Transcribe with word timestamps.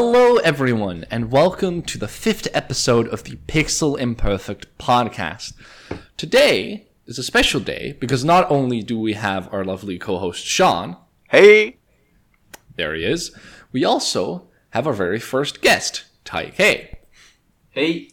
Hello, 0.00 0.36
everyone, 0.36 1.04
and 1.10 1.32
welcome 1.32 1.82
to 1.82 1.98
the 1.98 2.06
fifth 2.06 2.46
episode 2.54 3.08
of 3.08 3.24
the 3.24 3.34
Pixel 3.48 3.98
Imperfect 3.98 4.78
podcast. 4.78 5.54
Today 6.16 6.86
is 7.06 7.18
a 7.18 7.24
special 7.24 7.58
day 7.58 7.96
because 7.98 8.24
not 8.24 8.48
only 8.48 8.80
do 8.80 8.96
we 8.96 9.14
have 9.14 9.52
our 9.52 9.64
lovely 9.64 9.98
co 9.98 10.18
host 10.18 10.46
Sean, 10.46 10.96
Hey, 11.30 11.78
there 12.76 12.94
he 12.94 13.02
is, 13.02 13.36
we 13.72 13.84
also 13.84 14.46
have 14.70 14.86
our 14.86 14.92
very 14.92 15.18
first 15.18 15.62
guest, 15.62 16.04
Tai-Khei. 16.24 16.94
Hey, 17.70 18.10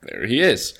There 0.00 0.26
he 0.26 0.40
is. 0.40 0.78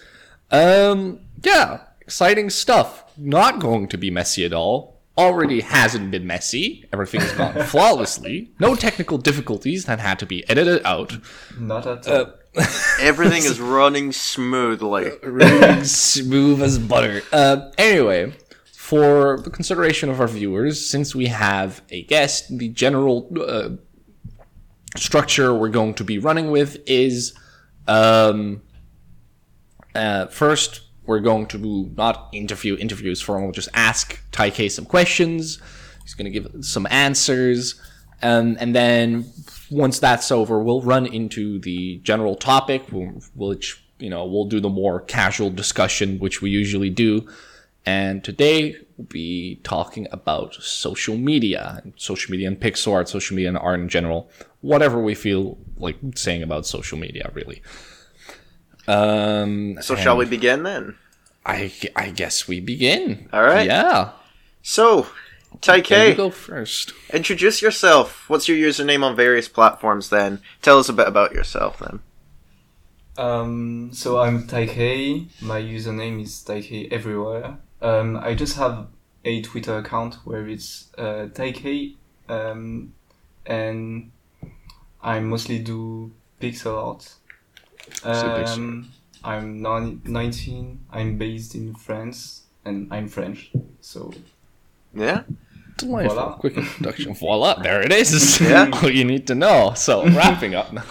Um, 0.50 1.20
yeah, 1.44 1.80
exciting 2.00 2.48
stuff. 2.48 3.04
Not 3.18 3.60
going 3.60 3.86
to 3.88 3.98
be 3.98 4.10
messy 4.10 4.46
at 4.46 4.54
all. 4.54 4.97
Already 5.18 5.60
hasn't 5.62 6.10
been 6.12 6.26
messy. 6.26 6.88
Everything's 6.92 7.32
gone 7.32 7.62
flawlessly. 7.66 8.52
No 8.60 8.74
technical 8.76 9.18
difficulties 9.18 9.84
that 9.86 9.98
had 9.98 10.18
to 10.20 10.26
be 10.26 10.48
edited 10.48 10.80
out. 10.84 11.18
not 11.58 11.86
at 11.86 12.06
Uh, 12.06 12.26
all. 12.56 12.64
everything 13.00 13.42
is 13.44 13.60
running 13.60 14.12
smoothly. 14.12 15.10
really 15.22 15.84
smooth 15.84 16.62
as 16.62 16.78
butter. 16.78 17.22
Uh, 17.32 17.70
anyway, 17.76 18.32
for 18.72 19.38
the 19.40 19.50
consideration 19.50 20.08
of 20.08 20.20
our 20.20 20.28
viewers, 20.28 20.88
since 20.88 21.14
we 21.14 21.26
have 21.26 21.82
a 21.90 22.04
guest, 22.04 22.56
the 22.56 22.68
general 22.68 23.28
uh, 23.46 23.70
structure 24.96 25.52
we're 25.54 25.68
going 25.68 25.94
to 25.94 26.04
be 26.04 26.18
running 26.18 26.50
with 26.50 26.78
is 26.86 27.34
um, 27.86 28.62
uh, 29.94 30.26
first 30.28 30.82
we're 31.08 31.20
going 31.20 31.46
to 31.46 31.90
not 31.96 32.28
interview 32.32 32.76
interviews 32.76 33.20
for 33.20 33.36
him. 33.36 33.44
we'll 33.44 33.52
just 33.52 33.70
ask 33.72 34.20
Tai-Khei 34.30 34.70
some 34.70 34.84
questions. 34.84 35.58
He's 36.02 36.12
going 36.12 36.30
to 36.30 36.38
give 36.38 36.64
some 36.64 36.86
answers, 36.90 37.80
um, 38.22 38.56
and 38.60 38.74
then 38.74 39.30
once 39.70 39.98
that's 39.98 40.30
over, 40.30 40.62
we'll 40.62 40.82
run 40.82 41.06
into 41.06 41.58
the 41.60 41.98
general 41.98 42.36
topic, 42.36 42.82
which 43.34 43.82
you 43.98 44.10
know 44.10 44.26
we'll 44.26 44.46
do 44.46 44.60
the 44.60 44.68
more 44.68 45.00
casual 45.00 45.50
discussion, 45.50 46.18
which 46.18 46.40
we 46.42 46.50
usually 46.50 46.90
do. 46.90 47.26
And 47.86 48.22
today 48.22 48.76
we'll 48.96 49.06
be 49.06 49.60
talking 49.62 50.08
about 50.12 50.54
social 50.54 51.16
media, 51.16 51.82
social 51.96 52.30
media 52.30 52.48
and 52.48 52.60
pixel 52.60 52.92
art, 52.92 53.08
social 53.08 53.34
media 53.34 53.48
and 53.48 53.58
art 53.58 53.80
in 53.80 53.88
general, 53.88 54.30
whatever 54.60 55.00
we 55.02 55.14
feel 55.14 55.56
like 55.78 55.96
saying 56.14 56.42
about 56.42 56.66
social 56.66 56.98
media, 56.98 57.30
really. 57.32 57.62
Um, 58.88 59.78
So, 59.82 59.94
shall 59.94 60.16
we 60.16 60.24
begin 60.24 60.62
then? 60.62 60.96
I, 61.44 61.72
I 61.94 62.10
guess 62.10 62.48
we 62.48 62.60
begin. 62.60 63.28
All 63.32 63.42
right. 63.42 63.66
Yeah. 63.66 64.10
So, 64.62 65.06
There 65.62 66.08
you 66.08 66.14
go 66.14 66.30
first. 66.30 66.92
introduce 67.12 67.62
yourself. 67.62 68.28
What's 68.28 68.48
your 68.48 68.56
username 68.58 69.02
on 69.04 69.14
various 69.16 69.48
platforms 69.48 70.08
then? 70.10 70.40
Tell 70.62 70.78
us 70.78 70.88
a 70.88 70.92
bit 70.92 71.06
about 71.08 71.32
yourself 71.32 71.78
then. 71.78 72.00
Um, 73.16 73.90
so 73.92 74.20
I'm 74.20 74.46
Tai-Khei. 74.46 75.26
My 75.42 75.60
username 75.60 76.22
is 76.22 76.42
Tai-Khei 76.42 76.92
everywhere. 76.92 77.58
Um, 77.82 78.16
I 78.16 78.34
just 78.34 78.56
have 78.56 78.86
a 79.24 79.42
Twitter 79.42 79.78
account 79.78 80.14
where 80.24 80.46
it's 80.48 80.88
uh, 80.96 81.26
Tai-Khei, 81.34 81.96
um, 82.28 82.92
and 83.44 84.12
I 85.02 85.18
mostly 85.20 85.58
do 85.58 86.12
pixel 86.40 86.76
art. 86.80 87.14
Pixel 87.90 88.54
Um, 88.56 88.92
I'm 89.24 89.60
non- 89.62 90.00
19. 90.04 90.80
I'm 90.90 91.18
based 91.18 91.54
in 91.54 91.74
France, 91.74 92.42
and 92.64 92.88
I'm 92.92 93.08
French. 93.08 93.50
So 93.80 94.12
Yeah? 94.94 95.22
Delightful. 95.76 96.14
Voila. 96.16 96.36
Quick 96.38 96.56
introduction. 96.56 97.14
Voila. 97.20 97.62
There 97.62 97.80
it 97.80 97.92
is. 97.92 98.40
Yeah. 98.40 98.68
All 98.82 98.90
you 98.90 99.04
need 99.04 99.26
to 99.28 99.34
know. 99.36 99.72
So 99.76 100.04
wrapping 100.08 100.54
up 100.54 100.72
now. 100.72 100.82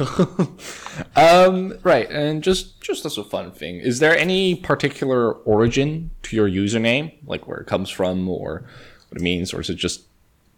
um, 1.16 1.78
right. 1.84 2.10
And 2.10 2.42
just, 2.44 2.80
just 2.82 3.06
as 3.06 3.18
a 3.18 3.24
fun 3.24 3.52
thing, 3.52 3.78
is 3.78 4.00
there 4.00 4.18
any 4.18 4.56
particular 4.56 5.34
origin 5.34 6.12
to 6.24 6.36
your 6.36 6.50
username? 6.50 7.14
Like 7.26 7.48
where 7.48 7.58
it 7.60 7.68
comes 7.68 7.90
from 7.90 8.30
or 8.30 8.64
what 9.10 9.20
it 9.20 9.24
means? 9.24 9.54
Or 9.54 9.60
is 9.62 9.70
it 9.70 9.76
just, 9.76 10.04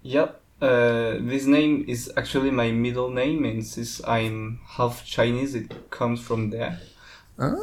Yep. 0.03 0.39
Uh, 0.61 1.17
this 1.21 1.45
name 1.45 1.85
is 1.87 2.11
actually 2.17 2.51
my 2.51 2.71
middle 2.71 3.09
name, 3.09 3.45
and 3.45 3.65
since 3.65 4.01
I'm 4.05 4.59
half 4.65 5.05
Chinese, 5.05 5.55
it 5.55 5.89
comes 5.89 6.19
from 6.19 6.49
there. 6.49 6.79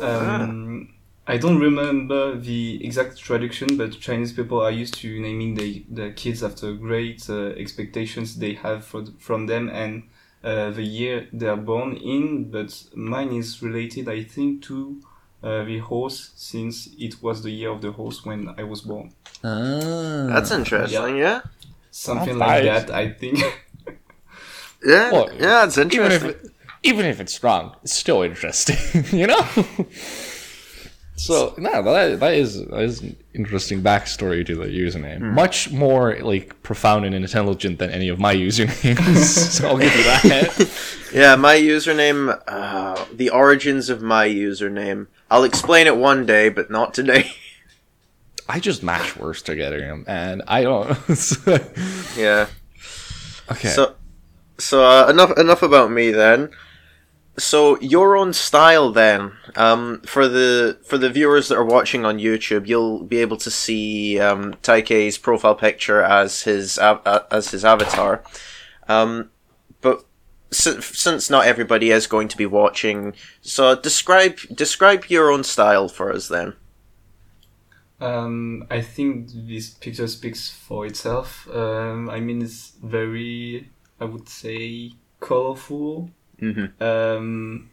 Um, 0.03 0.95
I 1.27 1.37
don't 1.37 1.59
remember 1.59 2.37
the 2.37 2.83
exact 2.84 3.19
traduction, 3.19 3.77
but 3.77 3.99
Chinese 4.01 4.33
people 4.33 4.61
are 4.62 4.71
used 4.71 4.95
to 5.01 5.21
naming 5.21 5.55
the, 5.55 5.84
the 5.91 6.11
kids 6.12 6.43
after 6.43 6.73
great 6.73 7.29
uh, 7.29 7.49
expectations 7.59 8.37
they 8.37 8.55
have 8.55 8.84
for, 8.84 9.05
from 9.19 9.47
them 9.47 9.69
and 9.69 10.05
uh, 10.45 10.71
the 10.71 10.84
year 10.84 11.27
they 11.33 11.49
are 11.49 11.57
born 11.57 11.97
in. 11.97 12.51
But 12.51 12.84
mine 12.95 13.33
is 13.33 13.61
related, 13.61 14.09
I 14.09 14.23
think, 14.23 14.63
to 14.65 15.03
uh, 15.43 15.65
the 15.65 15.78
horse, 15.81 16.31
since 16.37 16.89
it 16.99 17.21
was 17.23 17.43
the 17.43 17.51
year 17.51 17.71
of 17.71 17.83
the 17.83 17.93
horse 17.93 18.25
when 18.25 18.55
I 18.57 18.63
was 18.63 18.83
born. 18.83 19.13
ah. 19.43 20.28
That's 20.28 20.51
interesting, 20.53 21.17
yeah? 21.19 21.41
Something 21.99 22.37
like 22.39 22.65
that, 22.65 22.91
I 22.91 23.11
think. 23.11 23.39
Yeah, 24.84 25.11
Well, 25.11 25.31
yeah, 25.39 25.65
it's 25.65 25.79
even 25.79 25.91
if, 26.12 26.23
interesting. 26.23 26.31
it, 26.31 26.51
even 26.84 27.07
if 27.07 27.19
it's 27.19 27.43
wrong, 27.43 27.75
it's 27.83 27.95
still 27.95 28.23
interesting, 28.23 28.77
you 29.19 29.27
know? 29.27 29.45
So 31.17 31.55
no, 31.57 31.83
that, 31.83 32.21
that 32.21 32.34
is 32.34 32.62
that 32.67 32.83
is 32.83 33.01
an 33.01 33.17
interesting 33.34 33.83
backstory 33.83 34.45
to 34.47 34.55
the 34.55 34.67
username. 34.67 35.21
Much 35.23 35.71
more 35.73 36.19
like 36.21 36.62
profound 36.62 37.07
and 37.07 37.15
intelligent 37.15 37.79
than 37.79 37.91
any 37.91 38.09
of 38.09 38.21
my 38.21 38.34
usernames. 38.49 39.25
so 39.25 39.69
I'll 39.69 39.78
give 39.78 39.97
you 39.97 40.05
that. 40.05 40.71
Yeah, 41.13 41.34
my 41.37 41.57
username, 41.57 42.39
uh, 42.47 43.03
the 43.13 43.31
origins 43.31 43.89
of 43.89 44.03
my 44.03 44.28
username. 44.28 45.07
I'll 45.31 45.45
explain 45.45 45.87
it 45.87 45.97
one 45.97 46.27
day, 46.27 46.51
but 46.51 46.71
not 46.71 46.93
today. 46.93 47.33
I 48.49 48.61
just 48.61 48.83
mash 48.83 49.17
words 49.17 49.43
together, 49.43 50.05
and 50.07 50.43
I 50.47 50.62
don't. 50.62 50.89
yeah. 52.17 52.47
okay. 53.51 53.69
So, 53.69 53.95
so 54.59 54.84
uh, 54.84 55.09
enough 55.09 55.37
enough 55.37 55.62
about 55.62 55.91
me 55.91 56.11
then. 56.11 56.51
So 57.39 57.79
your 57.81 58.17
own 58.17 58.33
style 58.33 58.93
then. 58.93 59.33
Um, 59.57 60.01
for 60.03 60.29
the 60.29 60.79
for 60.84 60.97
the 60.97 61.11
viewers 61.11 61.49
that 61.49 61.57
are 61.57 61.65
watching 61.65 62.05
on 62.05 62.19
YouTube, 62.19 62.67
you'll 62.67 63.03
be 63.03 63.19
able 63.19 63.37
to 63.39 63.51
see 63.51 64.19
um, 64.21 64.55
Tai-Khei's 64.63 65.19
profile 65.19 65.55
picture 65.55 66.03
as 66.03 66.43
his 66.43 66.78
uh, 66.78 67.25
as 67.31 67.51
his 67.51 67.65
avatar. 67.65 68.23
Um, 68.89 69.31
but 69.81 70.05
si- 70.51 70.81
since 70.81 71.28
not 71.28 71.47
everybody 71.47 71.91
is 71.91 72.07
going 72.07 72.28
to 72.28 72.37
be 72.37 72.47
watching, 72.47 73.15
so 73.43 73.75
describe 73.75 74.39
describe 74.55 75.07
your 75.07 75.31
own 75.31 75.43
style 75.45 75.89
for 75.89 76.13
us 76.13 76.28
then. 76.28 76.55
Um, 78.01 78.67
I 78.71 78.83
think 78.83 79.29
this 79.33 79.71
picture 79.71 80.07
speaks 80.07 80.51
for 80.51 80.87
itself. 80.87 81.49
Um, 81.53 82.11
I 82.11 82.21
mean, 82.21 82.43
it's 82.43 82.73
very, 82.83 83.71
I 84.01 84.05
would 84.05 84.29
say, 84.29 84.93
colorful. 85.21 86.11
Mhm. 86.41 86.71
Um, 86.81 87.71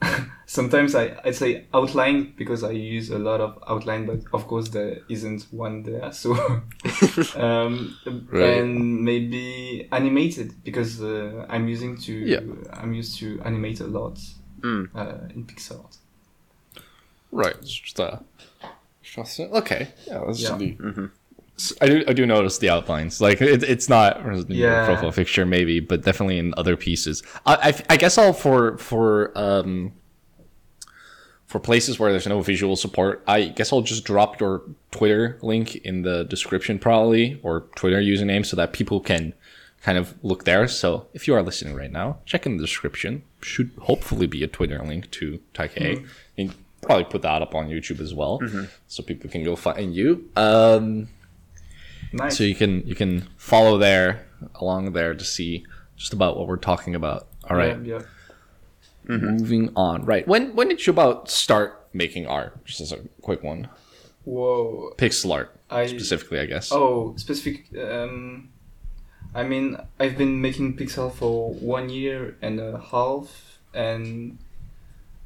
sometimes 0.46 0.94
I, 0.94 1.16
I 1.24 1.30
say 1.32 1.64
outline 1.74 2.34
because 2.36 2.62
I 2.62 2.70
use 2.70 3.10
a 3.10 3.18
lot 3.18 3.40
of 3.40 3.58
outline, 3.66 4.06
but 4.06 4.20
of 4.32 4.46
course 4.46 4.68
there 4.68 4.98
isn't 5.08 5.46
one 5.50 5.82
there. 5.82 6.12
So, 6.12 6.34
um, 7.36 7.96
Right. 8.30 8.60
and 8.60 9.02
maybe 9.02 9.88
animated 9.90 10.62
because 10.62 11.02
uh, 11.02 11.46
I'm 11.48 11.68
using 11.68 11.96
to, 12.02 12.12
Yeah. 12.12 12.40
I'm 12.74 12.92
used 12.92 13.18
to 13.20 13.40
animate 13.44 13.80
a 13.80 13.86
lot 13.86 14.18
Mm. 14.60 14.88
uh, 14.94 15.28
in 15.34 15.44
pixel 15.46 15.84
art. 15.84 15.96
right, 17.32 17.54
it's 17.62 17.72
just 17.72 17.98
uh, 18.00 18.18
just 19.14 19.40
okay. 19.40 19.88
Yeah, 20.06 20.22
that's 20.26 20.40
Yeah. 20.42 20.56
the- 20.56 20.74
Mhm. 20.74 21.10
I 21.80 21.86
do 21.88 22.04
I 22.06 22.12
do 22.12 22.24
notice 22.24 22.58
the 22.58 22.70
outlines. 22.70 23.20
Like 23.20 23.40
it, 23.42 23.64
it's 23.64 23.88
not 23.88 24.18
in 24.24 24.46
your 24.52 24.70
Yeah. 24.70 24.86
profile 24.86 25.10
picture 25.12 25.44
maybe, 25.44 25.80
but 25.80 26.02
definitely 26.04 26.38
in 26.38 26.54
other 26.56 26.76
pieces. 26.76 27.22
I, 27.46 27.54
I, 27.88 27.94
I 27.94 27.96
guess 27.96 28.16
I'll 28.16 28.32
for 28.32 28.78
for 28.78 29.32
um 29.36 29.92
for 31.46 31.58
places 31.58 31.98
where 31.98 32.10
there's 32.12 32.26
no 32.26 32.40
visual 32.42 32.76
support. 32.76 33.22
I 33.26 33.46
guess 33.46 33.72
I'll 33.72 33.80
just 33.80 34.04
drop 34.04 34.38
your 34.38 34.62
Twitter 34.90 35.38
link 35.42 35.76
in 35.76 36.02
the 36.02 36.24
description 36.24 36.78
probably 36.78 37.40
or 37.42 37.62
Twitter 37.74 38.00
username 38.00 38.44
so 38.44 38.54
that 38.56 38.72
people 38.72 39.00
can 39.00 39.32
kind 39.82 39.96
of 39.96 40.14
look 40.22 40.44
there. 40.44 40.68
So 40.68 41.06
if 41.14 41.26
you 41.26 41.34
are 41.34 41.42
listening 41.42 41.74
right 41.74 41.90
now, 41.90 42.18
check 42.26 42.44
in 42.46 42.56
the 42.58 42.62
description. 42.62 43.22
Should 43.42 43.70
hopefully 43.82 44.26
be 44.26 44.42
a 44.42 44.46
Twitter 44.46 44.78
link 44.84 45.10
to 45.12 45.40
Tai-Khei. 45.54 46.04
And 46.36 46.52
probably 46.88 47.04
put 47.04 47.22
that 47.22 47.42
up 47.42 47.54
on 47.54 47.68
YouTube 47.68 48.00
as 48.00 48.14
well, 48.14 48.40
so 48.86 49.02
people 49.02 49.28
can 49.30 49.44
go 49.44 49.54
find 49.56 49.94
you. 49.94 50.28
Um, 50.36 51.08
Nice. 52.12 52.38
so 52.38 52.44
you 52.44 52.54
can 52.54 52.86
you 52.86 52.94
can 52.94 53.28
follow 53.36 53.76
there 53.78 54.26
along 54.56 54.92
there 54.92 55.14
to 55.14 55.24
see 55.24 55.64
just 55.96 56.12
about 56.14 56.38
what 56.38 56.48
we're 56.48 56.56
talking 56.56 56.94
about. 56.94 57.28
All 57.50 57.56
right, 57.56 57.76
Yeah, 57.84 58.00
yeah. 59.08 59.16
moving 59.16 59.70
on. 59.76 60.04
Right, 60.04 60.26
when 60.26 60.54
when 60.56 60.68
did 60.68 60.86
you 60.86 60.92
about 60.92 61.30
start 61.30 61.86
making 61.92 62.26
art? 62.26 62.64
Just 62.64 62.80
as 62.80 62.92
a 62.92 62.98
quick 63.20 63.42
one, 63.42 63.68
Whoa. 64.24 64.94
pixel 64.96 65.32
art 65.32 65.54
I 65.70 65.86
specifically, 65.86 66.40
I 66.40 66.46
guess. 66.46 66.72
Oh, 66.72 67.14
specific. 67.16 67.66
Um, 67.78 68.48
I 69.34 69.42
mean, 69.44 69.76
I've 70.00 70.16
been 70.16 70.40
making 70.40 70.76
Pixel 70.78 71.12
for 71.12 71.52
one 71.52 71.90
year 71.90 72.36
and 72.40 72.58
a 72.58 72.78
half, 72.80 73.58
and 73.74 74.38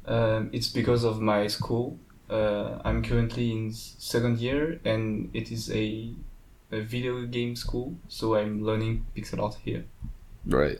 um, 0.05 0.49
it's 0.53 0.69
because 0.69 1.03
of 1.03 1.19
my 1.21 1.47
school. 1.47 1.97
Uh, 2.29 2.79
I'm 2.83 3.03
currently 3.03 3.51
in 3.51 3.71
second 3.73 4.39
year, 4.39 4.79
and 4.85 5.29
it 5.33 5.51
is 5.51 5.69
a, 5.71 6.09
a 6.71 6.79
video 6.81 7.25
game 7.25 7.55
school, 7.55 7.95
so 8.07 8.35
I'm 8.35 8.63
learning 8.63 9.05
pixel 9.15 9.43
art 9.43 9.57
here. 9.63 9.85
Right. 10.45 10.79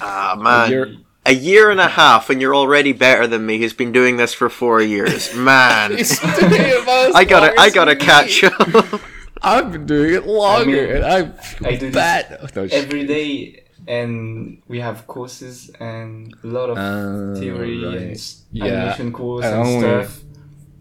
Ah 0.00 0.36
man, 0.38 0.70
You're- 0.70 0.98
a 1.24 1.32
year 1.32 1.70
and 1.70 1.80
a 1.80 1.88
half, 1.88 2.30
and 2.30 2.40
you're 2.40 2.54
already 2.54 2.92
better 2.92 3.26
than 3.26 3.46
me. 3.46 3.58
Who's 3.58 3.72
been 3.72 3.90
doing 3.92 4.16
this 4.16 4.32
for 4.34 4.48
four 4.48 4.80
years, 4.80 5.34
man. 5.50 5.96
I 5.96 7.24
gotta, 7.28 7.58
I 7.60 7.70
gotta 7.70 7.96
catch 7.96 8.44
up. 8.44 9.00
I've 9.42 9.72
been 9.72 9.86
doing 9.86 10.14
it 10.14 10.26
longer, 10.26 10.70
I 10.70 10.86
mean, 10.86 10.96
and 10.96 11.04
I'm 11.04 11.34
I 11.64 11.70
do 11.76 11.86
this 11.90 11.94
bad. 11.94 12.50
No, 12.54 12.66
sh- 12.68 12.72
Every 12.72 13.06
day, 13.06 13.62
and 13.86 14.62
we 14.68 14.80
have 14.80 15.06
courses 15.06 15.70
and 15.80 16.34
a 16.44 16.46
lot 16.46 16.70
of 16.70 16.76
Uh, 16.78 17.38
theory 17.38 17.84
right. 17.84 17.96
and 17.98 18.20
Yeah. 18.52 18.64
animation 18.64 19.12
course 19.12 19.44
I 19.44 19.48
and 19.50 19.58
only- 19.60 19.80
stuff. 19.80 20.20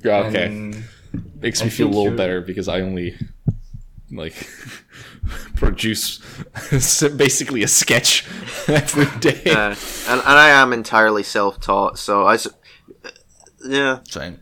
Yeah, 0.03 0.27
okay, 0.27 0.45
And 0.45 0.83
makes 1.41 1.61
I 1.61 1.65
me 1.65 1.69
feel 1.71 1.87
a 1.87 1.89
little 1.89 2.03
you're- 2.05 2.17
better 2.17 2.41
because 2.41 2.67
I 2.67 2.81
only 2.81 3.15
like 4.11 4.35
produce 5.55 6.19
basically 7.17 7.63
a 7.63 7.67
sketch 7.67 8.25
every 8.67 9.07
day. 9.19 9.41
Uh, 9.51 9.75
and, 10.09 10.19
and 10.21 10.37
I 10.45 10.49
am 10.49 10.73
entirely 10.73 11.23
self-taught, 11.23 11.97
so 11.97 12.23
I, 12.25 12.35
s- 12.35 12.47
yeah. 13.67 13.99
Same. 14.09 14.39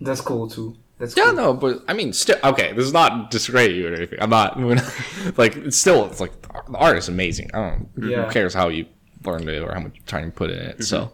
that's 0.00 0.20
cool 0.20 0.48
too. 0.48 0.76
That's 1.00 1.16
Yeah, 1.16 1.24
cool. 1.24 1.34
no, 1.34 1.54
but 1.54 1.82
I 1.88 1.94
mean, 1.94 2.12
still 2.12 2.36
okay. 2.44 2.72
This 2.74 2.84
is 2.84 2.92
not 2.92 3.30
discredit 3.30 3.74
you 3.74 3.88
or 3.88 3.94
anything. 3.94 4.18
I'm 4.22 4.30
not 4.30 4.56
like 5.38 5.56
it's 5.56 5.76
still 5.78 6.04
it's 6.06 6.20
like 6.20 6.40
the 6.42 6.76
art 6.76 6.98
is 6.98 7.08
amazing. 7.08 7.50
I 7.54 7.58
don't. 7.70 7.88
Yeah. 8.10 8.26
Who 8.26 8.30
cares 8.30 8.54
how 8.54 8.68
you 8.68 8.86
learned 9.24 9.48
it 9.48 9.62
or 9.62 9.72
how 9.74 9.80
much 9.80 9.98
time 10.06 10.26
you 10.26 10.30
put 10.30 10.50
in 10.50 10.58
it? 10.58 10.84
So 10.84 11.12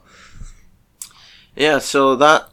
Yeah, 1.54 1.78
so 1.78 2.16
that 2.16 2.48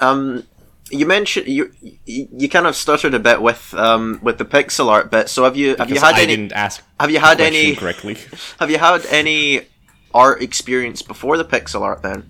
um 0.00 0.44
you 0.90 1.06
mentioned 1.06 1.48
you 1.48 1.72
you, 2.04 2.28
you 2.30 2.48
kind 2.48 2.66
of 2.66 2.76
stuttered 2.76 3.14
a 3.14 3.18
bit 3.18 3.40
with 3.40 3.72
um 3.74 4.20
with 4.22 4.36
the 4.38 4.44
pixel 4.44 4.88
art 4.88 5.10
bit. 5.10 5.28
So 5.30 5.44
have 5.44 5.56
you 5.56 5.76
have 5.76 5.88
you 5.88 5.94
because 5.94 6.02
had 6.02 6.14
I 6.16 6.22
any 6.22 6.36
didn't 6.36 6.52
ask. 6.52 6.82
have 7.00 7.10
you 7.10 7.18
had 7.18 7.40
any 7.40 7.74
correctly? 7.74 8.18
have 8.60 8.70
you 8.70 8.78
had 8.78 9.06
any 9.06 9.62
art 10.12 10.42
experience 10.42 11.00
before 11.02 11.36
the 11.38 11.44
pixel 11.44 11.80
art 11.80 12.02
then? 12.02 12.28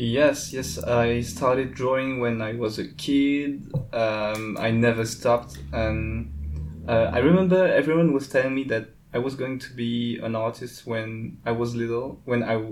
Yes, 0.00 0.52
yes. 0.52 0.78
I 0.78 1.22
started 1.22 1.74
drawing 1.74 2.20
when 2.20 2.40
I 2.40 2.52
was 2.54 2.78
a 2.78 2.86
kid. 2.86 3.72
Um, 3.92 4.56
I 4.56 4.70
never 4.70 5.04
stopped, 5.04 5.58
and 5.72 6.30
uh, 6.86 7.10
I 7.12 7.18
remember 7.18 7.66
everyone 7.66 8.12
was 8.12 8.28
telling 8.28 8.54
me 8.54 8.62
that 8.64 8.90
I 9.12 9.18
was 9.18 9.34
going 9.34 9.58
to 9.58 9.72
be 9.74 10.18
an 10.22 10.36
artist 10.36 10.86
when 10.86 11.38
I 11.44 11.50
was 11.50 11.74
little. 11.74 12.20
When 12.26 12.44
I, 12.44 12.62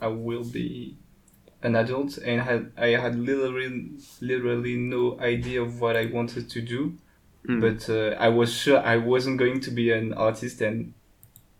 I 0.00 0.06
will 0.06 0.44
be 0.44 0.96
an 1.60 1.74
adult, 1.74 2.18
and 2.18 2.40
had 2.42 2.70
I 2.78 2.88
had 2.90 3.18
literally 3.18 3.90
literally 4.20 4.76
no 4.76 5.18
idea 5.18 5.62
of 5.62 5.80
what 5.80 5.96
I 5.96 6.06
wanted 6.06 6.48
to 6.50 6.60
do, 6.62 6.94
Mm. 7.48 7.60
but 7.60 7.88
uh, 7.88 8.16
I 8.18 8.28
was 8.28 8.52
sure 8.52 8.78
I 8.78 8.96
wasn't 8.96 9.38
going 9.38 9.60
to 9.60 9.70
be 9.70 9.92
an 9.92 10.12
artist, 10.14 10.60
and 10.60 10.94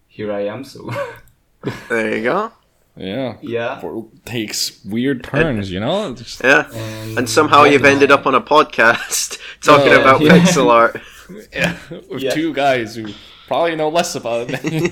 here 0.06 0.32
I 0.32 0.46
am. 0.46 0.62
So 0.64 0.90
There 1.88 2.16
you 2.16 2.22
go. 2.22 2.52
Yeah. 2.96 3.36
yeah, 3.42 3.78
For- 3.80 4.06
takes 4.24 4.82
weird 4.84 5.22
turns, 5.22 5.70
you 5.70 5.80
know. 5.80 6.14
Just- 6.14 6.42
Yeah. 6.42 6.66
and, 6.72 7.18
And 7.18 7.30
somehow 7.30 7.64
you've 7.64 7.84
ended 7.84 8.10
up 8.10 8.26
on 8.26 8.34
a 8.34 8.40
podcast 8.40 9.38
talking 9.62 9.88
Yeah. 9.88 10.00
about 10.00 10.20
Yeah. 10.22 10.38
pixel 10.38 10.70
art. 10.70 11.00
yeah, 11.52 11.76
with 12.10 12.22
Yeah. 12.22 12.30
two 12.32 12.52
guys 12.54 12.96
who 12.96 13.08
probably 13.48 13.76
know 13.76 13.88
less 13.90 14.14
about 14.14 14.48
it 14.50 14.62
than 14.62 14.72
you. 14.72 14.90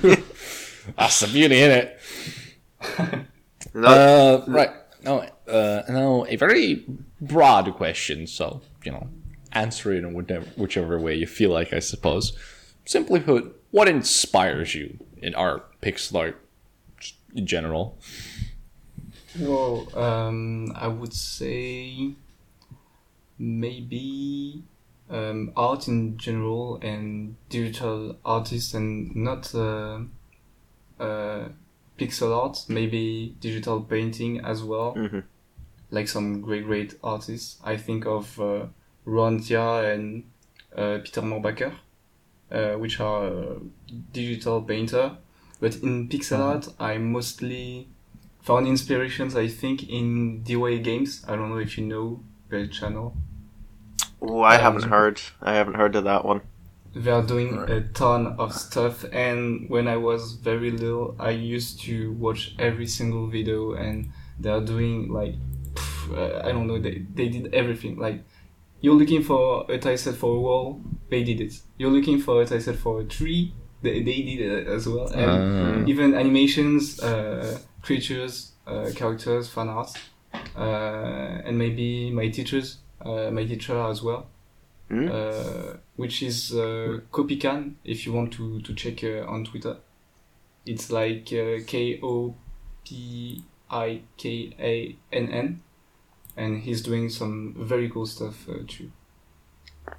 That's 0.98 1.20
the 1.20 1.28
beauty 1.32 1.62
in 1.62 1.70
it. 1.70 1.98
No, 3.74 3.88
Uh, 3.88 4.44
right. 4.48 4.70
No, 5.02 5.26
uh, 5.48 5.82
now 5.88 6.24
a 6.28 6.36
very 6.36 6.84
broad 7.20 7.72
question. 7.74 8.26
So 8.26 8.60
you 8.84 8.92
know, 8.92 9.08
answer 9.52 9.92
it 9.92 9.98
in 10.04 10.12
whichever, 10.14 10.46
whichever 10.56 11.00
way 11.00 11.14
you 11.14 11.26
feel 11.26 11.50
like. 11.50 11.72
I 11.72 11.78
suppose. 11.78 12.32
Simply 12.86 13.18
put, 13.20 13.58
what 13.70 13.88
inspires 13.88 14.74
you 14.74 14.98
in 15.22 15.34
art, 15.34 15.80
pixel 15.80 16.16
art, 16.18 16.36
just 16.36 16.43
in 17.34 17.46
general? 17.46 17.98
Well, 19.38 19.88
um, 19.98 20.72
I 20.76 20.88
would 20.88 21.12
say 21.12 22.12
maybe 23.38 24.62
um, 25.10 25.52
art 25.56 25.88
in 25.88 26.16
general 26.16 26.78
and 26.82 27.36
digital 27.48 28.16
artists 28.24 28.74
and 28.74 29.14
not 29.16 29.54
uh, 29.54 30.00
uh, 31.00 31.48
pixel 31.98 32.36
art, 32.36 32.64
maybe 32.68 33.36
digital 33.40 33.80
painting 33.80 34.40
as 34.40 34.62
well. 34.62 34.94
Mhm. 34.94 35.24
Like 35.90 36.08
some 36.08 36.40
great, 36.40 36.64
great 36.64 36.94
artists. 37.02 37.60
I 37.64 37.76
think 37.76 38.06
of 38.06 38.40
uh, 38.40 38.66
Ron 39.04 39.40
Tia 39.40 39.92
and 39.94 40.24
uh, 40.76 40.98
Peter 41.04 41.22
Mohrbacher, 41.22 41.72
uh, 42.50 42.74
which 42.74 43.00
are 43.00 43.26
uh, 43.26 43.54
digital 44.12 44.62
painter. 44.62 45.16
But 45.64 45.76
in 45.76 46.10
pixel 46.10 46.40
art, 46.40 46.68
I 46.78 46.98
mostly 46.98 47.88
found 48.42 48.68
inspirations, 48.68 49.34
I 49.34 49.48
think, 49.48 49.88
in 49.88 50.42
DY 50.42 50.76
Games. 50.88 51.24
I 51.26 51.36
don't 51.36 51.48
know 51.48 51.56
if 51.56 51.78
you 51.78 51.86
know 51.86 52.20
their 52.50 52.66
channel. 52.66 53.16
oh, 54.20 54.42
I 54.42 54.58
haven't 54.58 54.84
um, 54.84 54.90
heard. 54.90 55.22
I 55.40 55.54
haven't 55.54 55.76
heard 55.76 55.96
of 55.96 56.04
that 56.04 56.22
one. 56.22 56.42
They 56.94 57.10
are 57.10 57.22
doing 57.22 57.56
Right. 57.56 57.70
a 57.70 57.80
ton 57.80 58.26
of 58.38 58.52
stuff, 58.52 59.06
and 59.10 59.70
when 59.70 59.88
I 59.88 59.96
was 59.96 60.34
very 60.34 60.70
little, 60.70 61.16
I 61.18 61.30
used 61.30 61.80
to 61.86 62.12
watch 62.12 62.54
every 62.58 62.86
single 62.86 63.26
video, 63.28 63.72
and 63.72 64.10
they 64.38 64.50
are 64.50 64.60
doing 64.60 65.10
like, 65.10 65.36
pff, 65.72 66.12
uh, 66.14 66.46
I 66.46 66.52
don't 66.52 66.66
know, 66.66 66.78
they, 66.78 67.06
they 67.14 67.28
did 67.30 67.54
everything. 67.54 67.96
Like, 67.96 68.22
you're 68.82 68.98
looking 69.00 69.22
for 69.22 69.64
a 69.70 69.78
tile 69.78 69.96
set 69.96 70.16
for 70.16 70.36
a 70.36 70.40
wall, 70.40 70.82
they 71.08 71.24
did 71.24 71.40
it. 71.40 71.54
You're 71.78 71.94
looking 71.98 72.18
for 72.20 72.42
a 72.42 72.44
tile 72.44 72.60
set 72.60 72.76
for 72.76 73.00
a 73.00 73.04
tree, 73.04 73.54
they, 73.84 74.02
they 74.02 74.22
did 74.22 74.40
it 74.40 74.66
as 74.76 74.86
well. 74.88 75.08
And 75.12 75.84
Uh, 75.84 75.90
even 75.92 76.14
animations, 76.14 77.00
uh, 77.00 77.58
creatures, 77.82 78.52
uh, 78.66 78.90
characters, 78.96 79.48
fan 79.54 79.68
art, 79.68 79.90
uh, 80.56 81.46
and 81.46 81.54
maybe 81.58 82.10
my 82.10 82.28
teachers, 82.36 82.78
uh, 83.04 83.30
my 83.30 83.44
teacher 83.46 83.76
as 83.90 84.02
well, 84.02 84.22
Mm. 84.90 85.08
uh, 85.08 85.76
which 85.96 86.22
is 86.22 86.52
uh, 86.52 87.00
Kopikan. 87.10 87.74
If 87.84 88.04
you 88.06 88.12
want 88.12 88.32
to 88.36 88.60
to 88.66 88.74
check 88.74 89.02
uh, 89.04 89.24
on 89.34 89.44
Twitter, 89.44 89.76
it's 90.66 90.90
like 90.90 91.24
uh, 91.32 91.64
K 91.66 91.98
O 92.02 92.34
P 92.84 93.42
I 93.70 94.02
K 94.16 94.54
A 94.60 94.96
N 95.12 95.26
N, 95.32 95.48
and 96.36 96.62
he's 96.64 96.82
doing 96.82 97.10
some 97.10 97.54
very 97.58 97.88
cool 97.88 98.06
stuff 98.06 98.46
uh, 98.48 98.62
too. 98.68 98.90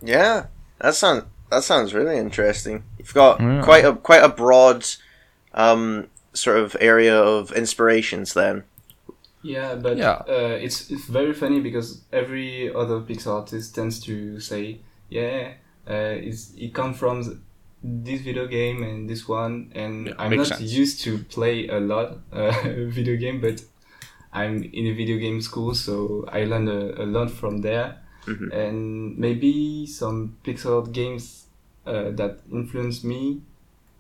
Yeah, 0.04 0.46
that 0.80 0.96
sounds 0.96 1.24
that 1.52 1.64
sounds 1.64 1.94
really 1.94 2.18
interesting. 2.18 2.84
You've 2.98 3.14
got 3.14 3.40
Yeah. 3.40 3.62
quite 3.64 3.86
a 3.86 3.94
quite 3.94 4.24
a 4.24 4.30
broad 4.30 4.86
um, 5.54 6.08
sort 6.34 6.58
of 6.58 6.76
area 6.80 7.16
of 7.18 7.52
inspirations 7.52 8.34
then. 8.34 8.64
Yeah, 9.42 9.76
but 9.76 9.98
Yeah. 9.98 10.24
Uh, 10.28 10.58
it's 10.62 10.90
it's 10.92 11.06
very 11.06 11.34
funny 11.34 11.60
because 11.62 12.02
every 12.12 12.74
other 12.74 13.00
pixel 13.02 13.36
artist 13.40 13.76
tends 13.76 14.00
to 14.02 14.40
say, 14.40 14.80
yeah, 15.10 15.54
uh, 15.90 16.16
it's 16.30 16.52
it 16.58 16.74
comes 16.74 16.98
from 16.98 17.42
this 17.84 18.22
video 18.22 18.48
game 18.48 18.82
and 18.84 19.08
this 19.10 19.28
one, 19.28 19.72
and 19.76 20.08
Yeah, 20.08 20.14
I'm 20.18 20.36
not 20.36 20.48
sense. 20.48 20.62
used 20.62 21.04
to 21.04 21.20
play 21.36 21.68
a 21.68 21.80
lot 21.80 22.18
uh, 22.34 22.52
video 22.90 23.16
game, 23.18 23.40
but 23.40 23.62
I'm 24.34 24.64
in 24.74 24.88
a 24.88 24.94
video 24.94 25.18
game 25.18 25.40
school, 25.42 25.76
so 25.76 26.26
I 26.32 26.44
learned 26.46 26.68
a, 26.70 27.04
a 27.04 27.06
lot 27.06 27.30
from 27.32 27.62
there, 27.62 28.00
Mhm. 28.26 28.52
and 28.54 29.18
maybe 29.18 29.86
some 29.88 30.36
pixel 30.44 30.82
art 30.82 30.92
games 30.92 31.46
uh, 31.86 32.10
that 32.12 32.40
influenced 32.52 33.04
me. 33.04 33.42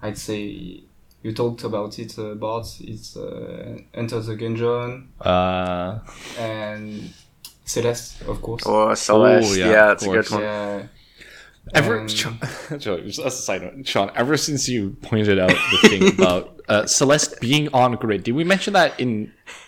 I'd 0.01 0.17
say 0.17 0.81
you 1.23 1.33
talked 1.33 1.63
about 1.63 1.97
it, 1.99 2.17
uh, 2.19 2.33
Bart. 2.35 2.67
It's 2.81 3.15
uh, 3.17 3.77
Enter 3.93 4.19
the 4.21 4.35
Gungeon 4.35 5.07
uh, 5.21 5.99
and 6.39 7.11
Celeste, 7.65 8.21
of 8.27 8.41
course. 8.41 8.63
Oh, 8.65 8.93
Celeste, 8.93 9.57
yeah, 9.57 9.65
yeah, 9.69 9.91
of 9.91 9.99
that's 9.99 10.03
a 10.05 10.09
good 10.09 10.29
one. 10.31 10.41
Yeah. 10.41 10.83
Ever, 11.73 11.99
Um, 12.01 12.07
Sean, 12.07 12.37
Sean, 12.79 12.99
a 12.99 13.31
side 13.31 13.61
note, 13.63 13.87
Sean, 13.87 14.11
ever 14.15 14.37
since 14.37 14.69
you 14.69 14.91
pointed 15.01 15.39
out 15.39 15.49
the 15.49 15.89
thing 15.89 16.13
about 16.19 16.61
uh, 16.69 16.85
Celeste 16.85 17.39
being 17.41 17.73
on 17.73 17.93
grid, 17.95 18.21
did 18.23 18.35
we 18.35 18.43
mention 18.43 18.73
that 18.73 18.99
in 18.99 19.09
an 19.09 19.33
episode? 19.33 19.64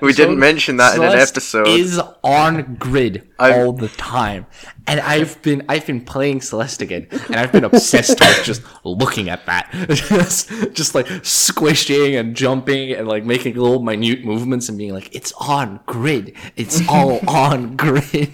We 0.00 0.12
didn't 0.12 0.38
mention 0.38 0.76
that 0.78 0.96
in 0.96 1.02
an 1.02 1.18
episode. 1.18 1.68
Is 1.68 2.00
on 2.22 2.76
grid 2.76 3.28
I've- 3.38 3.58
all 3.60 3.72
the 3.72 3.88
time, 3.88 4.46
and 4.86 5.00
I've 5.00 5.40
been 5.42 5.64
I've 5.68 5.86
been 5.86 6.00
playing 6.00 6.40
Celeste 6.40 6.82
again, 6.82 7.06
and 7.10 7.36
I've 7.36 7.52
been 7.52 7.64
obsessed 7.64 8.18
with 8.20 8.44
just 8.44 8.62
looking 8.84 9.28
at 9.28 9.44
that, 9.46 9.70
just, 9.90 10.48
just 10.72 10.94
like 10.94 11.06
squishing 11.24 12.16
and 12.16 12.34
jumping 12.34 12.92
and 12.92 13.06
like 13.06 13.24
making 13.24 13.54
little 13.56 13.82
minute 13.82 14.24
movements 14.24 14.68
and 14.68 14.78
being 14.78 14.94
like, 14.94 15.14
it's 15.14 15.32
on 15.32 15.80
grid, 15.86 16.34
it's 16.56 16.86
all 16.88 17.20
on 17.28 17.76
grid. 17.76 18.30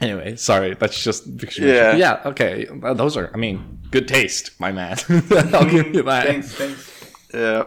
Anyway, 0.00 0.34
sorry, 0.36 0.74
that's 0.74 1.02
just. 1.02 1.26
Yeah. 1.58 1.94
yeah. 1.94 2.20
Okay, 2.24 2.66
those 2.94 3.16
are. 3.18 3.30
I 3.34 3.36
mean, 3.36 3.80
good 3.90 4.08
taste, 4.08 4.58
my 4.58 4.72
man. 4.72 4.96
I'll 5.30 5.68
give 5.68 5.94
you 5.94 6.02
that. 6.04 6.26
Thanks, 6.26 6.54
thanks. 6.54 7.12
Yeah. 7.34 7.64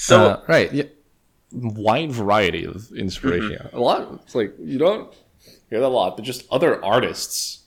So 0.00 0.24
Uh, 0.24 0.40
right, 0.48 0.72
yeah, 0.72 0.84
wide 1.52 2.10
variety 2.10 2.64
of 2.64 2.90
inspiration. 2.92 3.68
A 3.74 3.78
lot. 3.78 4.20
It's 4.24 4.34
like 4.34 4.54
you 4.58 4.78
don't 4.78 5.12
hear 5.68 5.78
that 5.80 5.86
a 5.86 5.88
lot, 5.88 6.16
but 6.16 6.24
just 6.24 6.46
other 6.50 6.82
artists 6.82 7.60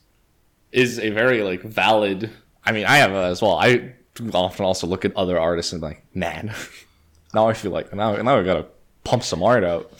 is 0.71 0.97
a 0.97 1.11
very 1.11 1.43
like 1.43 1.61
valid. 1.61 2.31
I 2.65 2.71
mean, 2.71 2.85
I 2.85 2.97
have 2.97 3.11
that 3.11 3.25
as 3.25 3.41
well. 3.41 3.53
I 3.53 3.93
often 4.33 4.65
also 4.65 4.87
look 4.87 5.05
at 5.05 5.15
other 5.15 5.39
artists 5.39 5.73
and 5.73 5.81
be 5.81 5.87
like, 5.89 6.03
man, 6.15 6.51
now 7.35 7.47
I 7.47 7.53
feel 7.53 7.71
like 7.71 7.93
now 7.93 8.15
now 8.15 8.39
I 8.39 8.43
gotta 8.43 8.65
pump 9.03 9.21
some 9.21 9.43
art 9.43 9.63
out. 9.63 9.91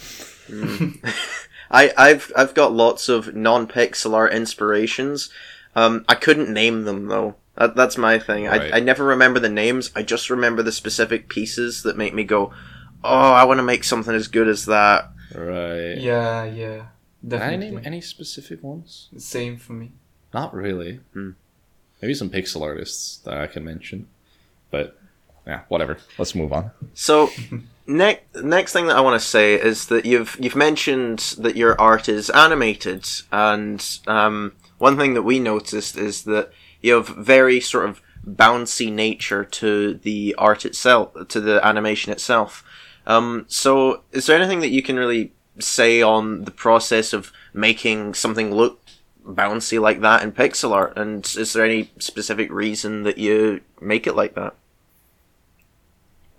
I, 1.70 1.92
I've 1.96 2.32
I've 2.36 2.56
got 2.56 2.74
lots 2.74 3.10
of 3.10 3.36
non-pixel 3.36 4.12
art 4.13 4.34
inspirations. 4.34 5.30
Um, 5.75 6.04
I 6.08 6.16
couldn't 6.16 6.52
name 6.52 6.84
them 6.86 7.08
though. 7.08 7.36
That, 7.56 7.76
that's 7.76 7.98
my 7.98 8.20
thing. 8.20 8.46
Right. 8.46 8.74
I, 8.74 8.78
I 8.78 8.80
never 8.80 9.04
remember 9.04 9.40
the 9.40 9.50
names. 9.50 9.92
I 9.96 10.04
just 10.04 10.30
remember 10.30 10.64
the 10.64 10.72
specific 10.72 11.30
pieces 11.30 11.84
that 11.84 11.98
make 11.98 12.14
me 12.14 12.24
go, 12.24 12.52
"Oh, 13.04 13.32
I 13.32 13.44
want 13.44 13.60
to 13.60 13.64
make 13.64 13.84
something 13.84 14.16
as 14.16 14.28
good 14.28 14.48
as 14.48 14.66
that." 14.66 15.10
Right. 15.36 15.98
Yeah, 15.98 16.46
yeah, 16.46 16.86
Can 17.28 17.42
I 17.42 17.56
name 17.56 17.82
any 17.84 18.02
specific 18.02 18.64
ones? 18.64 19.10
Same 19.18 19.58
for 19.58 19.74
me. 19.74 19.92
Not 20.34 20.54
really. 20.54 21.00
Hmm. 21.14 21.32
Maybe 22.02 22.14
some 22.14 22.30
pixel 22.30 22.62
artists 22.62 23.18
that 23.20 23.36
I 23.36 23.48
can 23.48 23.64
mention, 23.64 24.08
but 24.72 24.98
yeah, 25.46 25.62
whatever. 25.68 25.98
Let's 26.18 26.36
move 26.36 26.52
on. 26.52 26.72
So, 26.94 27.30
next 27.88 28.36
next 28.36 28.74
thing 28.74 28.88
that 28.88 28.98
I 28.98 29.02
want 29.02 29.20
to 29.22 29.26
say 29.26 29.54
is 29.54 29.88
that 29.88 30.06
you've 30.06 30.36
you've 30.40 30.56
mentioned 30.56 31.20
that 31.38 31.56
your 31.56 31.80
art 31.80 32.10
is 32.10 32.30
animated, 32.32 33.06
and 33.32 33.86
um, 34.08 34.54
one 34.80 34.98
thing 34.98 35.14
that 35.14 35.22
we 35.22 35.40
noticed 35.40 35.98
is 35.98 36.24
that 36.24 36.52
you 36.84 36.94
have 36.94 37.08
very 37.08 37.60
sort 37.60 37.90
of 37.90 38.02
bouncy 38.28 38.92
nature 38.92 39.44
to 39.44 39.96
the 39.96 40.36
art 40.38 40.66
itself, 40.66 41.28
to 41.30 41.42
the 41.42 41.66
animation 41.66 42.12
itself. 42.12 42.63
Um, 43.08 43.46
so, 43.48 44.04
is 44.12 44.28
there 44.28 44.38
anything 44.38 44.60
that 44.60 44.70
you 44.70 44.84
can 44.84 44.98
really 44.98 45.34
say 45.60 46.02
on 46.02 46.46
the 46.46 46.52
process 46.52 47.13
of 47.13 47.32
making 47.54 48.13
something 48.13 48.54
look 48.54 48.80
bouncy 49.25 49.80
like 49.80 50.02
that 50.02 50.22
in 50.22 50.32
pixel 50.32 50.72
art? 50.72 50.98
And 50.98 51.25
is 51.38 51.54
there 51.54 51.66
any 51.66 51.92
specific 52.00 52.52
reason 52.52 53.04
that 53.04 53.18
you 53.18 53.62
make 53.82 54.08
it 54.08 54.16
like 54.16 54.36
that? 54.36 54.56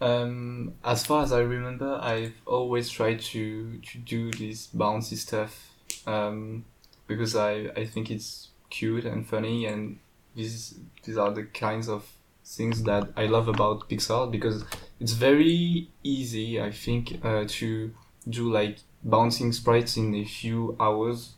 Um, 0.01 0.75
as 0.85 1.07
far 1.07 1.23
as 1.23 1.33
I 1.33 1.41
remember, 1.41 1.99
I've 2.03 2.35
always 2.47 2.91
tried 2.91 3.21
to 3.21 3.79
to 3.79 3.99
do 3.99 4.31
this 4.33 4.67
bouncy 4.67 5.17
stuff 5.17 5.71
um, 6.07 6.65
because 7.07 7.37
I, 7.37 7.71
I 7.77 7.87
think 7.87 8.11
it's 8.11 8.49
cute 8.71 9.05
and 9.05 9.27
funny, 9.27 9.67
and 9.67 9.99
these 10.35 10.79
these 11.05 11.17
are 11.17 11.31
the 11.31 11.45
kinds 11.45 11.89
of 11.89 12.05
things 12.45 12.83
that 12.85 13.09
I 13.17 13.27
love 13.27 13.49
about 13.49 13.89
Pixar 13.89 14.31
because 14.31 14.65
it's 15.01 15.13
very 15.13 15.89
easy, 16.03 16.61
I 16.61 16.71
think, 16.71 17.25
uh, 17.25 17.45
to 17.49 17.93
do 18.29 18.51
like 18.53 18.79
bouncing 19.03 19.53
sprites 19.53 19.97
in 19.97 20.15
a 20.15 20.25
few 20.25 20.77
hours, 20.81 21.35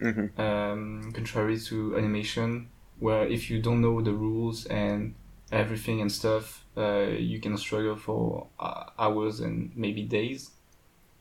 Mhm. 0.00 0.38
um, 0.38 1.12
contrary 1.12 1.58
to 1.60 1.96
animation, 1.96 2.68
where 2.98 3.26
if 3.26 3.50
you 3.50 3.60
don't 3.60 3.80
know 3.80 4.00
the 4.02 4.12
rules 4.12 4.66
and 4.66 5.14
everything 5.52 6.00
and 6.00 6.10
stuff, 6.12 6.64
uh, 6.76 7.06
you 7.18 7.40
can 7.40 7.56
struggle 7.56 7.96
for 7.96 8.46
uh, 8.58 8.84
hours 8.98 9.40
and 9.40 9.70
maybe 9.76 10.02
days. 10.02 10.50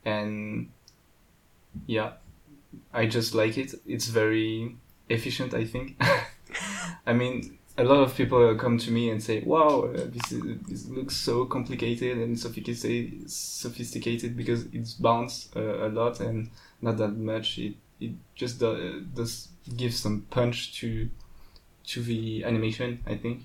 And 0.05 0.69
yeah, 1.88 2.13
I 2.93 3.05
just 3.07 3.33
like 3.33 3.57
it. 3.57 3.74
It's 3.86 4.07
very 4.07 4.75
efficient, 5.09 5.53
I 5.53 5.65
think. 5.65 6.00
I 7.06 7.13
mean, 7.13 7.58
a 7.78 7.84
lot 7.84 8.00
of 8.04 8.16
people 8.16 8.56
come 8.56 8.78
to 8.78 8.92
me 8.92 9.10
and 9.10 9.22
say, 9.24 9.42
"Wow, 9.46 9.84
uh, 9.84 10.08
this 10.12 10.32
is, 10.32 10.42
this 10.68 10.88
looks 10.89 11.16
so 11.16 11.46
complicated 11.46 12.18
and 12.18 12.38
sophisticated, 12.38 13.30
sophisticated 13.32 14.36
because 14.36 14.66
it's 14.74 14.94
bounced 14.94 15.56
uh, 15.56 15.88
a 15.88 15.89
lot 15.89 16.20
and 16.20 16.50
not 16.82 16.98
that 16.98 17.16
much. 17.18 17.58
It 17.58 17.75
it 18.00 18.12
just 18.36 18.60
do, 18.60 19.06
does 19.16 19.50
give 19.78 19.94
some 19.94 20.25
punch 20.30 20.74
to 20.80 21.10
to 21.88 22.01
the 22.01 22.44
animation. 22.44 23.00
I 23.08 23.16
think. 23.16 23.44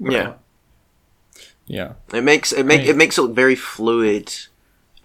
Yeah. 0.00 0.34
Yeah. 1.66 1.92
It 2.12 2.22
makes 2.24 2.52
it 2.52 2.64
make 2.66 2.80
Right. 2.80 2.88
it 2.88 2.96
makes 2.96 3.18
it 3.18 3.22
look 3.22 3.34
very 3.34 3.54
fluid. 3.56 4.32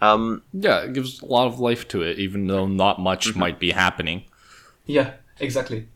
Um, 0.02 0.42
Yeah, 0.54 0.80
it 0.86 0.94
gives 0.94 1.22
a 1.22 1.26
lot 1.26 1.48
of 1.48 1.60
life 1.60 1.88
to 1.90 2.02
it, 2.02 2.20
even 2.20 2.48
though 2.48 2.68
not 2.68 3.00
much 3.00 3.36
might 3.36 3.60
be 3.60 3.72
happening. 3.72 4.24
Yeah, 4.86 5.14
exactly. 5.40 5.88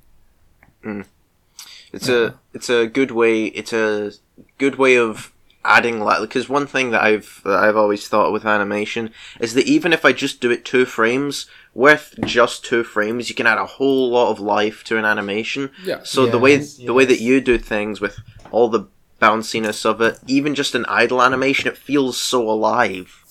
It's 1.91 2.09
a 2.09 2.35
it's 2.53 2.69
a 2.69 2.87
good 2.87 3.11
way 3.11 3.45
it's 3.45 3.73
a 3.73 4.11
good 4.57 4.75
way 4.75 4.97
of 4.97 5.33
adding 5.65 6.01
light 6.01 6.19
because 6.19 6.49
one 6.49 6.67
thing 6.67 6.91
that 6.91 7.01
I've 7.01 7.41
that 7.45 7.63
I've 7.63 7.77
always 7.77 8.07
thought 8.07 8.33
with 8.33 8.45
animation 8.45 9.11
is 9.39 9.53
that 9.53 9.65
even 9.65 9.93
if 9.93 10.03
I 10.03 10.11
just 10.11 10.41
do 10.41 10.51
it 10.51 10.65
two 10.65 10.85
frames 10.85 11.47
with 11.73 12.15
just 12.25 12.65
two 12.65 12.83
frames, 12.83 13.29
you 13.29 13.35
can 13.35 13.47
add 13.47 13.57
a 13.57 13.65
whole 13.65 14.09
lot 14.09 14.29
of 14.29 14.39
life 14.39 14.83
to 14.85 14.97
an 14.97 15.05
animation. 15.05 15.71
Yeah. 15.83 16.01
So 16.03 16.25
the 16.25 16.39
way 16.39 16.55
Yes, 16.55 16.75
the 16.77 16.93
way 16.93 17.05
that 17.05 17.21
you 17.21 17.41
do 17.41 17.57
things 17.57 18.01
with 18.01 18.19
all 18.51 18.69
the 18.69 18.87
bounciness 19.21 19.85
of 19.85 20.01
it, 20.01 20.19
even 20.27 20.53
just 20.53 20.75
an 20.75 20.85
idle 20.87 21.21
animation, 21.21 21.69
it 21.69 21.77
feels 21.77 22.19
so 22.19 22.49
alive. 22.49 23.23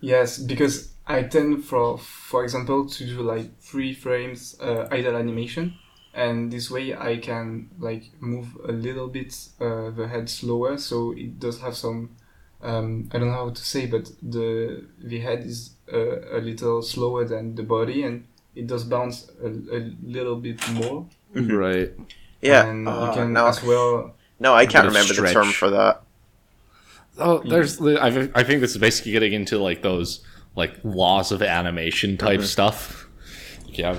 Yes, 0.00 0.38
because 0.38 0.92
I 1.06 1.22
tend 1.24 1.64
for 1.64 1.98
for 1.98 2.44
example 2.44 2.86
to 2.88 3.04
do 3.04 3.20
like 3.20 3.58
three 3.60 3.92
frames 3.94 4.56
uh, 4.60 4.86
idle 4.90 5.16
animation, 5.16 5.74
and 6.14 6.52
this 6.52 6.70
way 6.70 6.94
I 6.94 7.16
can 7.16 7.70
like 7.78 8.10
move 8.20 8.56
a 8.66 8.72
little 8.72 9.08
bit 9.08 9.34
uh, 9.60 9.90
the 9.90 10.06
head 10.08 10.28
slower, 10.30 10.78
so 10.78 11.12
it 11.12 11.38
does 11.38 11.60
have 11.60 11.76
some. 11.76 12.16
Um, 12.62 13.10
I 13.12 13.18
don't 13.18 13.28
know 13.28 13.34
how 13.34 13.50
to 13.50 13.62
say, 13.62 13.86
but 13.86 14.10
the 14.22 14.86
the 14.98 15.20
head 15.20 15.44
is 15.44 15.70
uh, 15.92 16.38
a 16.38 16.40
little 16.40 16.82
slower 16.82 17.24
than 17.24 17.56
the 17.56 17.62
body, 17.62 18.04
and 18.04 18.26
it 18.54 18.66
does 18.66 18.84
bounce 18.84 19.30
a, 19.42 19.48
a 19.48 19.92
little 20.02 20.36
bit 20.36 20.66
more. 20.70 21.06
Right. 21.34 21.92
Yeah. 22.40 22.66
and 22.66 22.88
uh, 22.88 23.06
you 23.08 23.12
can 23.14 23.32
no, 23.32 23.46
as 23.48 23.62
well. 23.62 24.14
no, 24.38 24.54
I 24.54 24.66
can't 24.66 24.86
of 24.86 24.92
remember 24.94 25.14
the 25.14 25.32
term 25.32 25.50
for 25.50 25.70
that. 25.70 26.02
Oh, 27.18 27.38
there's. 27.38 27.78
the- 27.78 28.00
I, 28.00 28.08
I 28.38 28.44
think 28.44 28.60
this 28.60 28.70
is 28.72 28.78
basically 28.78 29.12
getting 29.12 29.32
into 29.32 29.58
like 29.58 29.82
those 29.82 30.24
like 30.54 30.74
laws 30.84 31.32
of 31.32 31.42
animation 31.42 32.16
type 32.16 32.42
stuff. 32.42 33.08
Yeah. 33.66 33.98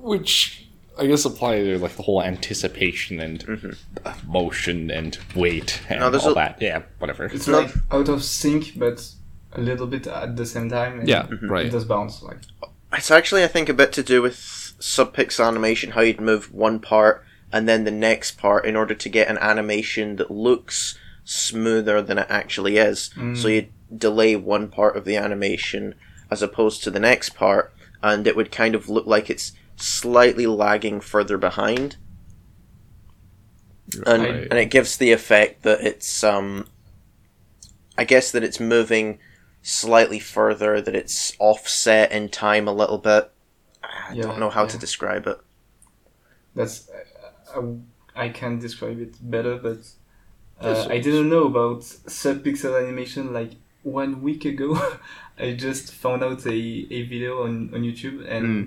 Which 0.00 0.65
I 0.98 1.06
guess 1.06 1.24
apply 1.24 1.58
to 1.62 1.78
like 1.78 1.96
the 1.96 2.02
whole 2.02 2.22
anticipation 2.22 3.20
and 3.20 3.76
uh, 4.04 4.14
motion 4.26 4.90
and 4.90 5.18
weight 5.34 5.80
and 5.88 6.00
No, 6.00 6.06
all 6.18 6.30
a- 6.32 6.34
that. 6.34 6.58
Yeah, 6.60 6.82
whatever. 6.98 7.24
It's 7.26 7.46
No. 7.46 7.60
like 7.60 7.72
out 7.90 8.08
of 8.08 8.22
sync, 8.24 8.78
but 8.78 9.06
a 9.52 9.60
little 9.60 9.86
bit 9.86 10.06
at 10.06 10.36
the 10.36 10.46
same 10.46 10.68
time. 10.70 11.00
and 11.00 11.08
Yeah, 11.08 11.26
it 11.30 11.38
right. 11.42 11.70
does 11.70 11.84
bounce 11.84 12.22
like. 12.22 12.38
It's 12.92 13.10
actually, 13.10 13.44
I 13.44 13.48
think, 13.48 13.68
a 13.68 13.74
bit 13.74 13.92
to 13.94 14.02
do 14.02 14.22
with 14.22 14.36
subpixel 14.80 15.46
animation, 15.46 15.90
how 15.92 16.00
you'd 16.02 16.20
move 16.20 16.52
one 16.52 16.78
part 16.80 17.24
and 17.52 17.68
then 17.68 17.84
the 17.84 17.90
next 17.90 18.38
part 18.38 18.64
in 18.64 18.74
order 18.76 18.94
to 18.94 19.08
get 19.08 19.28
an 19.28 19.38
animation 19.38 20.16
that 20.16 20.30
looks 20.30 20.98
smoother 21.24 22.00
than 22.02 22.18
it 22.18 22.26
actually 22.28 22.76
is. 22.78 23.10
So 23.34 23.48
you 23.48 23.66
delay 23.96 24.34
one 24.36 24.68
part 24.68 24.96
of 24.96 25.04
the 25.04 25.16
animation 25.16 25.94
as 26.30 26.42
opposed 26.42 26.82
to 26.84 26.90
the 26.90 26.98
next 27.00 27.30
part, 27.36 27.72
and 28.02 28.26
it 28.26 28.34
would 28.36 28.50
kind 28.50 28.74
of 28.74 28.88
look 28.88 29.06
like 29.06 29.30
it's 29.30 29.52
slightly 29.76 30.46
lagging 30.46 31.00
further 31.00 31.38
behind. 31.38 31.96
And, 34.06 34.26
Right. 34.26 34.50
and 34.50 34.58
it 34.58 34.70
gives 34.70 34.96
the 34.96 35.12
effect 35.12 35.62
that 35.62 35.80
it's, 35.80 36.22
um, 36.24 36.66
I 37.98 38.04
guess 38.04 38.30
that 38.32 38.42
it's 38.44 38.58
moving 38.60 39.18
slightly 39.62 40.18
further, 40.18 40.80
that 40.80 40.94
it's 40.96 41.34
offset 41.38 42.10
in 42.12 42.28
time 42.30 42.66
a 42.68 42.72
little 42.72 42.98
bit. 42.98 43.30
I 43.82 44.14
Yeah, 44.14 44.22
don't 44.22 44.38
know 44.38 44.50
how 44.50 44.66
to 44.66 44.78
describe 44.78 45.26
it. 45.26 45.38
That's 46.54 46.88
I, 47.54 47.60
I 48.14 48.28
can't 48.30 48.60
describe 48.60 49.00
it 49.00 49.16
better, 49.20 49.56
but 49.58 49.78
uh, 50.60 50.86
I 50.90 50.98
didn't 50.98 51.30
know 51.30 51.46
about 51.46 51.80
subpixel 51.82 52.82
animation 52.82 53.32
like 53.32 53.52
one 53.82 54.22
week 54.22 54.44
ago. 54.46 54.78
I 55.38 55.54
just 55.54 55.92
found 55.94 56.24
out 56.24 56.46
a, 56.46 56.50
a 56.52 57.02
video 57.04 57.44
on, 57.44 57.74
on 57.74 57.82
YouTube 57.82 58.26
and 58.30 58.64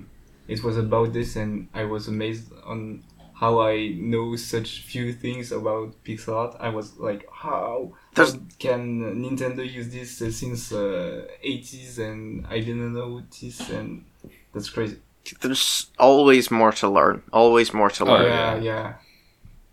it 0.54 0.62
was 0.66 0.76
about 0.76 1.12
this, 1.12 1.36
and 1.36 1.68
I 1.72 1.84
was 1.84 2.08
amazed 2.08 2.52
on 2.72 3.02
how 3.40 3.52
I 3.72 3.88
know 3.96 4.36
such 4.36 4.82
few 4.92 5.06
things 5.14 5.50
about 5.52 5.88
pixel 6.04 6.34
art. 6.40 6.56
I 6.60 6.68
was 6.68 6.98
like, 6.98 7.22
how, 7.32 7.50
how 7.50 7.92
There's- 8.14 8.36
can 8.58 8.82
Nintendo 9.24 9.64
use 9.78 9.88
this 9.96 10.20
uh, 10.20 10.30
since 10.30 10.72
uh, 10.72 11.26
80s 11.42 11.98
and 11.98 12.46
I 12.54 12.60
didn't 12.60 12.92
know 12.92 13.22
this, 13.40 13.58
and 13.70 14.04
that's 14.52 14.68
crazy. 14.68 14.96
There's 15.40 15.86
always 15.98 16.50
more 16.50 16.72
to 16.80 16.88
learn. 16.88 17.22
Always 17.32 17.72
more 17.72 17.90
to 17.96 18.04
Oh, 18.04 18.08
learn. 18.12 18.24
yeah, 18.26 18.54
yeah. 18.56 18.62
yeah. 18.62 18.94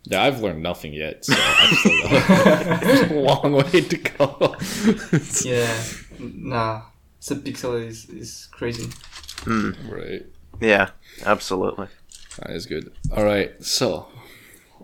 Yeah, 0.10 0.24
I've 0.24 0.40
learned 0.42 0.64
nothing 0.64 0.94
yet, 0.94 1.26
so 1.26 1.34
I've 1.38 1.78
still 1.80 2.00
got 2.08 3.12
a 3.12 3.20
long 3.30 3.52
way 3.60 3.82
to 3.92 3.98
go. 3.98 4.56
Yeah, 5.44 5.76
nah, 6.20 6.84
subpixel 7.20 7.86
is 7.86 8.06
is 8.24 8.48
crazy. 8.58 8.88
Right. 9.46 10.24
Yeah, 10.60 10.92
absolutely. 11.26 11.88
That 12.40 12.52
is 12.52 12.66
good. 12.66 12.92
All 13.16 13.24
right, 13.24 13.64
so 13.64 14.08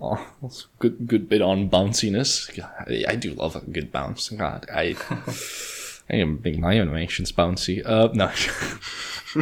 oh, 0.01 0.25
that's 0.41 0.63
a 0.63 0.67
good 0.79 1.07
good 1.07 1.29
bit 1.29 1.41
on 1.41 1.69
bounciness. 1.69 2.49
I, 2.87 3.11
I 3.11 3.15
do 3.15 3.33
love 3.33 3.55
a 3.55 3.61
good 3.61 3.91
bounce. 3.91 4.29
God, 4.29 4.65
I 4.73 4.95
I 6.09 6.15
am 6.15 6.41
make 6.43 6.57
my 6.57 6.79
animations 6.79 7.31
bouncy. 7.31 7.81
Uh, 7.85 8.09
no, 8.13 8.31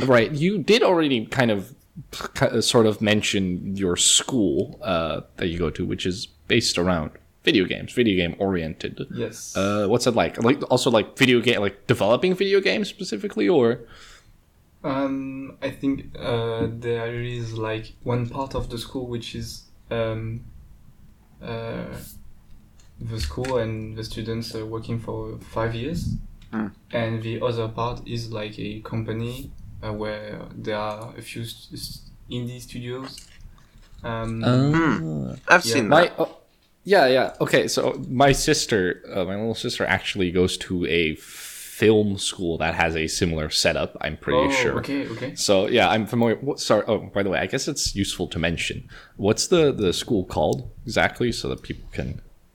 right. 0.05 0.31
You 0.31 0.57
did 0.57 0.83
already 0.83 1.25
kind 1.25 1.51
of 1.51 1.73
sort 2.61 2.85
of 2.85 3.01
mention 3.01 3.75
your 3.75 3.95
school 3.97 4.79
uh, 4.81 5.21
that 5.37 5.47
you 5.47 5.57
go 5.57 5.69
to, 5.69 5.85
which 5.85 6.05
is 6.05 6.27
based 6.47 6.77
around 6.77 7.11
video 7.43 7.65
games, 7.65 7.91
video 7.93 8.15
game 8.15 8.35
oriented. 8.39 8.99
Yes. 9.13 9.55
Uh, 9.55 9.87
what's 9.87 10.05
that 10.05 10.15
like? 10.15 10.41
Like 10.43 10.61
also 10.71 10.91
like 10.91 11.17
video 11.17 11.41
game, 11.41 11.61
like 11.61 11.87
developing 11.87 12.35
video 12.35 12.61
games 12.61 12.89
specifically, 12.89 13.49
or 13.49 13.81
Um, 14.83 15.57
I 15.61 15.69
think 15.69 16.15
uh, 16.17 16.67
there 16.69 17.21
is 17.21 17.53
like 17.53 17.93
one 18.03 18.27
part 18.27 18.55
of 18.55 18.69
the 18.69 18.77
school 18.77 19.05
which 19.07 19.35
is 19.35 19.63
um, 19.91 20.43
uh, 21.41 21.85
the 22.99 23.19
school 23.19 23.57
and 23.57 23.95
the 23.97 24.03
students 24.03 24.55
are 24.55 24.65
working 24.65 24.99
for 24.99 25.37
five 25.39 25.75
years, 25.75 26.15
Mm. 26.51 26.71
and 26.91 27.23
the 27.23 27.41
other 27.41 27.69
part 27.69 28.01
is 28.05 28.29
like 28.31 28.59
a 28.59 28.81
company 28.81 29.51
uh, 29.81 29.93
where 29.93 30.41
there 30.53 30.75
are 30.77 31.13
a 31.17 31.21
few 31.21 31.45
st- 31.45 31.79
st- 31.79 32.11
indie 32.29 32.59
studios. 32.59 33.25
Um, 34.03 34.43
uh, 34.43 35.35
I've 35.47 35.63
Yeah. 35.65 35.73
seen 35.73 35.87
My, 35.87 36.01
that. 36.07 36.13
oh, 36.19 36.37
yeah, 36.83 37.07
yeah. 37.07 37.35
Okay, 37.39 37.67
so 37.69 38.03
my 38.09 38.33
sister, 38.33 39.01
uh, 39.13 39.23
my 39.23 39.35
little 39.37 39.55
sister, 39.55 39.85
actually 39.85 40.29
goes 40.31 40.57
to 40.57 40.85
a 40.87 41.15
film 41.81 42.09
school 42.29 42.53
that 42.63 42.73
has 42.83 42.93
a 43.03 43.05
similar 43.19 43.47
setup. 43.63 43.91
I'm 44.05 44.17
pretty 44.25 44.45
oh, 44.47 44.61
sure. 44.61 44.75
okay, 44.79 45.01
okay. 45.13 45.31
So 45.47 45.53
yeah, 45.77 45.87
I'm 45.93 46.05
familiar. 46.13 46.37
What, 46.47 46.57
sorry. 46.59 46.83
Oh, 46.91 46.99
by 47.15 47.21
the 47.25 47.29
way, 47.33 47.39
I 47.45 47.47
guess 47.53 47.67
it's 47.73 47.85
useful 48.03 48.27
to 48.33 48.39
mention. 48.47 48.77
What's 49.25 49.45
the 49.53 49.63
the 49.83 49.91
school 50.01 50.23
called 50.35 50.59
exactly, 50.85 51.29
so 51.39 51.43
that 51.51 51.59
people 51.69 51.87
can 51.97 52.09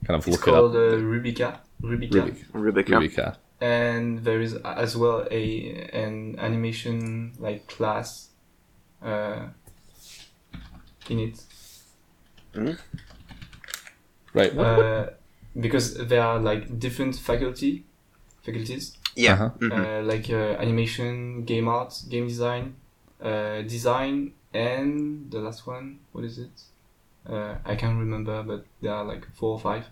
kind 0.07 0.17
of 0.19 0.23
It's 0.29 0.33
look 0.35 0.47
it 0.49 0.55
up. 0.55 0.65
uh, 0.75 0.99
Rubika. 1.13 1.49
Rubika. 1.83 2.21
Rubika. 2.23 2.45
Rubika. 2.65 2.95
Rubika. 3.01 3.27
and 3.61 4.07
there 4.27 4.41
is 4.47 4.53
as 4.85 4.93
well 5.01 5.19
a 5.41 5.45
an 6.05 6.17
animation 6.49 6.97
like 7.47 7.61
class 7.75 8.09
uh, 9.11 9.41
in 11.11 11.19
it 11.27 11.37
Hmm. 12.55 12.77
Right. 14.39 14.53
uh, 14.57 15.07
because 15.65 15.87
there 16.11 16.23
are 16.29 16.39
like 16.51 16.63
different 16.87 17.15
faculty 17.29 17.73
faculties 18.47 18.85
Yeah. 19.17 19.33
Uh-huh. 19.35 19.51
mhm. 19.61 19.73
uh, 19.73 20.03
like 20.13 20.31
uh, 20.31 20.61
animation 20.61 21.45
game 21.45 21.69
art 21.69 21.93
game 22.09 22.27
design 22.29 22.75
uh, 23.23 23.63
design 23.63 24.33
and 24.53 25.31
the 25.31 25.41
last 25.41 25.67
one 25.67 25.99
what 26.13 26.25
is 26.25 26.39
it 26.39 26.57
uh, 27.29 27.55
I 27.65 27.75
can't 27.77 27.99
remember 27.99 28.43
but 28.43 28.67
there 28.83 28.93
are 28.93 29.05
like 29.05 29.27
four 29.35 29.53
or 29.53 29.61
five 29.61 29.85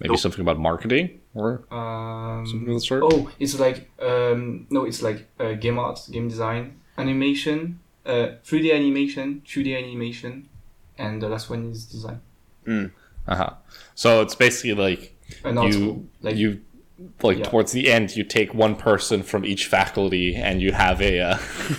Maybe 0.00 0.12
Oh. 0.12 0.16
something 0.16 0.40
about 0.42 0.58
marketing 0.58 1.20
or 1.34 1.64
um, 1.70 2.46
something 2.46 2.68
of 2.68 2.80
the 2.80 2.80
sort. 2.80 3.02
Oh, 3.04 3.30
it's 3.38 3.58
like 3.58 3.88
um, 4.00 4.66
no, 4.68 4.84
it's 4.84 5.00
like 5.00 5.26
uh, 5.40 5.52
game 5.54 5.78
art, 5.78 5.98
game 6.10 6.28
design, 6.28 6.80
animation, 6.98 7.80
uh, 8.04 8.36
3D 8.44 8.74
animation, 8.74 9.40
2D 9.46 9.74
animation, 9.74 10.48
and 10.98 11.22
the 11.22 11.28
last 11.28 11.48
one 11.48 11.70
is 11.70 11.86
design. 11.86 12.20
Uh 12.68 13.36
huh. 13.36 13.50
So 13.94 14.20
it's 14.20 14.34
basically 14.34 14.74
like 14.74 15.16
An 15.44 15.56
art 15.58 15.72
school, 15.72 15.86
you 15.86 16.08
like 16.20 16.36
you 16.36 16.60
like 17.22 17.38
Yeah. 17.38 17.44
towards 17.44 17.72
the 17.72 17.90
end 17.92 18.16
you 18.16 18.24
take 18.24 18.54
one 18.54 18.76
person 18.76 19.22
from 19.22 19.44
each 19.44 19.66
faculty 19.66 20.34
and 20.34 20.62
you 20.62 20.72
have 20.72 21.00
a, 21.02 21.20
uh, 21.20 21.38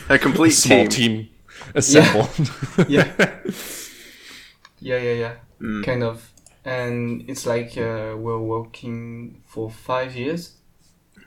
A 0.09 0.17
complete 0.19 0.51
small 0.63 0.87
team. 0.87 0.89
team, 0.89 1.29
assembled. 1.75 2.29
yeah, 2.89 3.07
yeah, 4.79 4.97
yeah, 4.97 5.13
yeah, 5.13 5.35
Mm. 5.61 5.83
kind 5.83 6.03
of. 6.03 6.31
And 6.65 7.23
it's 7.29 7.45
like 7.45 7.77
uh, 7.77 8.15
we're 8.17 8.39
working 8.39 9.41
for 9.45 9.69
five 9.71 10.15
years, 10.15 10.53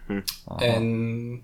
Uh-huh. 0.09 0.57
and 0.65 1.43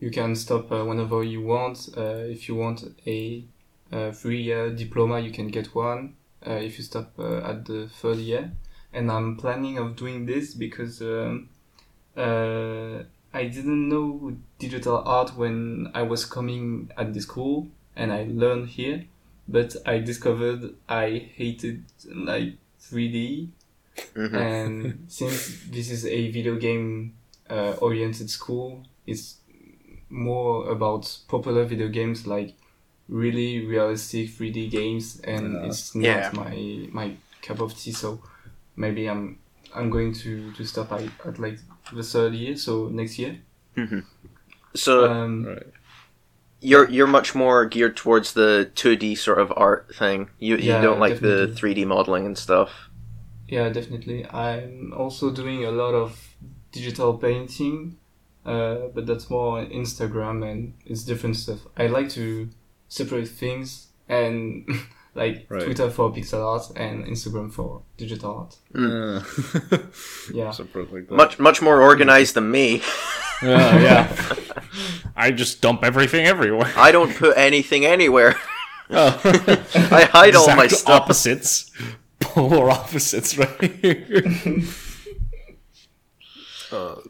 you 0.00 0.10
can 0.10 0.34
stop 0.36 0.70
uh, 0.72 0.84
whenever 0.84 1.22
you 1.24 1.42
want. 1.42 1.88
Uh, 1.96 2.26
if 2.34 2.48
you 2.48 2.54
want 2.54 2.84
a, 3.06 3.44
uh 3.90 4.12
three-year 4.12 4.70
diploma, 4.76 5.18
you 5.20 5.30
can 5.32 5.48
get 5.48 5.74
one. 5.74 6.14
Uh, 6.46 6.52
if 6.52 6.78
you 6.78 6.84
stop 6.84 7.12
uh, 7.18 7.38
at 7.50 7.64
the 7.64 7.88
third 7.88 8.18
year, 8.18 8.52
and 8.92 9.10
I'm 9.10 9.36
planning 9.36 9.78
of 9.78 9.96
doing 9.96 10.26
this 10.26 10.54
because 10.54 11.00
um, 11.02 11.48
uh, 12.18 13.02
I 13.32 13.44
didn't 13.44 13.88
know 13.88 14.36
digital 14.58 14.96
art 15.06 15.36
when 15.36 15.90
I 15.94 16.02
was 16.02 16.24
coming 16.24 16.90
at 16.96 17.12
the 17.14 17.20
school, 17.20 17.68
and 17.96 18.12
I 18.12 18.24
learned 18.28 18.68
here. 18.68 19.04
But 19.46 19.76
I 19.86 19.98
discovered 20.00 20.74
I 20.88 21.30
hated 21.36 21.84
like 22.14 22.54
3D, 22.80 23.48
Mhm. 24.14 24.34
and 24.34 25.04
since 25.08 25.64
this 25.70 25.90
is 25.90 26.04
a 26.04 26.30
video 26.30 26.56
game 26.56 27.14
uh, 27.50 27.72
oriented 27.80 28.28
school, 28.30 28.84
it's 29.06 29.36
more 30.10 30.70
about 30.70 31.18
popular 31.28 31.64
video 31.64 31.88
games 31.88 32.26
like 32.26 32.54
really 33.08 33.64
realistic 33.66 34.28
3D 34.30 34.68
games, 34.70 35.20
and 35.24 35.52
Yeah. 35.54 35.66
it's 35.68 35.94
not 35.94 36.04
Yeah. 36.04 36.30
my 36.32 36.88
my 36.92 37.16
cup 37.42 37.60
of 37.60 37.74
tea. 37.78 37.92
So 37.92 38.20
maybe 38.76 39.08
I'm 39.08 39.38
I'm 39.74 39.90
going 39.90 40.12
to 40.24 40.52
to 40.52 40.64
stop 40.64 40.92
at, 40.92 41.02
at 41.24 41.38
like 41.38 41.58
the 41.92 42.02
third 42.02 42.34
year, 42.34 42.56
so 42.56 42.88
next 42.88 43.18
year. 43.18 43.40
So 44.74 45.10
Um, 45.10 45.44
right. 45.44 45.66
you're 46.60 46.88
you're 46.90 47.06
much 47.06 47.34
more 47.34 47.64
geared 47.66 47.96
towards 47.96 48.32
the 48.32 48.70
2D 48.74 49.14
sort 49.14 49.38
of 49.38 49.52
art 49.56 49.94
thing. 49.94 50.30
You 50.38 50.56
you 50.56 50.74
Yeah, 50.74 50.80
don't 50.80 50.98
like 50.98 51.20
definitely. 51.20 51.20
the 51.20 51.52
3D 51.54 51.84
modeling 51.84 52.26
and 52.26 52.36
stuff. 52.36 52.90
Yeah, 53.46 53.68
definitely. 53.70 54.26
I'm 54.26 54.92
also 54.92 55.30
doing 55.30 55.64
a 55.64 55.70
lot 55.70 55.94
of 55.94 56.36
digital 56.72 57.16
painting, 57.16 57.98
uh, 58.44 58.88
but 58.94 59.06
that's 59.06 59.30
more 59.30 59.58
on 59.60 59.66
Instagram 59.70 60.48
and 60.48 60.74
it's 60.84 61.04
different 61.04 61.36
stuff. 61.36 61.60
I 61.76 61.86
like 61.86 62.10
to 62.10 62.50
separate 62.88 63.28
things 63.28 63.88
and 64.08 64.68
like 65.18 65.46
Right. 65.48 65.64
Twitter 65.64 65.90
for 65.90 66.10
pixel 66.12 66.44
art 66.44 66.70
and 66.76 67.04
Instagram 67.06 67.52
for 67.52 67.82
digital 67.96 68.30
art. 68.40 68.56
Uh, 68.74 69.20
Yeah. 70.32 70.50
something 70.58 70.88
like. 70.92 71.10
Much 71.10 71.38
much 71.38 71.60
more 71.60 71.82
organized 71.82 72.34
than 72.34 72.50
me. 72.50 72.82
Yeah, 73.42 73.78
yeah. 73.80 74.34
I 75.16 75.30
just 75.32 75.60
dump 75.60 75.84
everything 75.84 76.26
everywhere. 76.26 76.72
I 76.76 76.90
don't 76.92 77.14
put 77.14 77.36
anything 77.36 77.84
anywhere. 77.84 78.34
Oh. 78.90 79.20
I 79.92 80.04
hide 80.10 80.34
all 80.34 80.48
my 80.56 80.66
stuff. 80.66 80.88
Opposites, 81.02 81.70
polar 82.20 82.70
opposites, 82.70 83.36
right 83.36 83.60
here. 83.82 84.24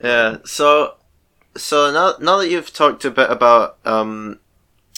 Yeah. 0.03 0.39
So 0.45 0.95
so 1.57 1.91
now 1.93 2.15
now 2.21 2.37
that 2.39 2.49
you've 2.49 2.73
talked 2.73 3.05
a 3.05 3.11
bit 3.13 3.31
about 3.31 3.79
um 3.85 4.41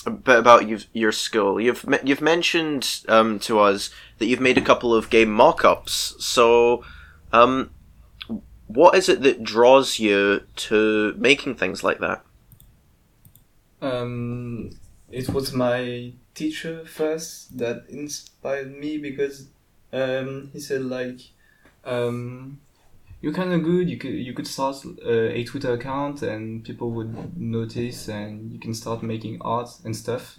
a 0.06 0.10
bit 0.10 0.38
about 0.38 0.68
you, 0.68 0.78
your 0.92 1.12
school, 1.12 1.60
you've 1.60 1.86
me- 1.86 1.98
you've 2.04 2.20
mentioned 2.20 3.00
um 3.08 3.38
to 3.40 3.60
us 3.60 3.90
that 4.18 4.26
you've 4.26 4.40
made 4.40 4.58
a 4.58 4.62
couple 4.62 4.94
of 4.94 5.10
game 5.10 5.30
mock-ups. 5.30 6.16
So 6.18 6.84
um 7.32 7.70
what 8.72 8.94
is 8.94 9.08
it 9.08 9.22
that 9.22 9.42
draws 9.42 9.98
you 9.98 10.42
to 10.54 11.14
making 11.18 11.56
things 11.56 11.82
like 11.82 11.98
that? 11.98 12.24
Um, 13.82 14.70
it 15.10 15.28
was 15.30 15.52
my 15.52 16.12
teacher 16.34 16.84
first 16.84 17.58
that 17.58 17.84
inspired 17.88 18.78
me 18.78 18.98
because 18.98 19.48
um, 19.92 20.50
he 20.52 20.60
said 20.60 20.82
like 20.82 21.20
um, 21.84 22.60
you're 23.20 23.32
kind 23.32 23.52
of 23.52 23.62
good. 23.62 23.88
You 23.88 23.98
could 23.98 24.14
you 24.14 24.32
could 24.32 24.46
start 24.46 24.76
uh, 25.04 25.10
a 25.10 25.44
Twitter 25.44 25.74
account 25.74 26.22
and 26.22 26.64
people 26.64 26.90
would 26.92 27.36
notice, 27.38 28.08
and 28.08 28.52
you 28.52 28.58
can 28.58 28.74
start 28.74 29.02
making 29.02 29.40
art 29.42 29.70
and 29.84 29.94
stuff. 29.94 30.38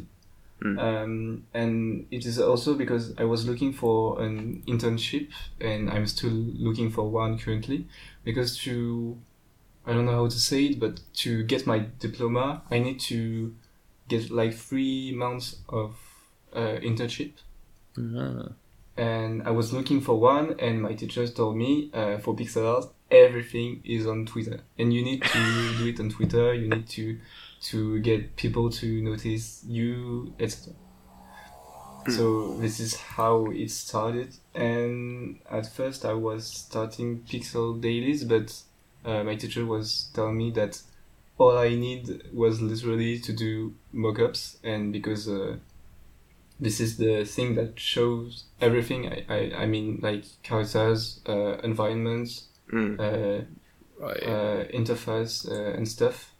Mm. 0.63 0.79
Um, 0.79 1.43
and 1.53 2.05
it 2.11 2.25
is 2.25 2.39
also 2.39 2.75
because 2.75 3.13
I 3.17 3.23
was 3.23 3.47
looking 3.47 3.73
for 3.73 4.21
an 4.21 4.63
internship, 4.67 5.29
and 5.59 5.89
I'm 5.89 6.05
still 6.05 6.31
looking 6.31 6.91
for 6.91 7.09
one 7.09 7.37
currently. 7.37 7.87
Because 8.23 8.57
to 8.59 9.17
I 9.85 9.93
don't 9.93 10.05
know 10.05 10.13
how 10.13 10.27
to 10.27 10.39
say 10.39 10.65
it, 10.65 10.79
but 10.79 10.99
to 11.17 11.43
get 11.43 11.65
my 11.65 11.85
diploma, 11.99 12.61
I 12.69 12.79
need 12.79 12.99
to 13.01 13.55
get 14.07 14.29
like 14.29 14.53
three 14.53 15.11
months 15.13 15.57
of 15.69 15.95
uh, 16.53 16.77
internship. 16.81 17.33
And 18.97 19.43
I 19.43 19.51
was 19.51 19.71
looking 19.73 20.01
for 20.01 20.19
one, 20.19 20.55
and 20.59 20.81
my 20.81 20.93
teachers 20.93 21.33
told 21.33 21.55
me 21.55 21.89
uh, 21.93 22.17
for 22.17 22.35
pixel 22.35 22.75
art, 22.75 22.85
everything 23.09 23.81
is 23.83 24.05
on 24.05 24.25
Twitter, 24.25 24.59
and 24.77 24.93
you 24.93 25.01
need 25.03 25.23
to 25.23 25.77
do 25.77 25.87
it 25.87 25.99
on 25.99 26.09
Twitter. 26.09 26.53
You 26.53 26.67
need 26.67 26.87
to 26.89 27.17
to 27.63 27.99
get 27.99 28.35
people 28.35 28.69
to 28.71 29.01
notice 29.01 29.63
you, 29.67 30.33
etc. 30.39 30.73
So 32.09 32.57
this 32.57 32.79
is 32.79 32.95
how 32.95 33.45
it 33.51 33.69
started, 33.69 34.35
and 34.55 35.39
at 35.49 35.71
first 35.71 36.03
I 36.03 36.13
was 36.13 36.47
starting 36.47 37.19
pixel 37.19 37.79
dailies, 37.79 38.23
but 38.23 38.51
uh, 39.05 39.23
my 39.23 39.35
teacher 39.35 39.65
was 39.65 40.09
telling 40.13 40.37
me 40.37 40.51
that 40.51 40.81
all 41.37 41.57
I 41.57 41.69
need 41.75 42.23
was 42.33 42.59
literally 42.59 43.19
to 43.19 43.33
do 43.33 43.73
mockups, 43.93 44.57
and 44.63 44.91
because 44.91 45.29
uh, 45.29 45.57
this 46.61 46.79
is 46.79 46.97
the 46.97 47.25
thing 47.25 47.55
that 47.55 47.79
shows 47.79 48.45
everything. 48.61 49.07
I, 49.07 49.25
I, 49.27 49.63
I 49.63 49.65
mean, 49.65 49.99
like 50.01 50.23
characters, 50.43 51.19
uh, 51.27 51.57
environments, 51.63 52.45
Mm. 52.71 52.97
uh, 52.99 53.43
Right. 53.99 54.23
uh, 54.23 54.63
interface, 54.73 55.45
uh, 55.51 55.75
and 55.77 55.85
stuff. 55.87 56.31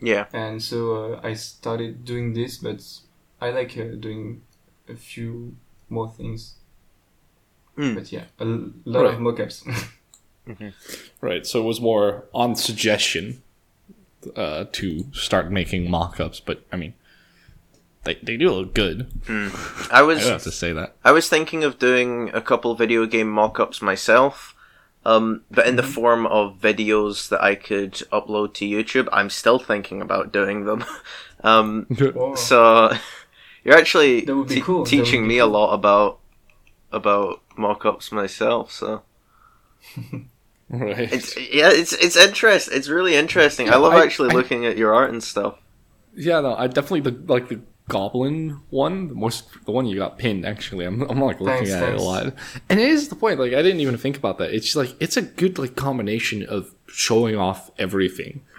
Yeah. 0.00 0.26
And 0.32 0.62
so 0.62 0.78
uh, 1.14 1.20
I 1.22 1.34
started 1.34 2.04
doing 2.04 2.34
this, 2.34 2.58
but 2.58 2.80
I 3.40 3.50
like 3.50 3.76
uh, 3.78 3.96
doing 3.98 4.42
a 4.88 4.94
few 4.96 5.56
more 5.88 6.08
things. 6.10 6.54
Mm. 7.76 7.94
But 7.94 8.12
yeah, 8.12 8.24
a 8.38 8.44
l- 8.44 8.72
lot 8.84 9.02
Right. 9.04 9.14
of 9.14 9.20
mockups. 9.20 9.62
Right. 11.20 11.46
So 11.46 11.60
it 11.60 11.64
was 11.64 11.80
more 11.80 12.24
on 12.32 12.56
suggestion 12.56 13.42
uh, 14.36 14.64
to 14.72 15.04
start 15.12 15.50
making 15.50 15.90
mock-ups, 15.90 16.40
but 16.40 16.62
I 16.72 16.76
mean, 16.76 16.94
they 18.04 18.14
they 18.22 18.36
do 18.36 18.50
look 18.50 18.74
good. 18.74 19.10
I 19.90 20.02
was 20.02 20.20
I 20.20 20.22
do 20.24 20.28
have 20.30 20.42
to 20.44 20.52
say 20.52 20.72
that. 20.72 20.96
I 21.04 21.12
was 21.12 21.28
thinking 21.28 21.64
of 21.64 21.78
doing 21.78 22.30
a 22.32 22.40
couple 22.40 22.74
video 22.74 23.06
game 23.06 23.28
mock-ups 23.30 23.82
myself, 23.82 24.54
um, 25.04 25.42
but 25.50 25.66
in 25.66 25.76
the 25.76 25.82
Mm-hmm. 25.82 25.90
form 25.92 26.26
of 26.26 26.58
videos 26.60 27.28
that 27.28 27.42
I 27.42 27.54
could 27.54 27.92
upload 28.12 28.54
to 28.54 28.64
YouTube. 28.64 29.08
I'm 29.12 29.30
still 29.30 29.58
thinking 29.58 30.00
about 30.02 30.32
doing 30.32 30.64
them. 30.64 30.84
um, 31.44 31.86
Oh. 32.16 32.34
so 32.34 32.92
you're 33.64 33.76
actually 33.76 34.22
That 34.22 34.46
te- 34.48 34.60
cool, 34.60 34.84
teaching 34.84 35.22
would 35.22 35.28
be 35.28 35.34
me 35.34 35.38
a 35.38 35.46
lot 35.46 35.72
about 35.74 36.20
about 36.92 37.42
mock-ups 37.56 38.10
myself. 38.12 38.72
So 38.72 39.02
right. 40.70 41.12
it's 41.12 41.36
yeah, 41.36 41.70
it's 41.70 41.92
it's 41.92 42.16
interest. 42.16 42.68
It's 42.72 42.88
really 42.88 43.16
interesting. 43.16 43.70
I 43.70 43.76
love 43.76 43.92
I- 43.94 44.02
actually 44.04 44.30
I- 44.30 44.34
looking 44.34 44.66
at 44.66 44.76
your 44.76 44.94
art 44.94 45.10
and 45.10 45.22
stuff. 45.22 45.58
Yeah, 46.14 46.40
no, 46.40 46.54
I 46.56 46.66
definitely 46.66 47.10
the 47.10 47.16
like 47.32 47.48
the 47.48 47.60
goblin 47.88 48.60
one, 48.70 49.08
the 49.08 49.14
most 49.14 49.48
the 49.64 49.72
one 49.72 49.86
you 49.86 49.96
got 49.96 50.18
pinned. 50.18 50.44
Actually, 50.46 50.84
I'm 50.84 51.02
I'm 51.10 51.20
like 51.20 51.40
looking 51.40 51.66
Thanks, 51.66 51.70
at 51.72 51.88
it 51.94 51.98
a 51.98 52.02
lot, 52.02 52.34
and 52.68 52.78
it 52.78 52.88
is 52.88 53.08
the 53.08 53.16
point. 53.16 53.40
Like 53.40 53.52
I 53.54 53.62
didn't 53.62 53.80
even 53.80 53.96
think 53.96 54.16
about 54.16 54.38
that. 54.38 54.52
It's 54.54 54.76
like 54.76 54.94
it's 55.00 55.16
a 55.16 55.22
good 55.22 55.58
like 55.58 55.74
combination 55.74 56.44
of 56.44 56.74
showing 56.86 57.36
off 57.36 57.70
everything. 57.78 58.42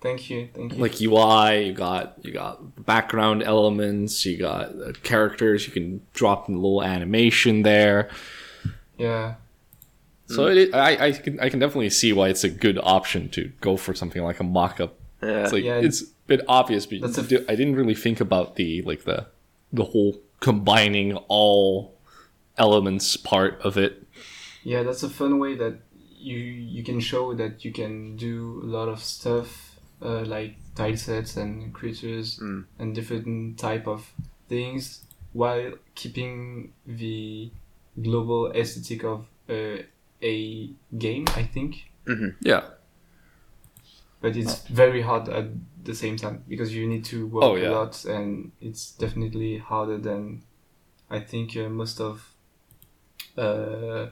thank 0.00 0.30
you, 0.30 0.48
thank 0.54 0.74
you. 0.74 0.78
Like 0.78 1.00
UI, 1.00 1.66
you 1.68 1.72
got 1.72 2.16
you 2.22 2.32
got 2.32 2.84
background 2.86 3.42
elements, 3.42 4.24
you 4.24 4.38
got 4.38 4.68
uh, 4.80 4.92
characters. 5.02 5.66
You 5.66 5.72
can 5.72 6.00
drop 6.14 6.48
in 6.48 6.54
a 6.54 6.58
little 6.58 6.82
animation 6.82 7.62
there. 7.62 8.10
yeah, 8.98 9.34
So 10.26 10.46
it, 10.46 10.74
I 10.74 11.06
I 11.08 11.12
can 11.12 11.40
I 11.40 11.48
can 11.48 11.58
definitely 11.60 11.90
see 11.90 12.12
why 12.12 12.28
it's 12.28 12.44
a 12.44 12.48
good 12.50 12.78
option 12.82 13.28
to 13.30 13.50
go 13.60 13.76
for 13.76 13.94
something 13.94 14.22
like 14.22 14.40
a 14.40 14.44
mock-up 14.44 14.94
Yeah. 15.22 15.42
It's 15.44 15.52
like 15.52 15.64
Yeah. 15.64 15.80
it's 15.86 16.04
a 16.30 16.36
bit 16.36 16.44
obvious, 16.48 16.86
but 16.86 17.00
That's 17.00 17.18
a- 17.18 17.50
I 17.50 17.54
didn't 17.56 17.76
really 17.76 17.94
think 17.94 18.20
about 18.20 18.56
the 18.56 18.82
like 18.82 19.02
the 19.04 19.26
the 19.72 19.84
whole 19.84 20.12
combining 20.40 21.16
all 21.28 21.94
elements 22.56 23.16
part 23.16 23.60
of 23.62 23.76
it. 23.76 23.92
yeah. 24.64 24.82
That's 24.82 25.02
a 25.02 25.08
fun 25.08 25.38
way 25.38 25.54
that 25.56 25.74
you 26.18 26.36
you 26.76 26.82
can 26.84 27.00
show 27.00 27.34
that 27.34 27.64
you 27.64 27.72
can 27.72 28.16
do 28.16 28.60
a 28.64 28.66
lot 28.66 28.88
of 28.88 29.00
stuff 29.02 29.48
uh, 30.02 30.22
like 30.36 30.52
tile 30.74 30.96
sets 30.96 31.36
and 31.36 31.72
creatures 31.72 32.38
Mm. 32.42 32.64
and 32.78 32.94
different 32.94 33.58
type 33.58 33.86
of 33.86 34.12
things 34.48 35.04
while 35.32 35.72
keeping 35.94 36.72
the 36.86 37.50
global 38.02 38.52
aesthetic 38.52 39.04
of 39.04 39.26
uh, 39.48 39.78
a 40.22 40.70
game. 40.98 41.24
I 41.36 41.44
think. 41.54 41.72
Yeah. 42.42 42.62
But 44.20 44.36
it's 44.36 44.58
very 44.68 45.02
hard 45.02 45.28
at 45.28 45.46
the 45.84 45.94
same 45.94 46.16
time 46.16 46.44
because 46.48 46.74
you 46.74 46.86
need 46.86 47.04
to 47.06 47.26
work 47.26 47.44
Oh, 47.44 47.56
yeah. 47.56 47.70
a 47.70 47.70
lot 47.70 48.04
and 48.04 48.52
it's 48.60 48.92
definitely 48.92 49.58
harder 49.58 49.96
than 49.98 50.42
i 51.10 51.18
think 51.20 51.56
uh, 51.56 51.68
most 51.68 52.00
of 52.00 52.34
uh, 53.36 54.06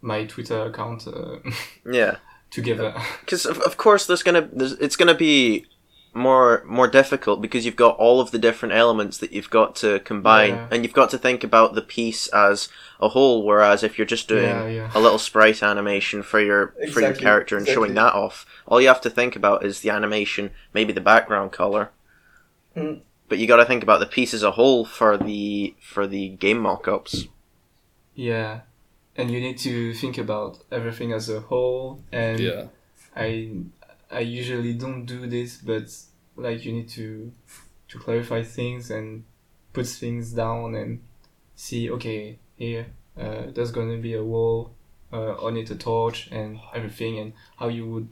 my 0.00 0.24
twitter 0.26 0.66
account 0.66 1.06
uh, 1.06 1.38
Yeah. 1.90 2.16
together 2.50 2.94
because 3.20 3.46
of, 3.46 3.58
of 3.60 3.76
course 3.76 4.06
there's 4.06 4.22
gonna 4.22 4.48
there's, 4.52 4.72
it's 4.72 4.96
gonna 4.96 5.14
be 5.14 5.66
more 6.14 6.62
more 6.64 6.86
difficult 6.88 7.40
because 7.42 7.64
you've 7.66 7.76
got 7.76 7.96
all 7.96 8.20
of 8.20 8.30
the 8.30 8.38
different 8.38 8.74
elements 8.74 9.18
that 9.18 9.32
you've 9.32 9.50
got 9.50 9.74
to 9.76 9.98
combine 10.00 10.50
Yeah. 10.54 10.68
and 10.70 10.84
you've 10.84 10.92
got 10.94 11.10
to 11.10 11.18
think 11.18 11.42
about 11.44 11.74
the 11.74 11.82
piece 11.82 12.28
as 12.28 12.68
a 13.00 13.08
whole 13.08 13.44
whereas 13.44 13.82
if 13.82 13.98
you're 13.98 14.06
just 14.06 14.28
doing 14.28 14.44
Yeah, 14.44 14.68
yeah. 14.68 14.90
a 14.94 15.00
little 15.00 15.18
sprite 15.18 15.62
animation 15.62 16.22
for 16.22 16.40
your 16.40 16.74
for 16.92 17.00
your 17.00 17.14
character 17.14 17.56
and 17.56 17.66
showing 17.66 17.94
that 17.94 18.14
off 18.14 18.46
all 18.66 18.80
you 18.80 18.88
have 18.88 19.00
to 19.02 19.10
think 19.10 19.34
about 19.36 19.64
is 19.64 19.80
the 19.80 19.90
animation 19.90 20.50
maybe 20.72 20.92
the 20.92 21.00
background 21.00 21.52
color 21.52 21.90
Mm. 22.76 23.00
but 23.28 23.38
you 23.38 23.46
got 23.46 23.56
to 23.58 23.64
think 23.64 23.82
about 23.82 24.00
the 24.00 24.06
piece 24.06 24.34
as 24.34 24.42
a 24.42 24.52
whole 24.52 24.84
for 24.84 25.16
the 25.16 25.74
for 25.80 26.06
the 26.06 26.30
game 26.30 26.58
mock-ups 26.58 27.26
yeah 28.14 28.60
and 29.16 29.30
you 29.30 29.40
need 29.40 29.58
to 29.58 29.94
think 29.94 30.18
about 30.18 30.58
everything 30.72 31.12
as 31.12 31.28
a 31.28 31.40
whole 31.40 32.02
and 32.12 32.40
Yeah. 32.40 32.64
i 33.16 33.48
i 34.14 34.20
usually 34.20 34.74
don't 34.74 35.04
do 35.06 35.26
this 35.26 35.56
but 35.58 35.86
like 36.36 36.64
you 36.64 36.72
need 36.72 36.88
to 36.88 37.30
to 37.88 37.98
clarify 37.98 38.42
things 38.42 38.90
and 38.90 39.24
put 39.72 39.86
things 39.86 40.32
down 40.32 40.74
and 40.74 41.00
see 41.56 41.90
okay 41.90 42.38
here 42.56 42.86
uh, 43.18 43.42
there's 43.54 43.70
going 43.72 43.90
to 43.90 43.98
be 44.08 44.14
a 44.14 44.22
wall 44.22 44.70
uh, 45.12 45.34
on 45.46 45.56
it 45.56 45.70
a 45.70 45.76
torch 45.76 46.28
and 46.32 46.58
everything 46.74 47.18
and 47.18 47.32
how 47.58 47.68
you 47.68 47.84
would 47.86 48.08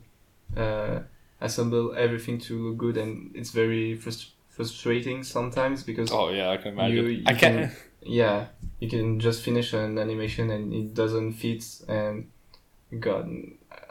uh, 0.56 1.00
assemble 1.40 1.94
everything 1.96 2.38
to 2.38 2.68
look 2.68 2.76
good 2.78 2.96
and 2.96 3.30
it's 3.34 3.50
very 3.50 3.96
frust- 3.98 4.30
frustrating 4.48 5.24
sometimes 5.24 5.82
because 5.82 6.10
Oh 6.12 6.28
yeah, 6.30 6.50
I 6.50 6.56
can 6.58 6.72
imagine. 6.74 6.96
You- 6.96 7.06
you 7.08 7.22
I 7.26 7.34
can't. 7.34 7.72
yeah 8.02 8.46
you 8.80 8.88
can 8.88 9.18
just 9.20 9.42
finish 9.42 9.72
an 9.72 9.98
animation 9.98 10.50
and 10.50 10.72
it 10.74 10.94
doesn't 10.94 11.32
fit 11.34 11.64
and 11.88 12.28
god 13.00 13.24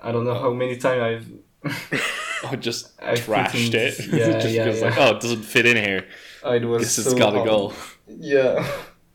i 0.02 0.12
don't 0.12 0.26
know 0.26 0.38
how 0.46 0.52
many 0.54 0.76
times 0.78 1.02
i've 1.02 1.30
I 2.44 2.56
just 2.58 2.92
I 3.02 3.14
trashed 3.14 3.50
freaking- 3.50 3.74
it. 3.74 4.08
yeah, 4.08 4.32
just 4.40 4.54
yeah, 4.56 4.66
because 4.66 4.82
yeah. 4.82 4.88
like, 4.90 4.98
oh, 4.98 5.16
it 5.16 5.22
doesn't 5.22 5.44
fit 5.44 5.66
in 5.66 5.78
here. 5.78 6.06
it 6.46 6.66
was 6.66 6.82
Guess 6.84 6.98
it's 7.00 7.10
so 7.12 7.18
gotta 7.18 7.38
hard. 7.38 7.48
go. 7.50 7.74
yeah 8.08 8.68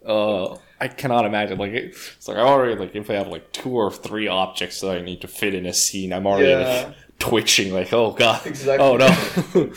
Uh, 0.07 0.57
I 0.81 0.89
cannot 0.89 1.25
imagine. 1.27 1.59
Like, 1.59 1.73
it's 1.73 2.29
like 2.29 2.37
I 2.37 2.41
already 2.43 2.77
like 2.79 2.95
if 2.95 3.11
I 3.11 3.15
have 3.15 3.29
like 3.29 3.51
two 3.53 3.71
or 3.71 3.91
three 3.91 4.29
objects 4.29 4.81
that 4.83 4.91
I 4.97 5.01
need 5.01 5.21
to 5.23 5.29
fit 5.29 5.55
in 5.55 5.67
a 5.67 5.73
scene, 5.73 6.13
I'm 6.13 6.27
already 6.27 6.51
Yeah. 6.51 6.87
like 6.89 6.97
twitching. 7.19 7.73
Like, 7.73 7.93
oh 7.93 8.13
god, 8.13 8.47
Exactly. 8.47 8.87
oh 8.87 8.97
no. 8.97 9.73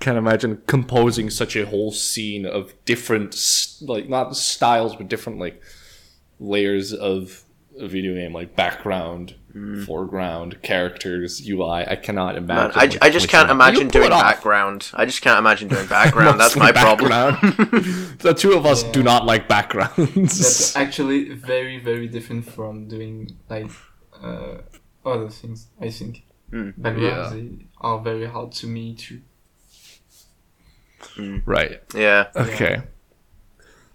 Can't 0.00 0.18
imagine 0.18 0.60
composing 0.66 1.30
such 1.30 1.56
a 1.56 1.64
whole 1.64 1.90
scene 1.92 2.44
of 2.44 2.74
different, 2.84 3.34
like 3.80 4.08
not 4.08 4.36
styles, 4.36 4.94
but 4.96 5.08
different 5.08 5.38
like 5.38 5.62
layers 6.38 6.92
of 6.92 7.44
a 7.78 7.86
video 7.88 8.14
game, 8.14 8.34
like 8.34 8.54
background, 8.54 9.36
foreground, 9.86 10.60
characters, 10.62 11.40
UI. 11.48 11.84
I 11.86 11.94
cannot 11.96 12.34
Mm. 12.34 12.46
Man, 12.46 12.56
imagine. 12.70 12.78
I, 12.80 12.84
like, 12.86 12.98
I 13.04 13.10
just 13.10 13.28
can't 13.28 13.48
twitching. 13.48 13.60
imagine 13.60 13.88
doing 13.88 14.10
background 14.10 14.90
i 14.94 15.04
just 15.04 15.22
can't 15.22 15.38
imagine 15.38 15.68
doing 15.68 15.86
background 16.00 16.40
that's 16.40 16.56
my 16.56 16.72
Mostly 16.72 16.82
problem 16.82 18.16
the 18.18 18.34
two 18.36 18.52
of 18.54 18.66
us 18.66 18.82
do 18.82 19.02
not 19.02 19.24
like 19.26 19.46
backgrounds. 19.48 20.38
that's 20.38 20.74
actually 20.76 21.30
very 21.34 21.78
very 21.78 22.08
different 22.08 22.44
from 22.50 22.88
doing 22.88 23.30
like 23.48 23.70
uh, 24.22 24.56
other 25.06 25.28
things 25.30 25.68
i 25.80 25.88
think 25.90 26.22
Mm. 26.52 26.74
backgrounds 26.76 27.32
they 27.34 27.66
are 27.80 27.98
very 28.00 28.26
hard 28.26 28.52
to 28.52 28.66
me 28.66 28.94
to 28.94 29.20
right. 31.46 31.80
yeah 31.94 32.26
Okay. 32.36 32.82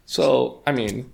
So, 0.06 0.64
I 0.66 0.72
mean, 0.72 1.12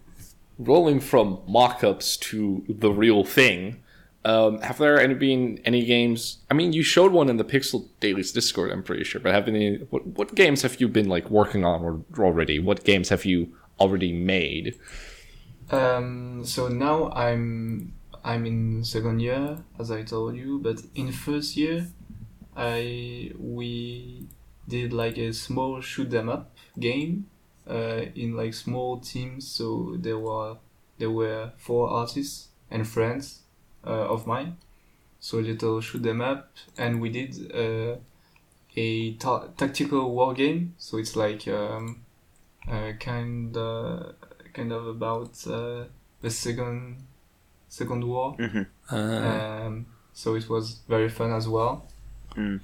rolling 0.58 1.00
from 1.02 1.42
mock-ups 1.48 2.16
to 2.18 2.64
the 2.70 2.90
real 2.92 3.24
thing, 3.26 3.84
um, 4.26 4.60
have 4.62 4.80
there 4.80 5.00
any 5.00 5.14
been 5.14 5.60
any 5.66 5.86
games? 5.86 6.40
I 6.50 6.56
mean, 6.56 6.74
you 6.74 6.82
showed 6.82 7.12
one 7.12 7.30
in 7.30 7.38
the 7.38 7.46
Pixel 7.46 7.88
Dailies 8.00 8.32
Discord, 8.32 8.72
I'm 8.72 8.82
pretty 8.82 9.04
sure. 9.04 9.22
But 9.22 9.34
have 9.34 9.48
any? 9.48 9.78
What, 9.92 10.06
what 10.08 10.34
games 10.34 10.64
have 10.64 10.82
you 10.82 10.88
been 10.88 11.08
like 11.08 11.30
working 11.30 11.64
on 11.64 11.84
or, 11.84 12.02
already? 12.18 12.58
What 12.58 12.84
games 12.84 13.10
have 13.10 13.24
you 13.24 13.56
already 13.80 14.12
made? 14.12 14.80
Um, 15.70 16.44
so 16.44 16.68
now 16.68 17.12
I'm 17.12 17.94
I'm 18.24 18.48
in 18.48 18.84
second 18.84 19.20
year, 19.20 19.64
as 19.78 19.92
I 19.92 20.02
told 20.02 20.36
you, 20.36 20.60
but 20.60 20.82
in 20.96 21.12
first 21.12 21.56
year, 21.56 21.88
I 22.58 23.32
we 23.38 24.28
did 24.68 24.92
like 24.92 25.20
a 25.20 25.34
small 25.34 25.82
shoot 25.82 26.12
'em 26.12 26.30
up 26.30 26.56
game, 26.80 27.28
uh, 27.70 28.06
in 28.16 28.36
like 28.36 28.56
small 28.56 29.00
teams. 29.00 29.48
So 29.48 29.96
there 30.00 30.18
were 30.18 30.58
there 30.98 31.12
were 31.12 31.52
four 31.58 31.90
artists 31.90 32.50
and 32.72 32.88
friends, 32.88 33.44
of 33.89 34.26
mine. 34.28 34.58
So 35.19 35.38
little 35.39 35.82
shoot 35.82 36.06
'em 36.06 36.21
up, 36.21 36.48
and 36.78 37.02
we 37.02 37.10
did 37.10 37.52
uh, 37.54 37.95
a 38.76 39.13
ta- 39.13 39.48
tactical 39.58 40.12
war 40.13 40.34
game. 40.34 40.74
So 40.78 40.98
it's 40.98 41.15
like 41.15 41.48
um, 41.48 42.04
uh, 42.67 42.91
kind 43.00 43.56
of 43.58 44.15
kind 44.54 44.71
of 44.71 44.88
about 44.88 45.32
uh, 45.48 45.86
the 46.21 46.30
second 46.30 46.98
second 47.69 48.04
war. 48.04 48.34
hmm 48.38 48.63
Uh, 48.91 49.65
Um, 49.65 49.86
so 50.13 50.36
it 50.36 50.48
was 50.50 50.82
very 50.88 51.10
fun 51.10 51.32
as 51.32 51.48
well. 51.48 51.86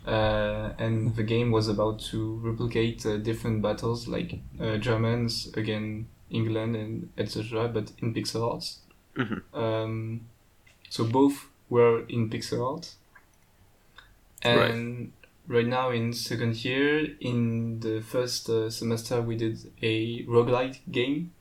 uh, 0.05 0.73
and 0.77 1.15
the 1.15 1.23
game 1.23 1.49
was 1.51 1.69
about 1.69 1.99
to 2.11 2.35
replicate 2.43 3.05
uh, 3.05 3.17
different 3.17 3.61
battles, 3.61 4.07
like 4.07 4.39
uh, 4.59 4.77
Germans 4.77 5.49
against 5.55 6.07
England 6.29 6.75
and 6.75 7.09
etc., 7.17 7.67
but 7.69 7.91
in 8.01 8.13
pixel 8.13 8.51
art. 8.53 8.65
Mhm. 9.15 9.41
Um, 9.53 10.21
so 10.91 10.99
both 11.05 11.37
were 11.69 11.97
in 12.15 12.29
pixel 12.29 12.59
art, 12.73 12.85
and 14.43 15.11
right 15.47 15.65
now 15.67 15.89
in 15.91 16.13
second 16.13 16.63
year, 16.63 17.07
in 17.19 17.79
the 17.79 18.01
first 18.01 18.49
uh, 18.49 18.69
semester, 18.69 19.21
we 19.21 19.35
did 19.35 19.57
a 19.81 20.23
roguelike 20.25 20.79
game. 20.91 21.31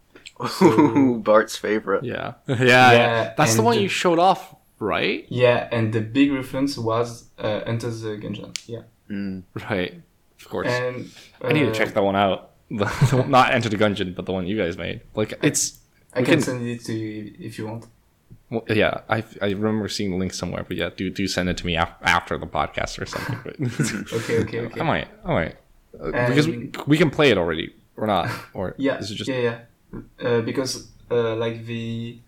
So- 0.48 1.16
Bart's 1.28 1.56
favorite. 1.56 2.04
Yeah. 2.04 2.34
yeah, 2.48 2.56
yeah, 2.56 2.92
Yeah, 2.92 3.34
That's 3.36 3.54
the 3.56 3.62
one 3.62 3.76
the- 3.76 3.82
you 3.82 3.88
showed 3.88 4.18
off, 4.18 4.54
right? 4.78 5.26
Yeah, 5.28 5.68
and 5.72 5.92
the 5.92 6.00
big 6.00 6.32
reference 6.32 6.78
was 6.78 7.24
uh, 7.38 7.60
Enter 7.66 7.90
the 7.90 8.16
Gungeon. 8.22 8.56
Yeah, 8.66 8.82
Mm. 9.10 9.42
Right. 9.68 10.00
Of 10.40 10.48
course. 10.48 10.68
and 10.68 11.10
I 11.42 11.52
need 11.52 11.64
to 11.64 11.70
uh, 11.70 11.74
check 11.74 11.94
that 11.94 12.02
one 12.02 12.16
out. 12.16 12.46
The, 12.70 12.84
the 13.10 13.16
one- 13.16 13.30
not 13.32 13.52
Enter 13.52 13.68
the 13.68 13.76
Gungeon, 13.76 14.14
but 14.14 14.26
the 14.26 14.32
one 14.32 14.46
you 14.46 14.56
guys 14.56 14.78
made. 14.78 15.00
Like 15.14 15.34
it's 15.42 15.78
I 16.14 16.22
can 16.22 16.34
can- 16.34 16.40
send 16.42 16.66
it 16.66 16.84
to 16.84 16.94
you 16.94 17.34
if 17.38 17.58
you 17.58 17.66
want. 17.66 17.86
Well, 18.50 18.64
yeah. 18.68 19.00
I 19.08 19.24
I 19.40 19.50
remember 19.50 19.88
seeing 19.88 20.10
the 20.10 20.16
link 20.16 20.32
somewhere, 20.32 20.64
but 20.66 20.76
yeah, 20.76 20.90
do 20.96 21.10
do 21.10 21.26
send 21.26 21.48
it 21.48 21.56
to 21.58 21.66
me 21.66 21.76
af- 21.76 21.94
after 22.02 22.36
the 22.38 22.46
podcast 22.46 23.00
or 23.00 23.06
something. 23.06 24.06
Okay, 24.18 24.38
okay, 24.40 24.60
okay. 24.66 24.80
I 24.80 24.84
might, 24.84 25.08
I 25.24 25.32
might, 25.32 25.56
Uh, 26.00 26.26
because 26.28 26.46
we, 26.48 26.70
we 26.86 26.96
can 26.98 27.10
play 27.10 27.30
it 27.30 27.38
already 27.38 27.72
or 27.96 28.06
not, 28.06 28.28
or 28.54 28.74
Yeah, 28.78 28.96
this 28.98 29.10
is 29.10 29.16
just 29.16 29.28
yeah, 29.30 29.40
yeah. 29.48 29.58
Uh, 30.26 30.40
because 30.42 30.88
uh, 31.10 31.34
like 31.36 31.66
the 31.66 32.18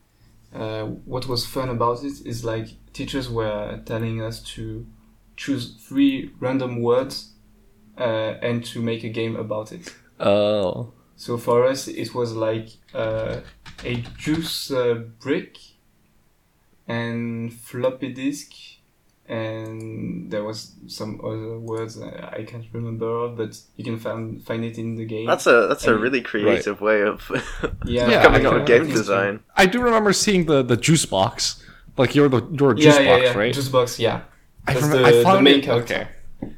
uh, 0.54 0.84
what 1.06 1.26
was 1.28 1.46
fun 1.46 1.68
about 1.68 2.04
it 2.04 2.14
is 2.26 2.44
like 2.44 2.68
teachers 2.92 3.28
were 3.30 3.80
telling 3.84 4.20
us 4.20 4.40
to 4.54 4.84
choose 5.36 5.74
three 5.88 6.30
random 6.40 6.82
words 6.82 7.32
uh, 7.98 8.34
and 8.42 8.64
to 8.64 8.80
make 8.82 9.02
a 9.04 9.08
game 9.08 9.36
about 9.36 9.72
it. 9.72 9.94
oh 10.20 10.92
So 11.16 11.38
for 11.38 11.64
us, 11.70 11.88
it 11.88 12.14
was 12.14 12.32
like 12.34 12.68
uh, 12.94 13.40
a 13.84 13.94
juice 14.18 14.70
uh, 14.70 14.94
brick 15.20 15.56
and 16.88 17.52
floppy 17.52 18.12
disk, 18.12 18.52
and 19.28 20.30
there 20.30 20.44
was 20.44 20.72
some 20.88 21.20
other 21.24 21.58
words 21.58 22.00
I 22.00 22.44
can't 22.44 22.66
remember, 22.72 23.28
but 23.28 23.58
you 23.76 23.84
can 23.84 23.98
find 23.98 24.42
find 24.42 24.64
it 24.64 24.78
in 24.78 24.96
the 24.96 25.04
game. 25.04 25.26
That's 25.26 25.46
a 25.46 25.66
that's 25.68 25.86
a 25.86 25.96
really 25.96 26.20
creative 26.20 26.80
way 26.80 27.02
of 27.02 27.30
yeah, 27.84 28.08
Yeah, 28.10 28.22
coming 28.22 28.46
I 28.46 28.48
up 28.50 28.54
with 28.54 28.66
game 28.66 28.82
I 28.82 28.86
can- 28.86 28.94
design. 28.94 29.40
I 29.56 29.66
do 29.66 29.80
remember 29.82 30.12
seeing 30.12 30.46
the 30.46 30.62
the 30.62 30.76
juice 30.76 31.06
box. 31.06 31.64
Like 31.96 32.14
you're 32.14 32.28
the 32.28 32.42
you're 32.58 32.72
a 32.72 32.74
juice 32.74 32.98
yeah, 32.98 33.06
box, 33.16 33.22
yeah. 33.24 33.38
right? 33.38 33.54
Juice 33.54 33.68
box, 33.68 33.98
yeah. 33.98 34.22
I, 34.66 34.74
That's 34.74 34.86
remember, 34.86 35.02
the- 35.02 35.08
I 35.08 35.16
the 35.18 35.22
found 35.22 35.44
main 35.44 35.58
it, 35.58 35.64
character. 35.64 36.08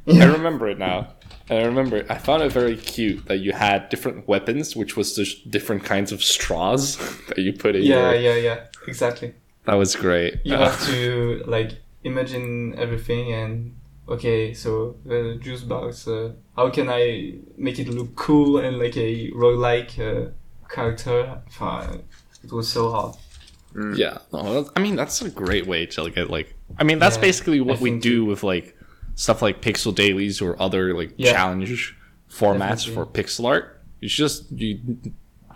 Okay, 0.07 0.21
I 0.23 0.25
remember 0.27 0.69
it 0.69 0.79
now. 0.79 1.09
And 1.51 1.59
I 1.59 1.65
remember 1.67 2.07
I 2.09 2.17
found 2.17 2.43
it 2.43 2.51
very 2.53 2.75
cute 2.77 3.27
that 3.27 3.37
you 3.39 3.53
had 3.53 3.91
different 3.91 4.27
weapons, 4.27 4.75
which 4.75 4.97
was 4.97 5.15
just 5.15 5.51
different 5.51 5.85
kinds 5.85 6.11
of 6.11 6.23
straws 6.25 6.97
that 7.29 7.39
you 7.39 7.53
put 7.53 7.77
in. 7.77 7.83
Yeah, 7.83 8.13
your, 8.13 8.35
yeah, 8.37 8.37
yeah. 8.37 8.61
Exactly. 8.89 9.35
That 9.67 9.75
was 9.75 9.97
great. 9.97 10.41
You 10.45 10.55
Uh, 10.55 10.69
have 10.71 10.87
to 10.87 11.43
like 11.47 11.73
imagine 12.05 12.75
everything 12.79 13.33
and 13.33 13.77
okay, 14.09 14.53
so 14.55 14.97
the 15.05 15.39
juice 15.41 15.63
box. 15.63 16.07
Uh, 16.07 16.33
how 16.57 16.71
can 16.71 16.89
I 16.89 17.35
make 17.57 17.79
it 17.79 17.89
look 17.89 18.15
cool 18.15 18.59
and 18.59 18.79
like 18.79 18.97
a 18.97 19.31
roguelike 19.33 19.99
uh, 19.99 20.31
character? 20.69 21.41
It 22.43 22.53
was 22.53 22.69
so 22.69 22.91
hard. 22.91 23.15
yeah, 23.97 24.19
no, 24.33 24.71
I 24.77 24.81
mean 24.81 24.97
that's 24.97 25.21
a 25.23 25.31
great 25.31 25.67
way 25.67 25.87
to 25.87 26.11
get 26.11 26.31
like. 26.31 26.55
I 26.79 26.85
mean 26.85 26.99
that's 26.99 27.17
Yeah, 27.17 27.23
basically 27.23 27.61
what 27.61 27.79
I 27.79 27.83
we 27.83 27.91
think 27.91 28.03
do 28.03 28.25
with 28.25 28.43
like 28.43 28.77
stuff 29.15 29.43
like 29.43 29.61
pixel 29.63 29.95
dailies 29.95 30.41
or 30.41 30.61
other 30.61 30.95
like 30.95 31.13
Yeah. 31.17 31.33
challenge 31.33 31.97
formats 32.31 32.85
Definitely. 32.87 32.95
for 32.95 33.07
pixel 33.07 33.47
art. 33.47 33.81
It's 34.01 34.13
just 34.15 34.53
you 34.53 34.79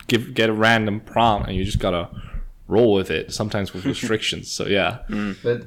give 0.07 0.35
get 0.35 0.49
a 0.49 0.53
random 0.53 1.01
prompt 1.01 1.49
and 1.49 1.57
you 1.57 1.65
just 1.65 1.79
gotta 1.79 2.09
roll 2.69 2.93
with 2.95 3.11
it. 3.11 3.33
Sometimes 3.33 3.73
with 3.73 3.85
restrictions. 3.95 4.51
So 4.51 4.67
yeah. 4.67 4.99
but 5.43 5.67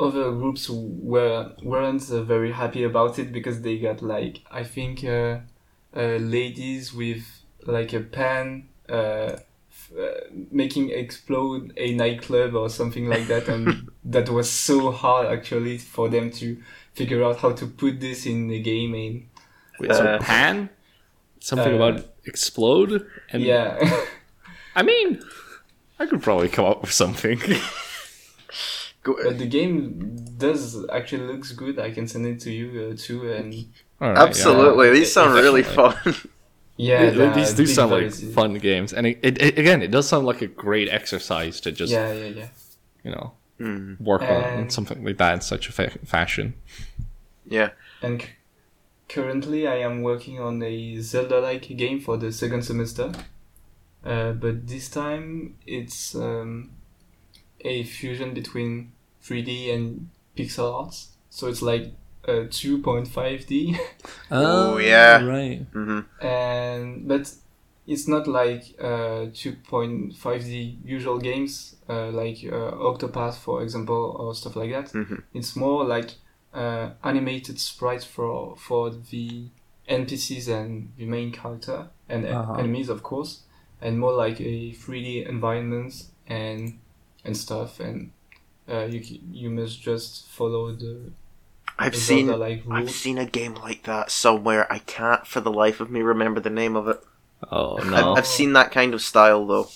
other 0.00 0.30
groups 0.32 0.68
were 0.70 1.52
weren't 1.62 2.10
uh, 2.10 2.22
very 2.22 2.52
happy 2.52 2.84
about 2.84 3.18
it 3.18 3.32
because 3.32 3.62
they 3.62 3.78
got 3.78 4.02
like 4.02 4.40
I 4.50 4.64
think 4.64 5.04
uh, 5.04 5.38
uh, 5.96 6.16
ladies 6.16 6.92
with 6.92 7.24
like 7.66 7.92
a 7.92 8.00
pen 8.00 8.68
uh, 8.88 9.36
f- 9.70 9.92
uh, 9.98 10.20
making 10.50 10.90
explode 10.90 11.72
a 11.76 11.94
nightclub 11.94 12.54
or 12.54 12.68
something 12.68 13.06
like 13.06 13.26
that, 13.28 13.48
and 13.48 13.90
that 14.04 14.28
was 14.28 14.50
so 14.50 14.90
hard 14.90 15.26
actually 15.26 15.78
for 15.78 16.08
them 16.08 16.30
to 16.32 16.60
figure 16.94 17.24
out 17.24 17.38
how 17.38 17.52
to 17.52 17.66
put 17.66 18.00
this 18.00 18.26
in 18.26 18.48
the 18.48 18.60
game. 18.60 18.94
And 18.94 19.26
Wait, 19.80 19.94
so 19.94 20.04
Uh, 20.04 20.18
pan, 20.18 20.70
something 21.40 21.72
uh, 21.72 21.76
about 21.76 22.04
explode, 22.24 23.06
and 23.30 23.42
yeah, 23.42 23.78
I 24.74 24.82
mean, 24.82 25.20
I 25.98 26.06
could 26.06 26.22
probably 26.22 26.48
come 26.48 26.64
up 26.64 26.82
with 26.82 26.92
something. 26.92 27.40
Go- 29.02 29.16
but 29.24 29.38
the 29.38 29.46
game 29.46 30.16
does 30.38 30.84
actually 30.90 31.26
looks 31.32 31.52
good. 31.52 31.78
I 31.78 31.90
can 31.90 32.06
send 32.08 32.26
it 32.26 32.40
to 32.40 32.50
you 32.52 32.90
uh, 32.92 32.96
too, 32.98 33.30
and 33.32 33.54
All 34.00 34.08
right, 34.08 34.16
yeah. 34.16 34.22
Absolutely, 34.24 34.90
these 34.90 35.12
sound 35.12 35.34
really 35.34 35.62
fun. 35.62 35.94
yeah, 36.76 37.00
Th- 37.10 37.14
the 37.14 37.30
These 37.34 37.54
do 37.54 37.64
big 37.66 37.74
sound 37.74 37.90
like 37.92 38.00
variety. 38.10 38.32
fun 38.32 38.54
games, 38.54 38.92
and 38.92 39.06
it, 39.06 39.18
it, 39.22 39.40
it- 39.40 39.58
again, 39.58 39.82
it 39.82 39.90
does 39.90 40.08
sound 40.08 40.26
like 40.26 40.42
a 40.42 40.46
great 40.46 40.88
exercise 40.88 41.60
to 41.62 41.72
just 41.72 41.92
Yeah, 41.92 42.12
yeah, 42.12 42.26
yeah. 42.26 42.48
you 43.04 43.10
know 43.12 43.32
Mm, 43.60 44.00
work 44.00 44.22
on 44.22 44.70
something 44.70 45.04
like 45.04 45.16
that 45.18 45.34
in 45.34 45.40
such 45.40 45.68
a 45.68 45.72
fa- 45.72 45.98
fashion. 46.04 46.54
yeah. 47.44 47.70
And 48.02 48.22
c- 48.22 48.28
currently, 49.08 49.66
I 49.66 49.78
am 49.78 50.02
working 50.02 50.38
on 50.38 50.62
a 50.62 51.00
Zelda-like 51.00 51.76
game 51.76 51.98
for 52.00 52.16
the 52.16 52.30
second 52.30 52.62
semester. 52.62 53.10
Uh, 54.08 54.32
but 54.32 54.66
this 54.66 54.88
time, 54.88 55.56
it's 55.66 56.14
um, 56.14 56.70
a 57.60 57.84
fusion 57.84 58.34
between 58.34 58.92
3D 59.20 59.70
and 59.72 60.08
pixel 60.36 60.72
arts. 60.74 61.08
So 61.30 61.48
it's 61.48 61.62
like 61.62 61.92
uh, 62.26 62.44
2.5D, 62.50 63.76
Oh, 64.30 64.78
yeah. 64.78 65.24
right. 65.24 65.66
hmm 65.72 66.00
and 66.20 67.06
but 67.06 67.32
it's 67.86 68.08
not 68.08 68.26
like 68.26 68.64
uh, 68.80 69.26
2.5D 69.32 70.78
usual 70.84 71.18
games 71.18 71.76
uh, 71.88 72.08
like 72.10 72.38
uh, 72.44 72.72
Octopath, 72.90 73.36
for 73.36 73.62
example, 73.62 74.16
or 74.18 74.34
stuff 74.34 74.56
like 74.56 74.70
that. 74.72 74.92
Mhm. 74.92 75.22
It's 75.32 75.56
more 75.56 75.84
like 75.84 76.10
uh, 76.52 76.90
animated 77.04 77.58
sprites 77.60 78.04
for 78.04 78.56
for 78.56 78.90
the 78.90 79.48
NPCs 79.88 80.48
and 80.48 80.92
the 80.98 81.06
main 81.06 81.32
character 81.32 81.88
and 82.08 82.26
Uh-huh. 82.26 82.54
enemies, 82.58 82.88
of 82.90 83.02
course, 83.02 83.42
and 83.80 83.98
more 83.98 84.12
like 84.12 84.40
a 84.40 84.72
3D 84.72 85.22
environments 85.22 86.10
and 86.26 86.78
and 87.24 87.36
stuff. 87.36 87.80
And 87.80 88.12
uh, 88.68 88.84
you 88.86 89.02
you 89.32 89.50
must 89.50 89.82
just 89.82 90.28
follow 90.28 90.72
the 90.72 91.12
I've 91.78 91.92
the 91.92 91.96
seen 91.96 92.26
Zelda-like 92.26 92.64
I've 92.70 92.90
seen 92.90 93.18
a 93.18 93.24
game 93.26 93.54
like 93.54 93.84
that 93.84 94.10
somewhere. 94.10 94.70
I 94.72 94.78
can't 94.80 95.26
for 95.26 95.40
the 95.40 95.50
life 95.50 95.80
of 95.80 95.90
me 95.90 96.02
remember 96.02 96.40
the 96.40 96.50
name 96.50 96.76
of 96.76 96.88
it. 96.88 97.00
Oh 97.50 97.80
I've, 97.80 97.86
no! 97.90 98.14
I've 98.14 98.26
seen 98.26 98.52
that 98.54 98.72
kind 98.72 98.94
of 98.94 99.02
style 99.02 99.46
though, 99.46 99.68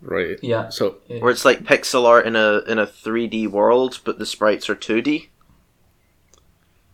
right. 0.00 0.38
Yeah. 0.42 0.68
So 0.68 0.96
where 1.18 1.30
it's 1.30 1.44
like 1.44 1.64
pixel 1.64 2.04
art 2.06 2.26
in 2.26 2.36
a 2.36 2.58
in 2.66 2.78
a 2.78 2.86
3D 2.86 3.46
world, 3.48 4.00
but 4.04 4.18
the 4.18 4.26
sprites 4.26 4.68
are 4.68 4.76
2D. 4.76 5.28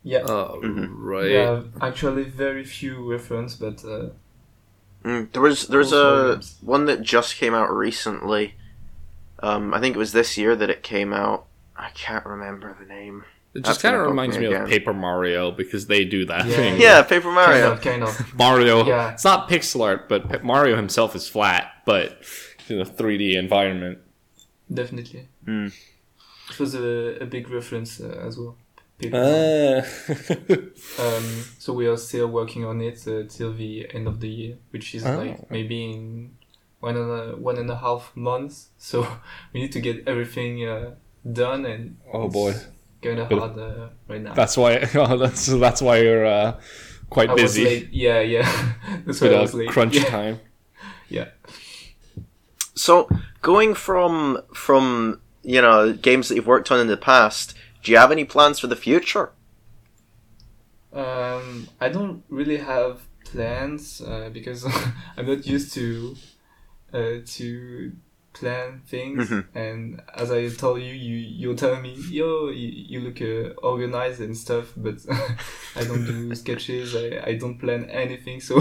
Yeah. 0.03 0.23
oh 0.25 0.61
Mhm. 0.63 0.89
right. 0.91 1.31
Yeah, 1.31 1.63
actually, 1.81 2.25
very 2.25 2.65
few 2.65 3.11
reference, 3.11 3.55
but 3.55 3.85
uh, 3.85 4.11
Mm, 5.05 5.33
there 5.33 5.43
was 5.43 5.67
there's 5.69 5.91
Cool 5.93 6.29
a 6.31 6.33
games. 6.35 6.57
one 6.61 6.85
that 6.87 7.03
just 7.03 7.37
came 7.37 7.55
out 7.55 7.71
recently. 7.75 8.55
Um, 9.43 9.73
I 9.73 9.81
think 9.81 9.97
it 9.97 9.99
was 9.99 10.13
this 10.13 10.37
year 10.37 10.55
that 10.57 10.69
it 10.71 10.83
came 10.83 11.13
out. 11.13 11.47
I 11.77 11.91
can't 11.95 12.27
remember 12.27 12.77
the 12.79 12.87
name. 12.87 13.25
It 13.55 13.65
just 13.65 13.81
kind 13.83 13.97
of 13.97 14.07
reminds 14.07 14.37
me 14.39 14.49
me 14.49 14.55
of. 14.55 14.69
Paper 14.69 14.93
Mario 14.93 15.51
because 15.51 15.87
they 15.87 16.05
do 16.05 16.25
that 16.27 16.47
Yeah. 16.47 16.55
thing. 16.55 16.81
Yeah, 16.81 17.03
Paper 17.03 17.33
kind 17.33 17.35
Mario. 17.35 17.73
of, 17.73 17.81
kind 17.81 18.03
of. 18.05 18.35
Mario. 18.39 18.85
Yeah. 18.87 19.13
It's 19.13 19.25
not 19.25 19.49
pixel 19.49 19.83
art, 19.85 20.09
but 20.09 20.45
Mario 20.45 20.77
himself 20.77 21.17
is 21.17 21.27
flat, 21.27 21.73
but 21.87 22.23
in 22.69 22.81
a 22.81 22.85
3D 22.85 23.35
environment. 23.37 23.99
Definitely. 24.73 25.27
Mm. 25.47 25.73
It 26.51 26.61
was 26.61 26.75
a, 26.77 27.19
a 27.23 27.27
big 27.27 27.49
reference 27.51 28.01
uh, 28.01 28.23
as 28.25 28.39
well. 28.39 28.57
Paper. 29.01 29.17
Uh, 29.17 30.57
Um, 31.03 31.45
so 31.59 31.73
we 31.73 31.87
are 31.87 31.97
still 31.97 32.29
working 32.29 32.65
on 32.65 32.81
it 32.81 33.07
uh, 33.07 33.23
till 33.29 33.53
the 33.53 33.87
end 33.95 34.07
of 34.09 34.21
the 34.21 34.29
year, 34.29 34.57
which 34.71 34.95
is 34.95 35.05
Oh. 35.07 35.17
like 35.17 35.51
maybe 35.51 35.91
in 35.93 36.31
one 36.81 36.97
and 36.97 37.11
a 37.11 37.37
one 37.37 37.57
and 37.59 37.71
a 37.71 37.77
half 37.77 38.13
months. 38.15 38.69
So 38.79 39.07
we 39.53 39.61
need 39.63 39.73
to 39.73 39.81
get 39.81 40.07
everything 40.07 40.67
uh, 40.67 40.95
done, 41.31 41.65
and 41.67 41.97
oh 42.13 42.29
boy, 42.29 42.55
kind 43.03 43.19
of 43.21 43.29
hard 43.31 43.59
uh, 43.59 43.89
right 44.09 44.21
now. 44.23 44.35
that's 44.35 44.57
why. 44.57 44.87
Oh, 44.95 45.17
that's 45.17 45.47
that's 45.47 45.81
why 45.83 45.99
you're 45.99 46.27
uh, 46.27 46.61
quite 47.09 47.31
I 47.31 47.35
was 47.35 47.43
busy 47.43 47.65
late. 47.65 47.89
Yeah, 47.93 48.21
yeah. 48.21 48.49
That's 49.07 49.21
why 49.21 49.29
with 49.29 49.37
I 49.37 49.39
a 49.39 49.43
was 49.43 49.55
late. 49.55 49.69
crunch 49.69 49.95
yeah. 49.97 50.05
time. 50.05 50.41
Yeah. 51.09 51.29
So 52.75 53.09
going 53.43 53.75
from 53.75 54.41
from 54.55 55.21
you 55.43 55.61
know 55.61 55.93
games 55.93 56.29
that 56.29 56.35
you've 56.35 56.47
worked 56.47 56.71
on 56.71 56.81
in 56.81 56.87
the 56.87 56.97
past, 56.97 57.55
do 57.83 57.93
you 57.93 57.99
have 57.99 58.13
any 58.13 58.25
plans 58.25 58.59
for 58.61 58.67
the 58.69 58.77
future? 58.77 59.33
Um, 60.93 61.69
I 61.81 61.89
don't 61.89 62.25
really 62.29 62.57
have 62.57 63.03
plans 63.25 64.01
uh, 64.01 64.31
because 64.33 64.67
I'm 65.17 65.27
not 65.27 65.47
used 65.47 65.73
to 65.75 66.17
uh, 66.93 67.19
to 67.25 67.93
plan 68.33 68.83
things. 68.87 69.29
Mhm. 69.31 69.47
And 69.55 70.03
as 70.15 70.31
I 70.33 70.49
told 70.49 70.81
you, 70.83 70.93
you 70.95 71.17
you 71.17 71.55
tell 71.55 71.81
me, 71.81 71.95
yo, 72.09 72.49
you, 72.51 72.69
you 72.69 73.01
look 73.01 73.21
uh, 73.23 73.55
organized 73.67 74.21
and 74.21 74.37
stuff, 74.37 74.73
but 74.77 74.97
I 75.77 75.85
don't 75.85 76.05
do 76.05 76.35
sketches. 76.43 76.95
I, 76.95 77.21
I 77.25 77.35
don't 77.37 77.59
plan 77.59 77.85
anything. 77.91 78.41
So, 78.41 78.61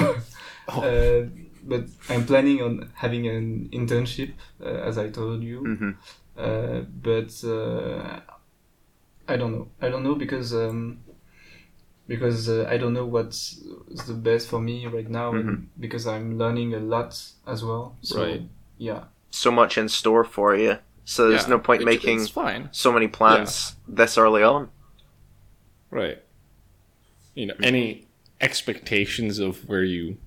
uh, 0.67 1.21
but 1.63 1.85
I'm 2.09 2.25
planning 2.25 2.61
on 2.61 2.91
having 2.95 3.27
an 3.27 3.69
internship, 3.73 4.33
uh, 4.61 4.65
as 4.89 4.97
I 4.97 5.09
told 5.09 5.43
you. 5.43 5.59
hmm 5.65 5.91
Uh, 6.37 6.81
but 7.03 7.31
uh, 7.43 8.21
I 9.29 9.37
don't 9.37 9.51
know. 9.53 9.67
I 9.81 9.89
don't 9.89 10.03
know 10.03 10.15
because 10.15 10.53
um, 10.53 10.99
because 12.07 12.49
uh, 12.49 12.65
I 12.69 12.77
don't 12.77 12.93
know 12.93 13.05
what's 13.05 13.61
the 14.07 14.13
best 14.13 14.47
for 14.49 14.59
me 14.59 14.87
right 14.87 15.09
now, 15.09 15.31
and 15.33 15.69
because 15.79 16.07
I'm 16.07 16.37
learning 16.37 16.73
a 16.73 16.79
lot 16.79 17.11
as 17.45 17.63
well. 17.63 17.95
So, 18.01 18.23
Right. 18.23 18.41
Yeah. 18.77 19.03
So 19.31 19.51
much 19.51 19.77
in 19.77 19.87
store 19.89 20.23
for 20.23 20.55
you. 20.55 20.77
So 21.05 21.29
there's 21.29 21.43
Yeah, 21.43 21.49
no 21.49 21.59
point 21.59 21.81
it- 21.83 21.85
making 21.85 22.25
fine. 22.27 22.69
so 22.71 22.91
many 22.91 23.07
plans 23.07 23.75
this 23.87 24.17
early 24.17 24.41
on. 24.43 24.69
Right. 25.91 26.19
You 27.35 27.47
know, 27.47 27.55
any 27.63 28.07
expectations 28.41 29.39
of 29.39 29.67
where 29.69 29.83
you 29.83 30.17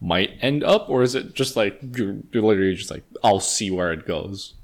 might 0.00 0.30
end 0.40 0.62
up, 0.62 0.88
or 0.88 1.02
is 1.02 1.14
it 1.14 1.34
just 1.34 1.56
like 1.56 1.80
you're, 1.96 2.16
you're 2.32 2.42
literally 2.42 2.74
just 2.74 2.90
like, 2.90 3.02
I'll 3.24 3.40
see 3.40 3.70
where 3.70 3.92
it 3.92 4.06
goes 4.06 4.54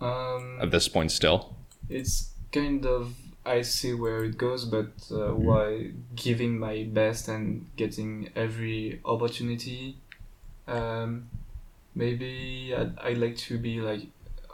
Um, 0.00 0.58
at 0.60 0.70
this 0.70 0.88
point 0.88 1.10
still? 1.10 1.56
it's 1.88 2.31
kind 2.52 2.86
of 2.86 3.14
I 3.44 3.62
see 3.62 3.94
where 3.94 4.24
it 4.24 4.38
goes, 4.38 4.64
but 4.64 4.92
uh, 5.10 5.34
while 5.34 5.80
giving 6.14 6.58
my 6.58 6.84
best 6.92 7.28
and 7.28 7.68
getting 7.76 8.30
every 8.36 9.00
opportunity, 9.04 9.98
um, 10.68 11.28
maybe 11.94 12.74
I'd, 12.76 12.98
I'd 12.98 13.18
like 13.18 13.36
to 13.48 13.58
be 13.58 13.80
like 13.80 14.02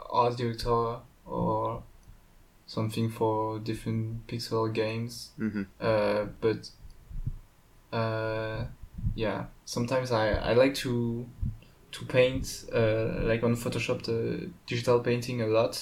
art 0.09 0.37
director 0.37 0.97
or 1.25 1.83
something 2.67 3.09
for 3.09 3.59
different 3.59 4.27
pixel 4.27 4.73
games. 4.73 5.31
hmm 5.37 5.63
Uh, 5.79 6.25
but 6.41 6.69
uh, 7.91 8.65
yeah, 9.15 9.45
sometimes 9.65 10.11
I, 10.11 10.31
I 10.31 10.53
like 10.53 10.75
to 10.75 11.25
to 11.91 12.05
paint 12.05 12.65
uh, 12.73 13.21
like 13.23 13.43
on 13.43 13.55
Photoshop 13.55 14.03
the 14.03 14.49
digital 14.67 14.99
painting 14.99 15.41
a 15.41 15.47
lot. 15.47 15.81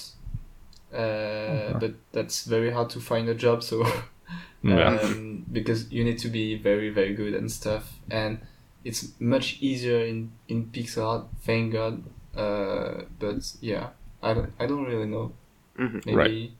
Uh, 0.92 1.78
But 1.78 1.94
that's 2.12 2.44
very 2.44 2.70
hard 2.70 2.90
to 2.90 3.00
find 3.00 3.28
a 3.28 3.34
job, 3.34 3.62
so 3.62 3.84
Yeah. 4.62 4.98
um, 5.02 5.44
because 5.52 5.86
you 5.92 6.02
need 6.04 6.18
to 6.18 6.28
be 6.28 6.56
very 6.56 6.90
very 6.90 7.14
good 7.14 7.34
and 7.34 7.50
stuff, 7.50 7.84
and 8.10 8.38
it's 8.84 9.12
much 9.20 9.58
easier 9.60 10.00
in 10.06 10.30
in 10.48 10.66
pixel 10.72 11.04
art. 11.06 11.26
Thank 11.44 11.72
God. 11.72 12.02
Uh, 12.36 13.04
but 13.18 13.52
yeah, 13.60 13.88
I 14.22 14.34
don't 14.34 14.52
I 14.58 14.66
don't 14.66 14.84
really 14.84 15.06
know. 15.06 15.32
Mhm. 15.78 16.04
Maybe 16.06 16.16
Right. 16.16 16.50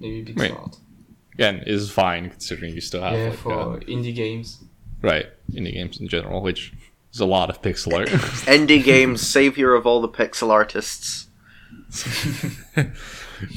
maybe 0.00 0.32
pixel 0.32 0.40
Right. 0.40 0.52
art. 0.58 0.76
Again, 1.34 1.62
is 1.66 1.90
fine 1.90 2.30
considering 2.30 2.74
you 2.74 2.80
still 2.80 3.02
have 3.02 3.16
yeah, 3.18 3.28
like 3.30 3.38
for 3.38 3.52
uh, 3.52 3.80
indie 3.86 4.14
games. 4.14 4.58
right 5.02 5.26
indie 5.52 5.72
games 5.72 6.00
in 6.00 6.08
general, 6.08 6.42
which 6.42 6.72
is 7.14 7.20
a 7.20 7.26
lot 7.26 7.48
of 7.50 7.62
pixel 7.62 7.92
art. 7.98 8.08
Indie 8.46 8.82
games, 8.84 9.20
savior 9.26 9.74
of 9.74 9.86
all 9.86 10.00
the 10.00 10.08
pixel 10.08 10.50
artists. 10.50 11.28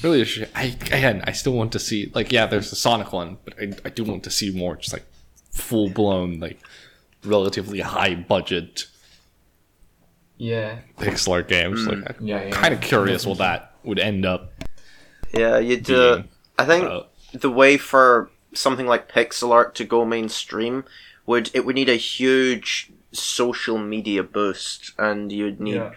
really, 0.04 0.22
a 0.22 0.26
sh- 0.26 0.44
I 0.56 0.64
again, 0.66 1.24
I 1.26 1.32
still 1.32 1.54
want 1.54 1.72
to 1.74 1.80
see 1.80 2.12
like 2.14 2.32
yeah, 2.32 2.46
there's 2.46 2.70
the 2.70 2.76
Sonic 2.76 3.12
one, 3.14 3.38
but 3.46 3.54
I, 3.60 3.74
I 3.86 3.90
do 3.90 4.04
want 4.04 4.24
to 4.24 4.30
see 4.30 4.52
more 4.52 4.76
just 4.76 4.94
like 4.94 5.06
full 5.52 5.90
blown 5.90 6.40
like 6.40 6.60
relatively 7.24 7.80
high 7.82 8.16
budget 8.16 8.86
Yeah, 10.38 10.80
pixel 10.98 11.32
art 11.34 11.48
games. 11.48 11.86
Like, 11.88 12.20
I'm 12.20 12.28
yeah, 12.28 12.44
yeah. 12.46 12.50
kind 12.52 12.74
of 12.74 12.82
curious 12.82 13.26
what 13.26 13.38
that 13.38 13.74
would 13.84 14.00
end 14.00 14.26
up 14.26 14.52
Yeah, 15.34 15.58
you'd. 15.60 15.90
Uh. 15.90 16.24
I 16.58 16.66
think 16.66 16.84
Uh, 16.86 17.04
the 17.34 17.50
way 17.50 17.78
for 17.78 18.30
something 18.54 18.86
like 18.86 19.12
pixel 19.12 19.52
art 19.52 19.74
to 19.76 19.84
go 19.86 20.06
mainstream 20.06 20.84
would 21.26 21.50
it 21.54 21.66
would 21.66 21.76
need 21.76 21.90
a 21.90 21.96
huge 21.96 22.92
social 23.12 23.78
media 23.78 24.24
boost, 24.24 24.92
and 24.98 25.32
you'd 25.32 25.60
need 25.60 25.76
yeah, 25.76 25.92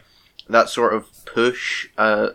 that 0.48 0.68
sort 0.68 0.94
of 0.94 1.08
push 1.26 1.88
uh, 1.98 2.30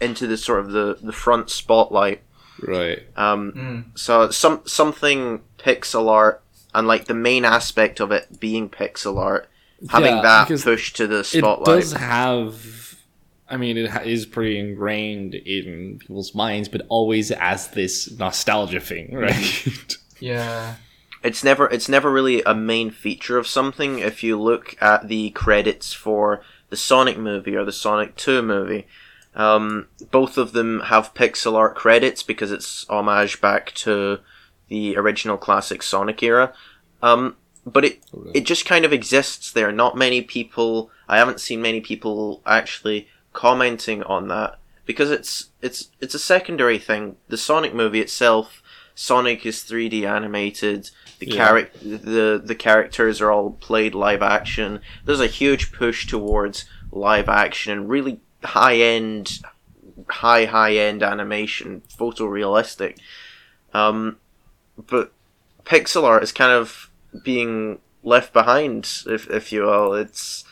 into 0.00 0.26
the 0.26 0.36
sort 0.36 0.60
of 0.60 0.72
the, 0.72 0.98
the 1.02 1.12
front 1.12 1.50
spotlight. 1.50 2.22
right. 2.66 3.00
Um, 3.16 3.52
mm, 3.52 3.98
so 3.98 4.30
some 4.30 4.62
something 4.66 5.42
pixel 5.58 6.08
art 6.08 6.42
and 6.74 6.86
like 6.86 7.06
the 7.06 7.14
main 7.14 7.44
aspect 7.44 8.00
of 8.00 8.12
it 8.12 8.40
being 8.40 8.68
pixel 8.68 9.18
art, 9.18 9.48
having 9.90 10.16
Yeah, 10.16 10.22
that 10.22 10.48
pushed 10.62 10.96
to 10.96 11.06
the 11.06 11.24
spotlight. 11.24 11.78
It 11.78 11.80
does 11.80 11.92
have. 11.92 12.96
I 13.48 13.56
mean, 13.56 13.76
it 13.76 14.06
is 14.06 14.26
pretty 14.26 14.58
ingrained 14.60 15.34
in 15.34 15.98
people's 15.98 16.36
minds, 16.36 16.68
but 16.68 16.82
always 16.88 17.32
as 17.32 17.68
this 17.68 18.08
nostalgia 18.16 18.78
thing, 18.78 19.12
right? 19.12 19.96
yeah, 20.20 20.76
It's 21.24 21.42
never 21.42 21.66
it's 21.68 21.88
never 21.88 22.12
really 22.12 22.42
a 22.42 22.54
main 22.54 22.90
feature 22.90 23.38
of 23.38 23.48
something. 23.48 23.98
If 23.98 24.22
you 24.22 24.40
look 24.40 24.80
at 24.80 25.08
the 25.08 25.30
credits 25.30 25.92
for 25.92 26.42
the 26.68 26.76
Sonic 26.76 27.18
movie 27.18 27.56
or 27.56 27.64
the 27.64 27.72
Sonic 27.72 28.14
Two 28.14 28.40
movie, 28.40 28.86
um, 29.34 29.86
both 30.10 30.36
of 30.38 30.52
them 30.52 30.80
have 30.86 31.14
pixel 31.14 31.54
art 31.54 31.74
credits 31.76 32.22
because 32.22 32.50
it's 32.52 32.86
homage 32.88 33.40
back 33.40 33.72
to 33.76 34.18
the 34.68 34.96
original 34.96 35.36
classic 35.36 35.82
Sonic 35.82 36.22
era. 36.22 36.52
Um, 37.02 37.36
but 37.66 37.84
it 37.84 38.00
it 38.34 38.46
just 38.46 38.64
kind 38.66 38.84
of 38.84 38.92
exists 38.92 39.52
there. 39.52 39.70
Not 39.72 39.96
many 39.96 40.22
people. 40.22 40.90
I 41.08 41.18
haven't 41.18 41.40
seen 41.40 41.60
many 41.62 41.80
people 41.80 42.42
actually 42.46 43.08
commenting 43.32 44.02
on 44.04 44.28
that 44.28 44.58
because 44.86 45.10
it's 45.10 45.50
it's 45.62 45.88
it's 46.00 46.14
a 46.14 46.18
secondary 46.18 46.78
thing. 46.78 47.16
The 47.28 47.36
Sonic 47.36 47.74
movie 47.74 48.00
itself, 48.00 48.62
Sonic 48.94 49.44
is 49.46 49.62
3D 49.62 50.04
animated. 50.04 50.90
The 51.20 51.26
Yeah. 51.28 51.48
charac- 51.48 51.80
the 52.04 52.40
the 52.42 52.54
characters 52.54 53.20
are 53.20 53.30
all 53.30 53.50
played 53.60 53.94
live 53.94 54.22
action. 54.22 54.80
There's 55.04 55.20
a 55.20 55.26
huge 55.26 55.70
push 55.72 56.06
towards 56.06 56.64
live 56.90 57.28
action 57.28 57.72
and 57.72 57.88
really 57.88 58.20
high 58.44 58.76
end, 58.76 59.38
high 60.08 60.44
high 60.46 60.74
end 60.76 61.02
animation, 61.02 61.82
photorealistic. 61.98 62.98
Um, 63.74 64.16
but 64.76 65.12
pixel 65.64 66.04
art 66.04 66.22
is 66.22 66.32
kind 66.32 66.52
of 66.52 66.90
being 67.24 67.78
left 68.02 68.32
behind, 68.32 68.88
if 69.06 69.28
if 69.30 69.52
you 69.52 69.62
will. 69.62 69.94
It's 69.94 70.44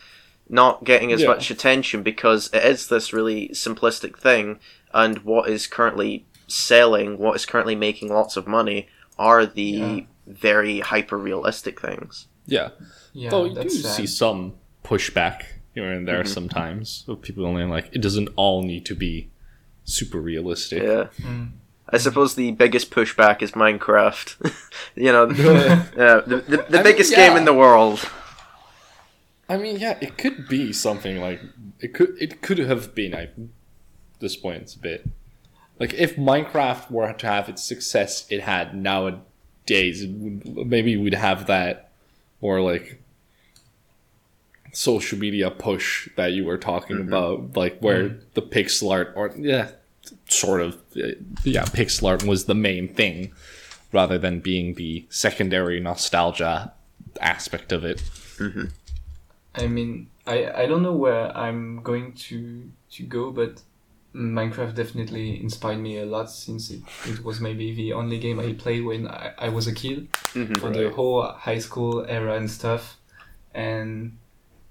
not 0.49 0.85
getting 0.85 1.13
as 1.13 1.23
Yeah. 1.23 1.29
much 1.29 1.51
attention 1.51 2.03
because 2.03 2.49
it 2.53 2.65
is 2.65 2.89
this 2.89 3.13
really 3.13 3.49
simplistic 3.51 4.17
thing, 4.19 4.61
and 4.95 5.19
what 5.19 5.49
is 5.49 5.67
currently 5.67 6.25
selling, 6.47 7.19
what 7.19 7.37
is 7.37 7.45
currently 7.45 7.75
making 7.75 8.09
lots 8.09 8.37
of 8.37 8.47
money, 8.47 8.89
are 9.19 9.45
the 9.45 9.63
Yeah. 9.63 10.01
very 10.27 10.81
hyper 10.81 11.19
realistic 11.19 11.81
things. 11.81 12.27
yeah. 12.47 12.71
yeah. 13.13 13.29
Though 13.29 13.45
you 13.45 13.55
do 13.55 13.69
sad. 13.69 13.93
see 13.95 14.07
some 14.07 14.55
pushback 14.83 15.43
here 15.79 15.93
and 15.93 16.07
Mm-hmm. 16.07 16.17
there 16.17 16.25
sometimes 16.25 17.05
of 17.09 17.23
people 17.23 17.45
only 17.47 17.65
like 17.65 17.89
it 17.93 18.03
doesn't 18.03 18.29
all 18.37 18.63
need 18.63 18.85
to 18.87 18.95
be 18.95 19.29
super 19.85 20.21
realistic. 20.21 20.83
Yeah. 20.83 21.09
Mm. 21.21 21.51
I 21.91 21.97
suppose 21.97 22.35
the 22.35 22.51
biggest 22.53 22.91
pushback 22.91 23.41
is 23.41 23.53
Minecraft. 23.53 24.27
you 24.95 25.11
know, 25.11 25.25
yeah, 25.31 26.21
the, 26.27 26.45
the, 26.47 26.57
the 26.59 26.67
I 26.69 26.71
mean, 26.71 26.83
biggest 26.83 27.11
yeah. 27.13 27.29
game 27.29 27.37
in 27.39 27.45
the 27.47 27.55
world. 27.55 28.01
I 29.49 29.57
mean, 29.57 29.79
yeah, 29.79 29.97
it 30.01 30.19
could 30.19 30.47
be 30.49 30.73
something 30.73 31.21
like 31.21 31.41
it 31.81 31.95
could 31.95 32.15
it 32.21 32.43
could 32.43 32.59
have 32.59 32.95
been 32.95 33.15
at 33.15 33.35
this 34.21 34.37
point 34.37 34.63
it's 34.63 34.75
a 34.75 34.79
bit 34.81 35.09
like 35.81 35.95
if 35.95 36.17
Minecraft 36.17 36.91
were 36.91 37.13
to 37.13 37.27
have 37.27 37.49
its 37.49 37.65
success 37.65 38.27
it 38.31 38.41
had 38.41 38.75
nowadays, 38.75 40.03
it 40.03 40.11
would, 40.11 40.67
maybe 40.67 40.97
we'd 40.97 41.15
have 41.15 41.47
that 41.47 41.91
more 42.43 42.61
like 42.61 43.01
social 44.79 45.19
media 45.19 45.51
push 45.51 46.09
that 46.17 46.31
you 46.33 46.45
were 46.45 46.59
talking 46.59 47.01
about, 47.01 47.57
like 47.57 47.79
where 47.81 48.03
the 48.35 48.43
pixel 48.43 48.91
art 48.93 49.13
or 49.17 49.33
yeah, 49.37 49.69
sort 50.29 50.61
of 50.61 50.75
uh, 50.97 51.09
yeah, 51.45 51.65
pixel 51.79 52.09
art 52.09 52.23
was 52.25 52.45
the 52.45 52.55
main 52.55 52.87
thing 52.95 53.33
rather 53.93 54.19
than 54.19 54.39
being 54.41 54.75
the 54.75 55.05
secondary 55.11 55.81
nostalgia 55.81 56.73
aspect 57.21 57.73
of 57.73 57.85
it. 57.85 57.99
I 59.55 59.67
mean, 59.67 60.09
I 60.27 60.37
I 60.63 60.67
don't 60.67 60.83
know 60.83 60.95
where 61.05 61.37
I'm 61.37 61.83
going 61.83 62.13
to 62.29 62.39
to 62.97 63.03
go, 63.17 63.31
but 63.33 63.63
Minecraft 64.15 64.75
definitely 64.75 65.41
inspired 65.43 65.81
me 65.89 65.99
a 65.99 66.07
lot 66.07 66.31
since 66.31 66.71
it, 66.71 66.81
it 67.11 67.25
was 67.25 67.41
maybe 67.41 67.75
the 67.75 67.93
only 67.93 68.19
game 68.19 68.39
I 68.41 68.53
played 68.65 68.85
when 68.85 69.07
I, 69.09 69.33
I 69.47 69.49
was 69.49 69.67
a 69.67 69.75
kid 69.83 69.99
Mhm. 70.35 70.57
for 70.61 70.71
the 70.71 70.91
whole 70.97 71.23
high 71.47 71.59
school 71.61 72.05
era 72.09 72.37
and 72.37 72.51
stuff. 72.51 72.97
And 73.55 74.19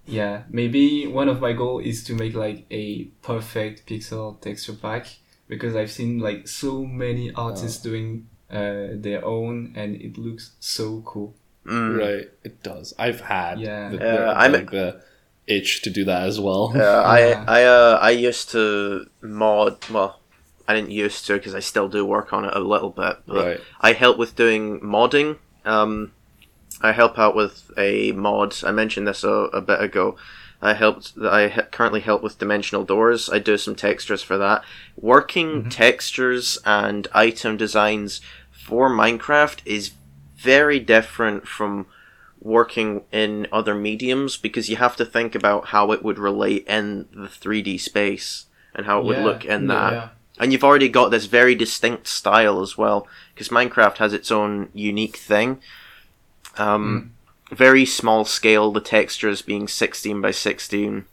yeah, 0.08 0.44
maybe 0.50 1.06
one 1.08 1.28
of 1.30 1.42
my 1.42 1.54
goal 1.54 1.80
is 1.80 2.04
to 2.06 2.14
make 2.14 2.34
like 2.34 2.66
a 2.72 3.06
perfect 3.22 3.86
pixel 3.88 4.40
texture 4.42 4.74
pack 4.74 5.08
because 5.48 5.76
I've 5.76 5.92
seen 5.92 6.20
like 6.20 6.48
so 6.48 6.84
many 6.86 7.32
artists 7.34 7.82
doing 7.82 8.28
uh, 8.50 8.88
their 8.94 9.24
own, 9.26 9.74
and 9.76 9.96
it 10.02 10.18
looks 10.18 10.54
so 10.60 11.02
cool. 11.06 11.36
Mm. 11.66 11.98
Right, 12.00 12.30
it 12.44 12.64
does. 12.64 12.94
I've 12.98 13.20
had 13.22 13.60
Yeah. 13.60 13.90
the, 13.90 13.98
Yeah, 13.98 14.16
the, 14.18 14.26
I'm- 14.28 14.54
like 14.54 14.72
the 14.72 15.02
itch 15.48 15.82
to 15.84 15.90
do 15.90 16.04
that 16.06 16.24
as 16.24 16.40
well. 16.40 16.72
Uh, 16.74 16.80
Yeah. 16.80 17.04
I 17.06 17.60
I 17.60 17.64
uh, 17.66 18.00
I 18.02 18.12
used 18.12 18.50
to 18.52 19.06
mod. 19.22 19.78
Well, 19.90 20.20
I 20.68 20.74
didn't 20.76 20.92
used 20.92 21.26
to 21.28 21.34
because 21.34 21.56
I 21.56 21.60
still 21.62 21.88
do 21.90 22.06
work 22.06 22.32
on 22.34 22.46
it 22.46 22.54
a 22.54 22.60
little 22.60 22.90
bit. 22.90 23.18
But 23.26 23.46
Right. 23.46 23.60
I 23.82 23.92
help 23.94 24.18
with 24.18 24.36
doing 24.36 24.80
modding. 24.80 25.38
Um, 25.66 26.12
I 26.82 26.92
help 26.92 27.18
out 27.18 27.36
with 27.36 27.72
a 27.78 28.12
mod. 28.12 28.56
I 28.64 28.72
mentioned 28.72 29.08
this 29.08 29.24
a, 29.24 29.30
a 29.30 29.62
bit 29.62 29.82
ago. 29.82 30.16
I 30.62 30.74
helped. 30.74 31.14
I 31.22 31.50
currently 31.72 32.02
help 32.02 32.24
with 32.24 32.40
dimensional 32.40 32.84
doors. 32.84 33.30
I 33.30 33.40
do 33.40 33.58
some 33.58 33.76
textures 33.76 34.24
for 34.24 34.38
that. 34.38 34.64
Working 34.96 35.48
mm-hmm. 35.48 35.70
textures 35.70 36.58
and 36.66 37.08
item 37.14 37.58
designs 37.58 38.22
for 38.52 38.90
Minecraft 38.90 39.60
is 39.66 39.92
very 40.36 40.80
different 40.80 41.48
from 41.48 41.88
working 42.40 43.04
in 43.12 43.48
other 43.52 43.74
mediums 43.74 44.38
because 44.38 44.70
you 44.70 44.78
have 44.78 44.96
to 44.96 45.06
think 45.06 45.36
about 45.36 45.68
how 45.68 45.92
it 45.92 46.04
would 46.04 46.20
relate 46.20 46.66
in 46.68 47.08
the 47.12 47.28
3D 47.28 47.80
space 47.80 48.46
and 48.76 48.86
how 48.86 49.00
it 49.00 49.06
would 49.06 49.20
look 49.20 49.44
in 49.46 49.68
that. 49.68 49.94
Yeah. 49.94 50.10
And 50.40 50.52
you've 50.52 50.64
already 50.64 50.90
got 50.90 51.10
this 51.10 51.26
very 51.26 51.56
distinct 51.56 52.08
style 52.08 52.62
as 52.62 52.78
well, 52.78 53.08
because 53.34 53.50
Minecraft 53.50 53.98
has 53.98 54.14
its 54.14 54.32
own 54.32 54.70
unique 54.74 55.18
thing. 55.18 55.60
Um, 56.58 57.14
Very 57.52 57.86
small 57.86 58.26
scale, 58.26 58.72
the 58.72 58.82
textures 58.82 59.42
being 59.42 59.68
16 59.70 60.20
by 60.20 60.32
16, 60.32 61.06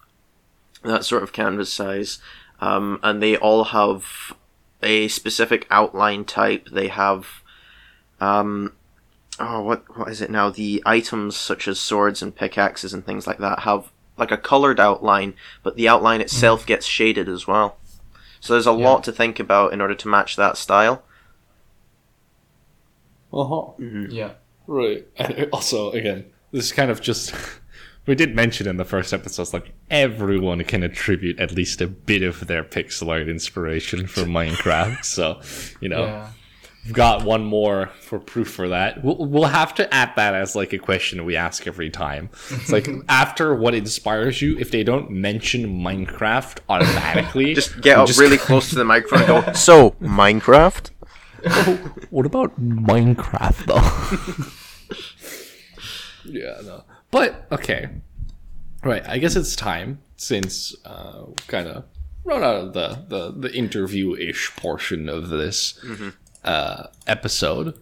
that 0.83 1.05
sort 1.05 1.23
of 1.23 1.33
canvas 1.33 1.73
size. 1.73 2.19
Um, 2.61 2.99
and 3.03 3.23
they 3.23 3.37
all 3.37 3.65
have 3.65 4.35
a 4.83 5.09
specific 5.09 5.67
outline 5.71 6.25
type. 6.25 6.69
They 6.71 6.89
have, 6.89 7.27
um, 8.21 8.73
oh, 9.39 9.63
what 9.63 9.97
what 9.97 10.09
is 10.09 10.21
it 10.21 10.31
now? 10.31 10.51
The 10.51 10.83
items 10.85 11.37
such 11.37 11.69
as 11.69 11.79
swords 11.81 12.21
and 12.23 12.35
pickaxes 12.35 12.93
and 12.93 13.05
things 13.05 13.27
like 13.27 13.39
that 13.39 13.61
have 13.61 13.91
like 14.17 14.31
a 14.33 14.37
colored 14.37 14.81
outline, 14.81 15.35
but 15.63 15.77
the 15.77 15.89
outline 15.89 16.21
itself 16.21 16.65
gets 16.67 16.87
shaded 16.87 17.29
as 17.29 17.47
well. 17.47 17.77
So 18.41 18.53
there's 18.55 18.67
a 18.67 18.71
Yeah. 18.71 18.85
lot 18.89 19.05
to 19.05 19.13
think 19.13 19.39
about 19.41 19.73
in 19.73 19.81
order 19.81 19.95
to 19.95 20.09
match 20.09 20.37
that 20.37 20.57
style. 20.57 21.03
Uh 23.33 23.45
huh. 23.45 23.73
Yeah. 24.09 24.33
Right. 24.67 25.07
And 25.17 25.49
also, 25.53 25.93
again, 25.93 26.27
this 26.53 26.65
is 26.67 26.73
kind 26.73 26.91
of 26.91 27.01
just. 27.01 27.35
We 28.07 28.15
did 28.15 28.37
mention 28.37 28.69
in 28.69 28.77
the 28.77 28.85
first 28.85 29.15
episodes, 29.15 29.55
like 29.55 29.73
everyone 29.91 30.63
can 30.65 30.83
attribute 30.83 31.41
at 31.41 31.53
least 31.53 31.81
a 31.81 31.87
bit 31.87 32.23
of 32.23 32.47
their 32.49 32.63
pixel 32.63 33.09
art 33.09 33.31
inspiration 33.31 34.07
from 34.07 34.25
Minecraft. 34.29 35.03
So, 35.07 35.41
you 35.81 35.89
know, 35.89 36.05
Yeah. 36.05 36.29
we've 36.85 36.93
got 36.93 37.25
one 37.25 37.45
more 37.47 37.89
for 38.03 38.19
proof 38.19 38.49
for 38.51 38.69
that. 38.69 39.03
We'll, 39.03 39.17
we'll 39.25 39.45
have 39.45 39.75
to 39.77 39.95
add 39.95 40.13
that 40.17 40.35
as 40.35 40.55
like 40.55 40.75
a 40.75 40.79
question 40.79 41.25
we 41.25 41.35
ask 41.35 41.67
every 41.67 41.89
time. 41.89 42.29
It's 42.51 42.71
like 42.71 42.87
after 43.09 43.55
what 43.55 43.75
inspires 43.75 44.43
you, 44.43 44.59
if 44.59 44.71
they 44.71 44.85
don't 44.85 45.09
mention 45.11 45.81
Minecraft 45.81 46.59
automatically, 46.69 47.55
Just 47.55 47.81
get 47.81 47.97
up 47.97 48.07
just- 48.07 48.21
really 48.21 48.37
close 48.37 48.69
to 48.69 48.75
the 48.75 48.85
microphone 48.85 49.21
and 49.21 49.47
go, 49.47 49.53
So, 49.55 49.93
Minecraft? 50.03 50.91
What 52.11 52.27
about 52.27 52.59
Minecraft 52.61 53.67
though? 53.67 53.83
yeah, 56.31 56.61
no. 56.65 56.85
But 57.11 57.47
okay, 57.53 57.89
right. 58.83 59.03
I 59.09 59.19
guess 59.19 59.37
it's 59.37 59.55
time 59.57 60.01
since 60.17 60.75
uh, 60.85 61.25
kind 61.47 61.69
of 61.69 61.85
run 62.25 62.43
out 62.43 62.57
of 62.57 62.73
the 62.73 63.05
the, 63.09 63.49
the 63.49 63.55
interview 63.55 64.15
ish 64.17 64.55
portion 64.57 65.09
of 65.09 65.29
this 65.29 65.79
uh, 66.45 66.87
episode. 67.07 67.79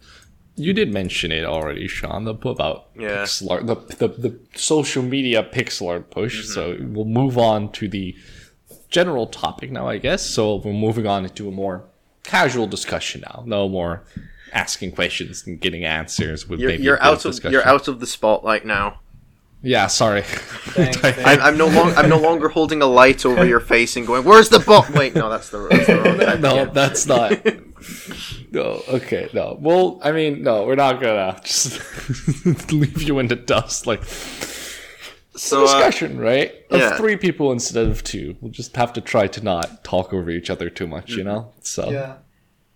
You 0.55 0.75
did 0.75 0.93
mention 0.93 1.33
it 1.33 1.47
already, 1.47 1.89
Sean, 1.89 2.25
the, 2.25 2.35
about 2.35 2.89
Yeah. 2.95 3.23
pixel 3.25 3.51
art, 3.51 3.67
the, 3.67 3.77
the 3.97 4.09
the 4.09 4.39
social 4.55 5.03
media 5.03 5.43
pixel 5.43 5.89
art 5.89 6.11
push. 6.11 6.45
So 6.47 6.77
we'll 6.81 7.07
move 7.07 7.39
on 7.39 7.73
to 7.73 7.89
the 7.89 8.15
general 8.91 9.27
topic 9.27 9.71
now, 9.71 9.89
I 9.89 9.97
guess. 9.97 10.23
So 10.29 10.57
we're 10.57 10.73
moving 10.75 11.07
on 11.07 11.25
into 11.25 11.49
a 11.49 11.51
more 11.51 11.85
casual 12.23 12.67
discussion 12.67 13.23
now. 13.27 13.43
No 13.47 13.69
more 13.69 14.05
asking 14.53 14.93
questions 14.93 15.47
and 15.47 15.61
getting 15.61 15.85
answers 15.85 16.47
with 16.49 16.61
You're, 16.61 16.71
maybe 16.71 16.83
you're 16.83 16.97
bit 16.97 17.05
out 17.05 17.15
of 17.15 17.23
discussion. 17.23 17.53
you're 17.53 17.67
out 17.67 17.89
of 17.89 18.01
the 18.01 18.07
spotlight 18.07 18.67
now. 18.67 19.01
Yeah, 19.65 19.87
sorry. 19.87 20.23
Thanks, 20.23 20.97
thanks. 21.01 21.21
I'm, 21.25 21.41
I'm 21.41 21.57
no 21.57 21.69
longer 21.69 21.95
I'm 21.95 22.09
no 22.09 22.19
longer 22.19 22.49
holding 22.49 22.83
a 22.83 22.87
light 22.87 23.25
over 23.25 23.45
your 23.47 23.61
face 23.61 23.97
and 23.97 24.05
going, 24.07 24.25
"Where's 24.25 24.49
the 24.49 24.59
bot?" 24.59 24.91
Wait, 24.91 25.15
no, 25.15 25.31
that's 25.31 25.51
the, 25.51 25.69
that's 25.69 25.87
the 25.87 26.01
wrong. 26.01 26.19
type. 26.19 26.41
no, 26.41 26.65
that's 26.67 27.07
not. 27.07 27.33
No, 28.53 28.83
okay, 28.87 29.29
no. 29.33 29.57
Well, 29.59 29.99
I 30.05 30.13
mean, 30.13 30.43
no, 30.43 30.67
we're 30.67 30.77
not 30.77 31.01
gonna 31.01 31.41
just 31.43 31.81
leave 32.71 33.03
you 33.03 33.19
in 33.19 33.27
the 33.27 33.35
dust 33.35 33.87
like 33.87 34.05
So, 35.35 35.63
uh, 35.63 35.67
discussion, 35.67 36.19
right? 36.19 36.53
Of 36.71 36.81
yeah. 36.81 36.97
three 36.97 37.17
people 37.17 37.53
instead 37.53 37.87
of 37.87 38.05
two. 38.05 38.37
We'll 38.41 38.53
just 38.53 38.77
have 38.77 38.93
to 38.95 39.01
try 39.01 39.27
to 39.29 39.43
not 39.43 39.83
talk 39.83 40.13
over 40.13 40.31
each 40.31 40.51
other 40.51 40.69
too 40.69 40.87
much, 40.87 41.13
you 41.13 41.25
know. 41.25 41.53
So 41.63 41.91
Yeah. 41.91 42.17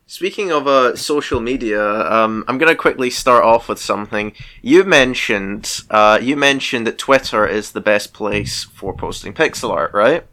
Speaking 0.08 0.52
of 0.52 0.68
uh, 0.68 0.94
social 0.94 1.40
media, 1.40 1.82
um, 1.82 2.44
I'm 2.46 2.58
gonna 2.58 2.76
quickly 2.76 3.10
start 3.10 3.42
off 3.42 3.68
with 3.68 3.80
something. 3.80 4.32
You 4.62 4.84
mentioned 4.84 5.80
uh, 5.90 6.20
you 6.22 6.36
mentioned 6.36 6.86
that 6.86 6.96
Twitter 6.96 7.44
is 7.44 7.72
the 7.72 7.80
best 7.80 8.14
place 8.14 8.62
for 8.62 8.94
posting 8.94 9.34
pixel 9.34 9.70
art, 9.70 9.92
right? 9.92 10.24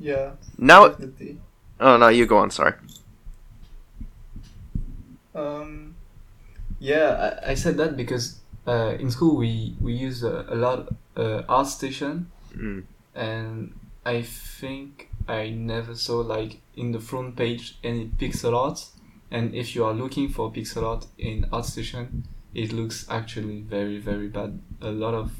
Yeah. 0.00 0.32
Now, 0.56 0.88
Definitely. 0.88 1.36
oh 1.80 1.98
no, 1.98 2.08
you 2.08 2.24
go 2.24 2.38
on. 2.38 2.50
Sorry. 2.50 2.72
Um, 5.34 5.94
yeah, 6.80 7.38
I, 7.44 7.50
I 7.50 7.54
said 7.54 7.76
that 7.76 7.94
because 7.94 8.40
uh, 8.66 8.96
in 8.98 9.10
school 9.10 9.36
we 9.36 9.76
we 9.82 9.92
use 9.92 10.22
a, 10.22 10.46
a 10.48 10.56
lot 10.56 10.88
uh, 11.18 11.42
ArtStation, 11.48 12.26
Mm. 12.56 12.84
and 13.14 13.72
I 14.06 14.22
think 14.22 15.10
I 15.28 15.50
never 15.50 15.94
saw 15.94 16.20
like 16.20 16.60
in 16.76 16.92
the 16.92 17.00
front 17.00 17.36
page 17.36 17.76
any 17.84 18.06
pixel 18.06 18.54
art. 18.54 18.86
And 19.30 19.54
if 19.54 19.74
you 19.76 19.84
are 19.84 19.92
looking 19.92 20.30
for 20.30 20.50
pixel 20.50 20.84
art 20.84 21.06
in 21.18 21.44
ArtStation, 21.52 22.22
it 22.54 22.72
looks 22.72 23.06
actually 23.10 23.60
very 23.60 23.98
very 23.98 24.28
bad. 24.28 24.58
A 24.80 24.90
lot 24.90 25.12
of 25.14 25.32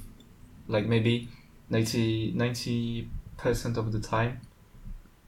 like 0.69 0.87
maybe 0.87 1.29
90 1.71 3.09
percent 3.39 3.77
of 3.79 3.93
the 3.93 4.01
time 4.01 4.41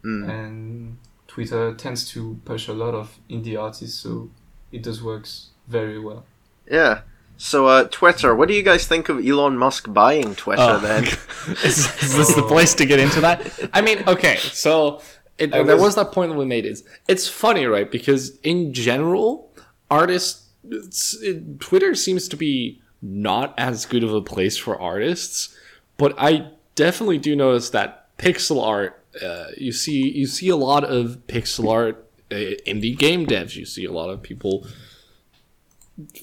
Mm. 0.05 0.29
and 0.31 0.99
Twitter 1.27 1.75
tends 1.75 2.09
to 2.13 2.39
push 2.45 2.69
a 2.69 2.73
lot 2.73 2.95
of 2.95 3.19
indie 3.29 3.57
artists, 3.61 4.01
so 4.01 4.31
it 4.73 4.83
does 4.83 5.03
works 5.03 5.51
very 5.69 5.99
well. 5.99 6.25
Yeah. 6.71 7.03
So, 7.41 7.69
uh, 7.69 7.85
Twitter. 7.91 8.35
What 8.35 8.49
do 8.49 8.55
you 8.55 8.63
guys 8.63 8.87
think 8.87 9.09
of 9.09 9.27
Elon 9.27 9.57
Musk 9.57 9.91
buying 9.91 10.35
Twitter? 10.35 10.61
Oh. 10.63 10.79
Then. 10.79 11.05
is, 11.65 12.03
is 12.03 12.15
this 12.15 12.35
the 12.35 12.43
place 12.43 12.75
to 12.75 12.85
get 12.85 13.01
into 13.01 13.23
that? 13.23 13.71
I 13.73 13.81
mean, 13.81 14.05
okay, 14.07 14.37
so 14.37 15.01
it, 15.39 15.55
I 15.55 15.63
there 15.63 15.77
was- 15.77 15.85
was 15.85 15.95
that 15.95 16.13
point 16.13 16.31
that 16.31 16.39
we 16.39 16.45
made. 16.45 16.67
Is 16.67 16.85
it's 17.09 17.29
funny, 17.29 17.65
right? 17.65 17.91
Because 17.91 18.39
in 18.41 18.75
general, 18.75 19.55
artists, 19.91 20.49
it, 20.71 21.61
Twitter 21.61 21.95
seems 21.95 22.29
to 22.29 22.37
be 22.37 22.83
not 23.01 23.55
as 23.57 23.87
good 23.87 24.05
of 24.05 24.13
a 24.13 24.21
place 24.21 24.59
for 24.59 24.79
artists, 24.79 25.57
but 25.97 26.15
I 26.19 26.51
definitely 26.75 27.17
do 27.17 27.35
notice 27.35 27.71
that 27.71 28.17
pixel 28.19 28.63
art. 28.63 29.03
Uh, 29.21 29.47
you 29.57 29.73
see, 29.73 30.11
you 30.11 30.27
see 30.27 30.51
a 30.51 30.57
lot 30.57 30.85
of 30.85 31.23
pixel 31.27 31.73
art 31.73 32.07
uh, 32.31 32.35
indie 32.67 32.97
game 32.97 33.27
devs. 33.27 33.57
You 33.57 33.65
see 33.65 33.87
a 33.87 33.93
lot 33.93 34.11
of 34.11 34.23
people 34.23 34.67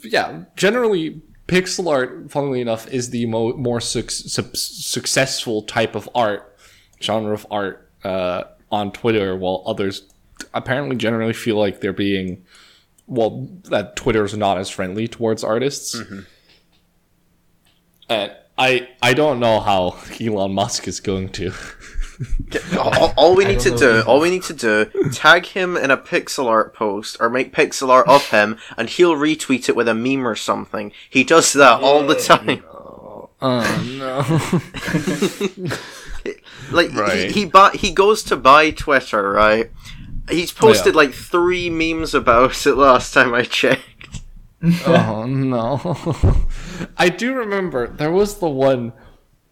yeah, 0.04 0.44
generally, 0.56 1.22
pixel 1.48 1.92
art, 1.92 2.30
funnily 2.32 2.62
enough, 2.62 2.88
is 2.88 3.10
the 3.10 3.26
mo- 3.26 3.54
more 3.54 3.80
suc- 3.82 4.12
suc- 4.12 4.56
successful 4.56 5.62
type 5.64 5.96
of 5.96 6.10
art, 6.14 6.58
genre 7.02 7.34
of 7.34 7.48
art 7.52 7.90
uh, 8.04 8.44
on 8.72 8.92
Twitter, 8.92 9.36
while 9.36 9.64
others 9.66 10.04
apparently 10.54 10.96
generally 10.96 11.34
feel 11.34 11.58
like 11.58 11.82
they're 11.82 11.94
being, 11.94 12.44
well, 13.08 13.48
that 13.66 13.96
Twitter's 13.96 14.36
not 14.36 14.58
as 14.58 14.70
friendly 14.70 15.08
towards 15.08 15.44
artists. 15.44 15.96
And 18.10 18.32
I, 18.58 18.88
I 19.02 19.14
don't 19.14 19.40
know 19.40 19.60
how 19.60 19.98
Elon 20.22 20.54
Musk 20.54 20.88
is 20.88 21.00
going 21.00 21.30
to. 21.30 21.52
all, 22.78 23.14
all 23.18 23.36
we 23.36 23.46
need 23.46 23.60
to 23.62 23.70
don't 23.70 23.80
do, 23.80 24.02
all 24.08 24.20
we 24.20 24.30
need 24.30 24.44
to 24.44 24.54
do, 24.54 24.86
tag 25.12 25.46
him 25.48 25.78
in 25.78 25.92
a 25.92 25.98
pixel 25.98 26.46
art 26.46 26.74
post 26.74 27.18
or 27.20 27.30
make 27.30 27.54
pixel 27.54 27.90
art 27.90 28.08
of 28.08 28.30
him, 28.32 28.58
and 28.78 28.90
he'll 28.90 29.16
retweet 29.16 29.70
it 29.70 29.76
with 29.76 29.88
a 29.88 29.94
meme 29.94 30.28
or 30.28 30.36
something. 30.36 30.92
He 31.10 31.24
does 31.24 31.54
that 31.54 31.82
all 31.82 32.06
the 32.08 32.16
time. 32.16 32.64
Oh 33.40 33.84
no! 33.86 34.24
Like 36.72 36.92
Right. 36.94 37.32
he 37.32 37.42
he, 37.42 37.46
buy, 37.46 37.72
he 37.74 37.92
goes 37.92 38.24
to 38.24 38.36
buy 38.36 38.72
Twitter, 38.72 39.32
right? 39.32 39.72
He's 40.30 40.52
posted 40.52 40.94
Yeah. 40.94 40.98
like 41.02 41.14
three 41.14 41.70
memes 41.70 42.14
about 42.14 42.66
it 42.66 42.76
last 42.76 43.14
time 43.14 43.34
I 43.34 43.44
checked. 43.44 44.22
oh 44.86 45.26
no. 45.26 45.80
I 46.98 47.10
do 47.10 47.34
remember 47.36 47.88
there 47.88 48.12
was 48.12 48.40
the 48.40 48.50
one 48.50 48.92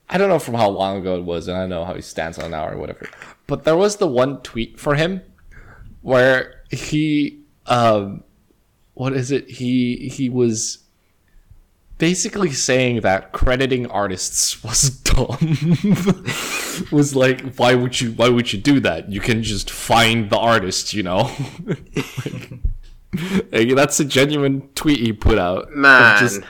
I 0.10 0.18
don't 0.18 0.30
know 0.30 0.39
from 0.39 0.53
how 0.56 0.70
long 0.70 0.97
ago 0.97 1.18
it 1.18 1.24
was, 1.24 1.47
and 1.47 1.58
I 1.58 1.62
don't 1.62 1.70
know 1.70 1.86
how 1.86 1.95
he 1.95 2.01
stands 2.01 2.38
on 2.38 2.51
now 2.51 2.68
or 2.68 2.78
whatever. 2.78 3.10
But 3.47 3.64
there 3.64 3.76
was 3.76 3.97
the 3.97 4.08
one 4.08 4.41
tweet 4.41 4.80
for 4.80 4.95
him 4.95 5.22
where 6.01 6.62
he 6.72 7.41
um 7.66 8.24
what 8.93 9.14
is 9.14 9.32
it? 9.32 9.49
He 9.49 10.10
he 10.10 10.30
was 10.30 10.80
basically 11.97 12.51
saying 12.51 13.01
that 13.01 13.32
crediting 13.32 13.88
artists 13.88 14.64
was 14.64 14.89
dumb. 14.89 15.38
was 16.91 17.16
like, 17.16 17.56
why 17.56 17.74
would 17.76 17.99
you 17.99 18.12
why 18.14 18.30
would 18.30 18.51
you 18.53 18.60
do 18.60 18.80
that? 18.82 19.12
You 19.12 19.20
can 19.20 19.43
just 19.43 19.70
find 19.72 20.30
the 20.30 20.38
artist, 20.38 20.93
you 20.93 21.03
know. 21.03 21.32
like, 23.51 23.76
that's 23.76 23.99
a 23.99 24.06
genuine 24.06 24.70
tweet 24.76 24.99
he 24.99 25.14
put 25.14 25.38
out. 25.39 25.72
Man, 25.72 26.20
just- 26.20 26.41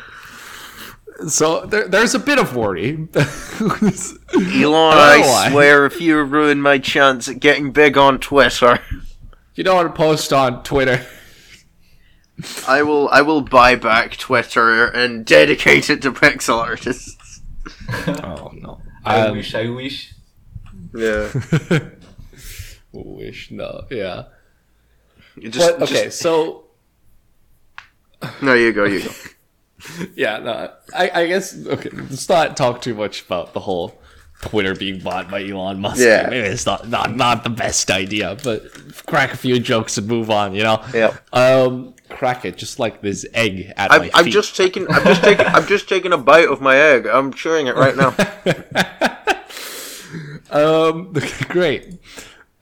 so 1.28 1.66
there, 1.66 1.88
there's 1.88 2.14
a 2.16 2.20
bit 2.20 2.40
of 2.40 2.56
worry. 2.56 3.08
Elon, 3.16 4.98
I 4.98 5.22
I, 5.26 5.50
swear, 5.52 5.86
if 5.86 6.00
you 6.02 6.22
ruin 6.24 6.62
my 6.62 6.78
chance 6.78 7.28
at 7.30 7.40
getting 7.40 7.72
big 7.72 7.98
on 7.98 8.20
Twitter, 8.20 8.80
you 9.56 9.64
don't 9.64 9.76
want 9.76 9.88
to 9.90 9.98
post 9.98 10.34
on 10.34 10.64
Twitter. 10.64 11.06
I 12.68 12.84
will. 12.84 13.08
I 13.10 13.22
will 13.22 13.42
buy 13.42 13.76
back 13.76 14.18
Twitter 14.18 14.86
and 14.88 15.26
dedicate 15.26 15.90
it 15.90 16.02
to 16.02 16.12
pixel 16.12 16.58
artists. 16.60 17.42
Oh 18.08 18.52
no. 18.54 18.82
I 19.04 19.22
Um, 19.28 19.38
wish, 19.38 19.54
I 19.56 19.70
wish. 19.70 20.14
Yeah. 20.96 21.30
wish 22.92 23.52
no. 23.52 23.86
Yeah. 23.92 24.24
You 25.36 25.50
Just, 25.50 25.80
But, 25.80 25.84
okay, 25.90 26.06
just- 26.06 26.20
so 26.20 26.66
no, 28.42 28.54
you 28.54 28.72
go. 28.74 28.86
You 28.86 29.04
go. 29.04 29.12
yeah, 30.16 30.40
no, 30.40 30.72
I, 30.94 31.12
I 31.14 31.28
guess 31.28 31.56
okay. 31.66 31.90
Let's 31.90 32.28
not 32.30 32.58
talk 32.58 32.82
too 32.82 32.96
much 32.96 33.26
about 33.26 33.54
the 33.54 33.60
whole 33.60 34.00
Twitter 34.42 34.76
being 34.76 35.00
bought 35.00 35.30
by 35.30 35.44
Elon 35.44 35.80
Musk. 35.80 36.00
Yeah. 36.00 36.28
maybe 36.30 36.48
it's 36.48 36.66
not 36.66 36.88
not 36.88 37.16
not 37.16 37.44
the 37.44 37.50
best 37.50 37.92
idea, 37.92 38.38
but 38.44 38.64
crack 39.06 39.34
a 39.34 39.38
few 39.38 39.60
jokes 39.60 39.98
and 39.98 40.08
move 40.08 40.30
on. 40.30 40.56
You 40.56 40.64
know. 40.64 40.86
Yeah. 40.94 41.18
Um, 41.34 41.94
crack 42.10 42.46
it 42.46 42.58
just 42.58 42.80
like 42.80 43.02
this 43.02 43.26
egg 43.34 43.74
at 43.76 43.92
I'm, 43.92 44.02
my 44.02 44.12
I'm 44.14 44.30
just 44.30 44.56
taking. 44.56 44.90
I'm 44.90 45.04
just 45.04 45.24
taking. 45.24 45.46
I'm 45.48 45.68
just 45.68 45.90
taking 45.90 46.14
a 46.14 46.18
bite 46.18 46.48
of 46.48 46.62
my 46.62 46.76
egg. 46.76 47.08
I'm 47.08 47.34
chewing 47.34 47.68
it 47.68 47.76
right 47.76 47.96
now. 47.96 48.16
Um, 50.56 51.14
great. 51.50 52.00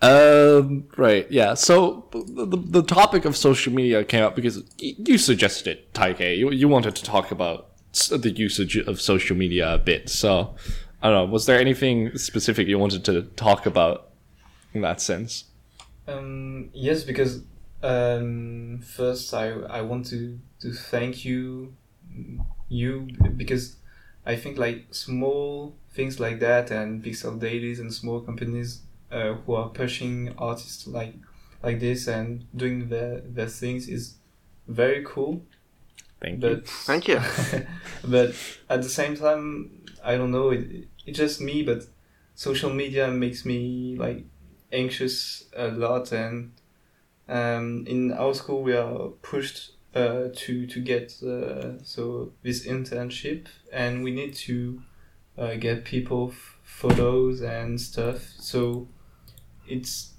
Um, 0.03 0.85
right, 0.97 1.31
yeah. 1.31 1.53
So 1.53 2.09
the, 2.11 2.57
the, 2.57 2.83
topic 2.83 3.23
of 3.23 3.37
social 3.37 3.71
media 3.71 4.03
came 4.03 4.21
up 4.21 4.35
because 4.35 4.61
you 4.77 5.17
suggested 5.17 5.67
it, 5.67 5.93
Tai-Khei. 5.93 6.37
You, 6.37 6.51
you 6.51 6.67
wanted 6.67 6.93
to 6.97 7.03
talk 7.03 7.31
about 7.31 7.69
the 8.09 8.29
usage 8.31 8.75
of 8.75 8.99
social 8.99 9.37
media 9.37 9.75
a 9.75 9.77
bit. 9.77 10.09
So 10.09 10.55
I 11.01 11.09
don't 11.09 11.27
know. 11.27 11.31
Was 11.31 11.45
there 11.45 11.57
anything 11.57 12.17
specific 12.17 12.67
you 12.67 12.77
wanted 12.77 13.05
to 13.05 13.21
talk 13.37 13.65
about 13.65 14.09
in 14.73 14.81
that 14.81 14.99
sense? 14.99 15.45
Um, 16.05 16.69
yes, 16.73 17.03
because 17.03 17.41
um, 17.81 18.81
first 18.81 19.33
I 19.33 19.51
I 19.51 19.81
want 19.83 20.05
to 20.07 20.37
to 20.59 20.73
thank 20.73 21.23
you 21.23 21.75
you 22.67 23.07
because 23.37 23.77
I 24.25 24.35
think 24.35 24.57
like 24.57 24.87
small 24.91 25.75
things 25.93 26.19
like 26.19 26.41
that 26.41 26.71
and 26.71 27.01
pixel 27.01 27.39
dailies 27.39 27.79
and 27.79 27.93
small 27.93 28.19
companies 28.19 28.81
uh, 29.13 29.33
who 29.33 29.53
are 29.53 29.69
pushing 29.69 30.33
artists 30.37 30.87
like 30.87 31.15
like 31.61 31.79
this 31.79 32.07
and 32.07 32.45
doing 32.55 32.89
their 32.89 33.21
their 33.21 33.47
things 33.47 33.87
is 33.87 34.15
very 34.67 35.03
cool. 35.05 35.41
Thank 36.19 36.43
you. 36.43 36.49
But 36.49 36.67
Thank 36.67 37.07
you. 37.07 37.19
but 38.03 38.33
at 38.69 38.81
the 38.81 38.89
same 38.89 39.15
time, 39.15 39.85
I 40.03 40.17
don't 40.17 40.31
know. 40.31 40.49
It, 40.49 40.87
it's 41.05 41.17
just 41.17 41.41
me, 41.41 41.63
but 41.63 41.83
social 42.35 42.73
media 42.73 43.09
makes 43.09 43.45
me 43.45 43.95
like 43.97 44.25
anxious 44.71 45.45
a 45.55 45.67
lot, 45.67 46.11
and 46.11 46.53
um, 47.27 47.85
in 47.87 48.11
our 48.13 48.33
school 48.33 48.63
we 48.63 48.73
are 48.73 49.09
pushed 49.21 49.73
uh, 49.93 50.29
to 50.33 50.65
to 50.65 50.79
get 50.79 51.13
uh, 51.23 51.83
so 51.83 52.31
this 52.41 52.65
internship, 52.65 53.47
and 53.71 54.03
we 54.03 54.11
need 54.11 54.33
to 54.33 54.81
uh, 55.37 55.55
get 55.55 55.83
people 55.83 56.29
f- 56.31 56.57
photos 56.63 57.41
and 57.41 57.79
stuff. 57.79 58.33
So 58.39 58.87
it's 59.67 60.13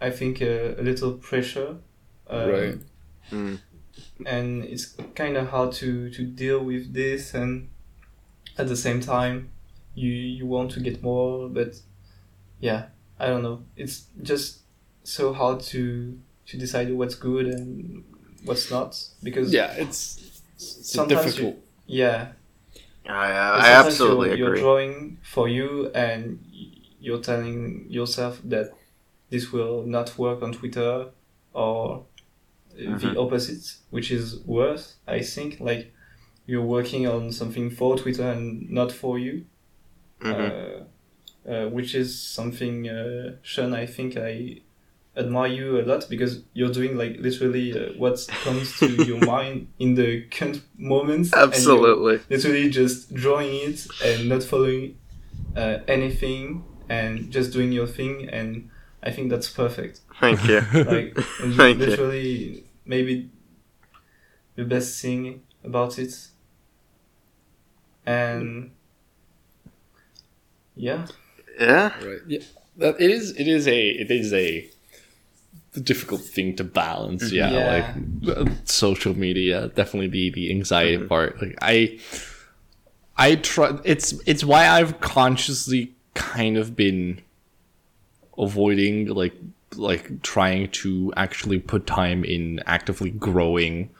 I 0.00 0.10
think 0.10 0.40
a, 0.40 0.74
a 0.78 0.82
little 0.82 1.12
pressure. 1.12 1.76
Um, 2.28 2.50
Right. 2.50 2.78
Mm. 3.32 3.58
and 4.26 4.64
it's 4.64 4.96
kind 5.14 5.36
of 5.36 5.48
hard 5.48 5.72
to 5.72 6.10
to 6.10 6.24
deal 6.24 6.60
with 6.64 6.92
this 6.94 7.34
and 7.34 7.68
at 8.56 8.68
the 8.68 8.76
same 8.76 9.00
time 9.00 9.50
you 9.94 10.10
you 10.10 10.46
want 10.46 10.70
to 10.72 10.80
get 10.80 11.02
more 11.02 11.48
but 11.48 11.74
yeah 12.60 12.86
i 13.18 13.26
don't 13.26 13.42
know 13.42 13.62
it's 13.76 14.06
just 14.22 14.60
so 15.04 15.32
hard 15.32 15.60
to 15.60 16.18
to 16.46 16.56
decide 16.56 16.92
what's 16.92 17.14
good 17.14 17.46
and 17.46 18.04
what's 18.44 18.70
not 18.70 18.96
because 19.22 19.52
yeah, 19.52 19.72
it's, 19.72 20.40
it's 20.54 20.92
sometimes 20.92 21.34
difficult. 21.34 21.56
you, 21.86 21.98
yeah 22.00 22.28
I, 23.06 23.30
uh, 23.32 23.58
I 23.62 23.68
absolutely 23.70 24.28
you're, 24.38 24.48
you're 24.48 24.56
drawing 24.56 25.18
for 25.22 25.48
you 25.48 25.88
and 25.94 26.44
you're 27.00 27.20
telling 27.20 27.86
yourself 27.88 28.40
that 28.44 28.72
this 29.30 29.52
will 29.52 29.84
not 29.86 30.16
work 30.18 30.42
on 30.42 30.52
twitter 30.52 31.06
or 31.52 32.04
Mhm. 32.78 33.00
the 33.00 33.18
opposite 33.20 33.76
which 33.90 34.10
is 34.10 34.38
worse 34.46 34.96
i 35.06 35.20
think 35.20 35.58
like 35.60 35.92
you're 36.46 36.64
working 36.64 37.06
on 37.06 37.32
something 37.32 37.70
for 37.70 37.96
twitter 37.98 38.24
and 38.30 38.70
not 38.70 38.92
for 38.92 39.18
you 39.18 39.44
Mhm. 40.20 40.52
uh, 41.46 41.50
uh, 41.50 41.68
which 41.70 41.94
is 41.94 42.18
something 42.20 42.88
uh, 42.88 43.36
Sean 43.42 43.72
I 43.72 43.86
think 43.86 44.16
I 44.16 44.60
admire 45.16 45.52
you 45.52 45.80
a 45.80 45.82
lot 45.82 46.06
because 46.10 46.42
you're 46.52 46.72
doing 46.72 46.96
like 46.96 47.16
literally 47.20 47.72
uh, 47.72 47.92
what 47.96 48.18
comes 48.44 48.78
to 48.80 48.86
your 49.10 49.24
mind 49.24 49.68
in 49.78 49.94
the 49.94 50.22
current 50.30 50.60
moment 50.76 51.32
and 51.32 51.42
Absolutely. 51.42 52.20
literally 52.30 52.68
just 52.70 53.14
drawing 53.14 53.54
it 53.70 53.86
and 54.04 54.28
not 54.28 54.42
following 54.42 54.96
uh, 55.56 55.78
anything 55.88 56.64
and 56.88 57.30
just 57.30 57.52
doing 57.52 57.72
your 57.72 57.86
thing 57.86 58.28
and 58.28 58.68
I 59.02 59.10
think 59.10 59.30
that's 59.30 59.48
perfect 59.48 60.00
Thank 60.20 60.44
you. 60.46 60.60
like 60.72 61.16
and 61.42 61.54
Thank 61.54 61.78
you. 61.78 61.86
literally 61.86 62.64
maybe 62.84 63.30
the 64.56 64.64
best 64.64 65.00
thing 65.00 65.42
about 65.64 65.98
it 65.98 66.14
and 68.06 68.70
yeah 70.74 71.06
Yeah. 71.58 71.92
Right. 72.04 72.18
Yeah. 72.26 72.38
That 72.76 73.00
it 73.00 73.10
is. 73.10 73.32
It 73.36 73.48
is 73.48 73.66
a. 73.66 73.88
It 73.88 74.10
is 74.10 74.32
a 74.32 74.70
difficult 75.80 76.20
thing 76.22 76.54
to 76.56 76.64
balance. 76.64 77.32
Yeah. 77.32 77.50
Yeah. 77.50 77.94
Like 78.24 78.36
uh, 78.36 78.50
social 78.64 79.14
media, 79.16 79.68
definitely 79.74 80.08
the 80.08 80.30
the 80.30 80.50
anxiety 80.52 81.04
part. 81.04 81.42
Like 81.42 81.58
I, 81.60 81.98
I 83.16 83.34
try. 83.36 83.78
It's 83.84 84.14
it's 84.26 84.44
why 84.44 84.68
I've 84.68 85.00
consciously 85.00 85.94
kind 86.14 86.56
of 86.56 86.76
been 86.76 87.20
avoiding 88.38 89.06
like 89.08 89.34
like 89.76 90.22
trying 90.22 90.68
to 90.70 91.12
actually 91.16 91.58
put 91.58 91.86
time 91.86 92.24
in 92.24 92.60
actively 92.66 93.10
growing 93.10 93.90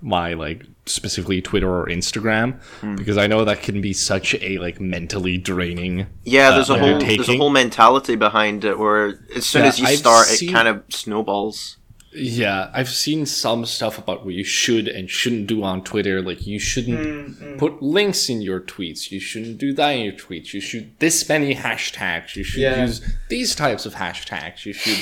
my 0.00 0.34
like 0.34 0.64
specifically 0.84 1.40
Twitter 1.40 1.70
or 1.70 1.86
Instagram 1.86 2.60
because 2.96 3.16
I 3.16 3.26
know 3.28 3.44
that 3.44 3.62
can 3.62 3.80
be 3.80 3.92
such 3.92 4.34
a 4.34 4.58
like 4.58 4.80
mentally 4.80 5.38
draining 5.38 6.06
Yeah, 6.24 6.50
there's 6.50 6.70
uh, 6.70 6.74
a 6.74 6.78
whole 6.78 6.98
there's 6.98 7.28
a 7.28 7.36
whole 7.36 7.50
mentality 7.50 8.16
behind 8.16 8.64
it 8.64 8.78
where 8.78 9.20
as 9.34 9.46
soon 9.46 9.62
Yeah, 9.62 9.68
as 9.68 9.78
you 9.80 9.86
I've 9.86 9.98
start, 9.98 10.26
seen- 10.26 10.48
it 10.48 10.52
kind 10.52 10.68
of 10.68 10.82
snowballs. 10.88 11.76
Yeah, 12.12 12.70
I've 12.74 12.88
seen 12.88 13.24
some 13.24 13.64
stuff 13.66 13.96
about 13.96 14.24
what 14.24 14.34
you 14.34 14.42
should 14.42 14.88
and 14.88 15.08
shouldn't 15.08 15.46
do 15.46 15.62
on 15.62 15.84
Twitter. 15.84 16.20
Like 16.20 16.44
you 16.46 16.58
shouldn't 16.58 17.58
put 17.58 17.80
links 17.82 18.28
in 18.28 18.42
your 18.42 18.60
tweets. 18.60 19.12
You 19.12 19.20
shouldn't 19.20 19.58
do 19.58 19.72
that 19.74 19.90
in 19.90 20.04
your 20.04 20.14
tweets. 20.14 20.52
You 20.52 20.60
should 20.60 20.98
this 20.98 21.28
many 21.28 21.54
hashtags. 21.54 22.34
You 22.34 22.42
should 22.42 22.62
Yeah. 22.62 22.82
use 22.84 23.00
these 23.28 23.54
types 23.54 23.86
of 23.86 23.94
hashtags. 23.94 24.66
You 24.66 24.72
should 24.72 24.98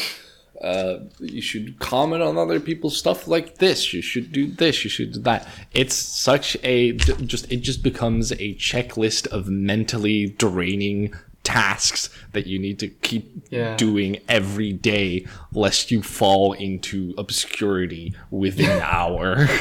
uh, 0.61 0.99
you 1.21 1.41
should 1.41 1.79
comment 1.79 2.21
on 2.23 2.37
other 2.37 2.59
people's 2.61 2.97
stuff 2.99 3.27
like 3.29 3.57
this. 3.59 3.95
You 3.95 4.03
should 4.03 4.31
do 4.33 4.47
this. 4.51 4.85
You 4.85 4.91
should 4.91 5.13
do 5.13 5.21
that. 5.21 5.49
It's 5.73 5.95
such 5.95 6.57
a 6.63 6.93
just 6.93 7.51
it 7.51 7.59
just 7.59 7.83
becomes 7.83 8.33
a 8.33 8.55
checklist 8.57 9.27
of 9.29 9.49
mentally 9.49 10.31
draining 10.37 11.15
tasks 11.49 12.11
that 12.35 12.47
you 12.47 12.59
need 12.59 12.79
to 12.85 12.89
keep 13.09 13.25
Yeah. 13.51 13.77
doing 13.77 14.19
every 14.29 14.73
day 14.93 15.27
lest 15.53 15.91
you 15.91 16.03
fall 16.03 16.53
into 16.53 17.15
obscurity 17.17 18.15
within 18.31 18.71
an 18.71 18.83
hour. 18.83 19.47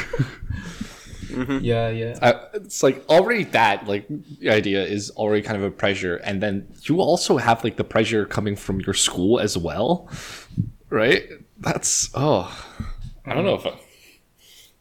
yeah 1.60 1.88
yeah 1.90 2.16
Uh, 2.22 2.32
it's 2.54 2.82
like 2.82 3.04
already 3.08 3.44
that 3.52 3.86
like 3.86 4.06
the 4.40 4.48
idea 4.50 4.82
is 4.84 5.10
already 5.20 5.42
kind 5.42 5.56
of 5.60 5.62
a 5.62 5.70
pressure 5.70 6.16
and 6.24 6.40
then 6.42 6.66
you 6.88 7.00
also 7.00 7.36
have 7.36 7.62
like 7.64 7.76
the 7.76 7.84
pressure 7.84 8.24
coming 8.24 8.56
from 8.56 8.80
your 8.80 8.94
school 8.94 9.38
as 9.38 9.56
well 9.56 10.08
right 10.88 11.28
that's 11.60 12.08
oh 12.14 12.48
i 13.26 13.34
don't 13.34 13.44
know 13.44 13.56
if 13.60 13.66
I, 13.66 13.72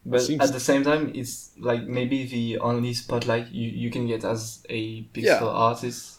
but 0.05 0.22
Seems- 0.22 0.41
at 0.41 0.53
the 0.53 0.60
same 0.60 0.84
time 0.84 1.12
it's 1.14 1.51
like 1.60 1.84
maybe 1.84 2.26
the 2.26 2.60
only 2.60 2.93
spotlight 2.93 3.51
you, 3.51 3.68
you 3.70 3.89
can 3.91 4.08
get 4.08 4.24
as 4.24 4.64
a 4.70 5.03
pixel 5.14 5.24
Yeah. 5.24 5.43
artist 5.68 6.16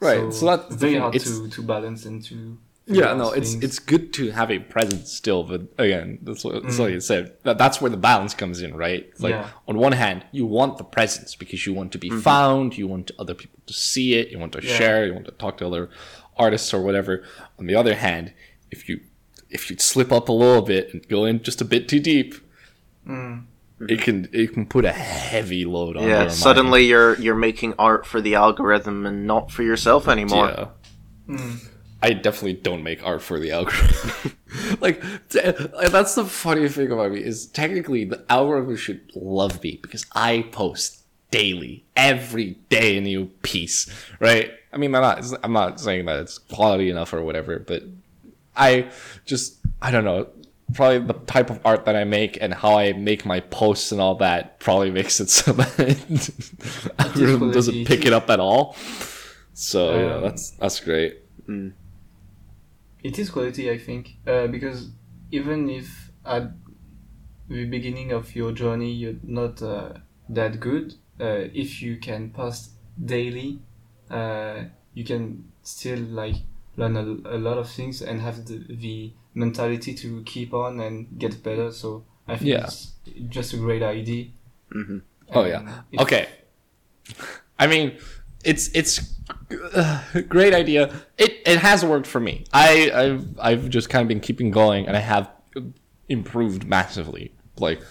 right 0.00 0.32
so, 0.32 0.46
that's 0.46 0.66
the 0.68 0.76
very 0.76 0.92
thing. 0.94 1.00
hard 1.02 1.14
to, 1.20 1.48
to 1.48 1.62
balance 1.62 2.04
and 2.06 2.22
to 2.24 2.58
Yeah, 2.86 3.12
no, 3.14 3.26
those 3.30 3.36
it's 3.38 3.50
things. 3.52 3.64
it's 3.64 3.78
good 3.78 4.12
to 4.14 4.30
have 4.32 4.50
a 4.50 4.58
presence 4.58 5.12
still, 5.12 5.42
but 5.44 5.62
again, 5.78 6.18
that's 6.22 6.42
what 6.44 6.62
that's 6.62 6.76
Mm. 6.76 6.80
like 6.80 6.92
you 6.92 7.00
said. 7.00 7.24
That, 7.44 7.56
that's 7.58 7.80
where 7.80 7.90
the 7.90 7.96
balance 8.10 8.34
comes 8.34 8.62
in, 8.62 8.74
right? 8.76 9.02
It's 9.12 9.20
like 9.20 9.32
Yeah. 9.34 9.48
on 9.68 9.76
one 9.78 9.92
hand, 9.92 10.24
you 10.32 10.44
want 10.46 10.78
the 10.78 10.84
presence 10.84 11.36
because 11.36 11.60
you 11.66 11.72
want 11.74 11.92
to 11.92 11.98
be 11.98 12.10
found, 12.10 12.76
you 12.80 12.88
want 12.88 13.10
other 13.22 13.34
people 13.34 13.60
to 13.66 13.72
see 13.72 14.14
it, 14.20 14.30
you 14.32 14.38
want 14.40 14.52
to 14.54 14.62
Yeah. 14.62 14.76
share, 14.78 15.06
you 15.06 15.12
want 15.14 15.26
to 15.26 15.32
talk 15.44 15.58
to 15.58 15.66
other 15.66 15.88
artists 16.36 16.72
or 16.74 16.80
whatever. 16.82 17.22
On 17.58 17.66
the 17.66 17.74
other 17.76 17.94
hand, 17.94 18.32
if 18.70 18.88
you 18.88 19.00
if 19.50 19.68
you 19.70 19.76
slip 19.78 20.10
up 20.12 20.28
a 20.28 20.32
little 20.32 20.62
bit 20.62 20.92
and 20.92 21.06
go 21.08 21.24
in 21.24 21.42
just 21.42 21.60
a 21.60 21.64
bit 21.64 21.88
too 21.88 22.00
deep, 22.00 22.34
Mm. 23.06 23.44
It 23.88 24.02
can 24.02 24.28
it 24.32 24.52
can 24.52 24.66
put 24.66 24.84
a 24.84 24.92
heavy 24.92 25.64
load 25.64 25.96
on. 25.96 26.02
Yeah, 26.02 26.08
your 26.08 26.18
mind. 26.18 26.32
suddenly 26.32 26.84
you're 26.86 27.18
you're 27.18 27.34
making 27.34 27.74
art 27.78 28.06
for 28.06 28.20
the 28.20 28.34
algorithm 28.34 29.06
and 29.06 29.26
not 29.26 29.50
for 29.50 29.62
yourself 29.62 30.08
anymore. 30.08 30.48
Yeah. 30.48 30.68
Mm. 31.36 31.68
I 32.02 32.14
definitely 32.14 32.54
don't 32.54 32.82
make 32.82 33.04
art 33.04 33.22
for 33.22 33.38
the 33.38 33.50
algorithm. 33.52 34.36
like 34.80 35.02
t- 35.28 35.40
that's 35.90 36.14
the 36.14 36.24
funny 36.24 36.68
thing 36.68 36.90
about 36.90 37.12
me 37.12 37.22
is 37.22 37.46
technically 37.46 38.04
the 38.04 38.24
algorithm 38.30 38.76
should 38.76 39.12
love 39.14 39.62
me 39.62 39.78
because 39.82 40.06
I 40.12 40.46
post 40.50 41.00
daily, 41.30 41.84
every 41.96 42.58
day 42.68 42.98
a 42.98 43.00
new 43.00 43.26
piece, 43.42 43.88
right? 44.18 44.50
I 44.72 44.76
mean, 44.76 44.94
I'm 44.94 45.02
not 45.02 45.44
I'm 45.44 45.52
not 45.52 45.80
saying 45.80 46.06
that 46.06 46.20
it's 46.20 46.38
quality 46.38 46.90
enough 46.90 47.12
or 47.12 47.22
whatever, 47.22 47.58
but 47.58 47.82
I 48.56 48.90
just 49.26 49.58
I 49.82 49.90
don't 49.90 50.04
know. 50.04 50.28
Probably 50.74 50.98
the 50.98 51.14
type 51.26 51.50
of 51.50 51.60
art 51.64 51.84
that 51.86 51.96
I 51.96 52.04
make 52.04 52.38
and 52.40 52.54
how 52.54 52.78
I 52.78 52.92
make 52.92 53.24
my 53.24 53.40
posts 53.40 53.92
and 53.92 54.00
all 54.00 54.14
that 54.16 54.60
probably 54.60 54.90
makes 54.90 55.20
it 55.20 55.30
so 55.30 55.52
that 55.52 56.92
algorithm 56.98 57.50
doesn't 57.50 57.84
pick 57.86 58.04
it 58.06 58.12
up 58.12 58.30
at 58.30 58.40
all. 58.40 58.76
So 59.54 59.98
yeah, 59.98 60.14
Um, 60.16 60.22
that's 60.22 60.50
that's 60.50 60.80
great. 60.80 61.18
It 63.02 63.18
is 63.18 63.30
quality, 63.30 63.70
I 63.70 63.78
think, 63.78 64.16
uh, 64.26 64.46
because 64.46 64.90
even 65.30 65.68
if 65.70 66.10
at 66.24 66.52
the 67.48 67.64
beginning 67.64 68.12
of 68.12 68.36
your 68.36 68.52
journey 68.52 68.92
you're 68.92 69.18
not 69.22 69.62
uh, 69.62 69.94
that 70.28 70.60
good, 70.60 70.94
uh, 71.20 71.48
if 71.54 71.82
you 71.82 71.96
can 71.96 72.30
post 72.30 72.72
daily, 73.02 73.60
uh, 74.10 74.64
you 74.94 75.04
can 75.04 75.44
still 75.62 75.98
like 75.98 76.36
learn 76.76 76.96
a, 76.96 77.36
a 77.36 77.38
lot 77.38 77.58
of 77.58 77.68
things 77.68 78.02
and 78.02 78.20
have 78.20 78.44
the, 78.46 78.64
the 78.68 79.12
mentality 79.34 79.94
to 79.94 80.22
keep 80.24 80.52
on 80.54 80.80
and 80.80 81.18
get 81.18 81.42
better. 81.42 81.70
So 81.72 82.04
I 82.28 82.36
think 82.36 82.48
Yeah. 82.50 82.64
it's 82.64 82.92
just 83.28 83.52
a 83.54 83.56
great 83.56 83.82
idea. 83.82 84.26
Oh 85.34 85.44
yeah. 85.44 85.82
Okay. 85.98 86.28
I 87.58 87.66
mean, 87.66 87.96
it's 88.44 88.68
it's 88.74 89.14
uh, 89.74 90.02
great 90.28 90.54
idea. 90.54 90.92
It 91.18 91.40
it 91.46 91.58
has 91.58 91.84
worked 91.84 92.06
for 92.06 92.20
me. 92.20 92.44
I 92.52 92.90
I've 92.94 93.38
I've 93.40 93.68
just 93.68 93.88
kind 93.90 94.02
of 94.02 94.08
been 94.08 94.20
keeping 94.20 94.50
going, 94.50 94.86
and 94.86 94.96
I 94.96 95.00
have 95.00 95.30
improved 96.08 96.64
massively. 96.66 97.32
Like, 97.58 97.82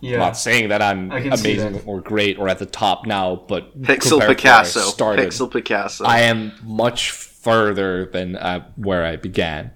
Yeah. 0.00 0.14
I'm 0.14 0.18
not 0.20 0.36
saying 0.38 0.70
that 0.70 0.80
I'm 0.80 1.12
I 1.12 1.20
can 1.20 1.36
see 1.36 1.52
amazing 1.52 1.72
that. 1.74 1.86
or 1.86 2.00
great 2.00 2.38
or 2.38 2.48
at 2.48 2.58
the 2.58 2.66
top 2.66 3.06
now, 3.06 3.36
but 3.46 3.78
Pixel 3.82 3.82
compared 3.82 4.00
to 4.02 4.16
where 4.16 4.28
I 4.30 4.34
Picasso. 4.34 4.80
started, 4.80 5.28
Pixel 5.28 5.52
Picasso. 5.52 6.04
I 6.04 6.20
am 6.20 6.52
much 6.64 7.10
further 7.10 8.06
than 8.06 8.36
uh, 8.36 8.66
where 8.76 9.04
I 9.04 9.16
began. 9.16 9.70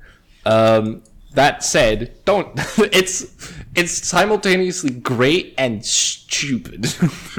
Um, 0.47 1.03
that 1.33 1.65
said, 1.65 2.13
don't. 2.25 2.59
It's 2.93 3.27
it's 3.75 4.07
simultaneously 4.07 4.91
great 4.91 5.55
and 5.57 5.85
stupid 5.85 6.95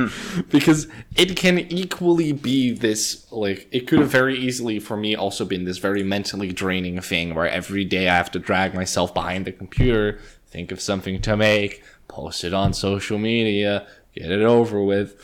because 0.49 0.87
it 1.15 1.35
can 1.35 1.59
equally 1.59 2.31
be 2.31 2.71
this 2.71 3.31
like 3.31 3.67
it 3.71 3.81
could 3.87 3.99
have 3.99 4.09
very 4.09 4.35
easily 4.37 4.79
for 4.79 4.97
me 4.97 5.15
also 5.15 5.45
been 5.45 5.65
this 5.65 5.77
very 5.77 6.01
mentally 6.01 6.51
draining 6.51 6.99
thing 7.01 7.35
where 7.35 7.47
every 7.47 7.85
day 7.85 8.09
I 8.09 8.15
have 8.15 8.31
to 8.31 8.39
drag 8.39 8.73
myself 8.73 9.13
behind 9.13 9.45
the 9.45 9.51
computer, 9.51 10.19
think 10.47 10.71
of 10.71 10.81
something 10.81 11.21
to 11.21 11.37
make, 11.37 11.83
post 12.07 12.43
it 12.43 12.53
on 12.53 12.73
social 12.73 13.19
media, 13.19 13.85
get 14.15 14.31
it 14.31 14.41
over 14.41 14.81
with. 14.81 15.15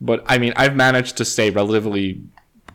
But 0.00 0.22
I 0.26 0.36
mean, 0.36 0.52
I've 0.56 0.76
managed 0.76 1.16
to 1.18 1.24
stay 1.24 1.48
relatively 1.48 2.20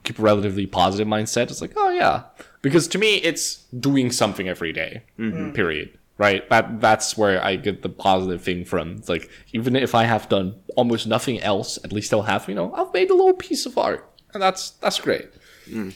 keep 0.04 0.20
a 0.20 0.22
relatively 0.22 0.66
positive 0.66 1.08
mindset. 1.08 1.52
It's 1.52 1.62
like, 1.62 1.74
oh 1.76 1.90
yeah, 1.90 2.24
because 2.68 2.88
to 2.90 2.98
me, 2.98 3.18
it's 3.18 3.64
doing 3.80 4.12
something 4.12 4.48
every 4.48 4.74
day, 4.74 5.04
mm-hmm. 5.18 5.52
Period. 5.52 5.98
Right. 6.18 6.50
That 6.50 6.82
that's 6.82 7.16
where 7.16 7.44
I 7.44 7.58
get 7.58 7.84
the 7.84 7.90
positive 7.90 8.42
thing 8.42 8.66
from. 8.66 8.98
It's 8.98 9.10
like 9.10 9.30
even 9.54 9.76
if 9.76 9.94
I 9.94 10.06
have 10.06 10.28
done 10.30 10.56
almost 10.76 11.06
nothing 11.06 11.40
else, 11.42 11.78
at 11.84 11.94
least 11.94 12.12
I'll 12.12 12.24
have 12.24 12.50
you 12.50 12.56
know 12.56 12.74
I've 12.74 12.92
made 12.92 13.12
a 13.12 13.14
little 13.14 13.36
piece 13.36 13.68
of 13.68 13.78
art, 13.78 14.10
and 14.34 14.42
that's 14.42 14.72
that's 14.72 15.00
great. 15.00 15.30
Mm. 15.70 15.94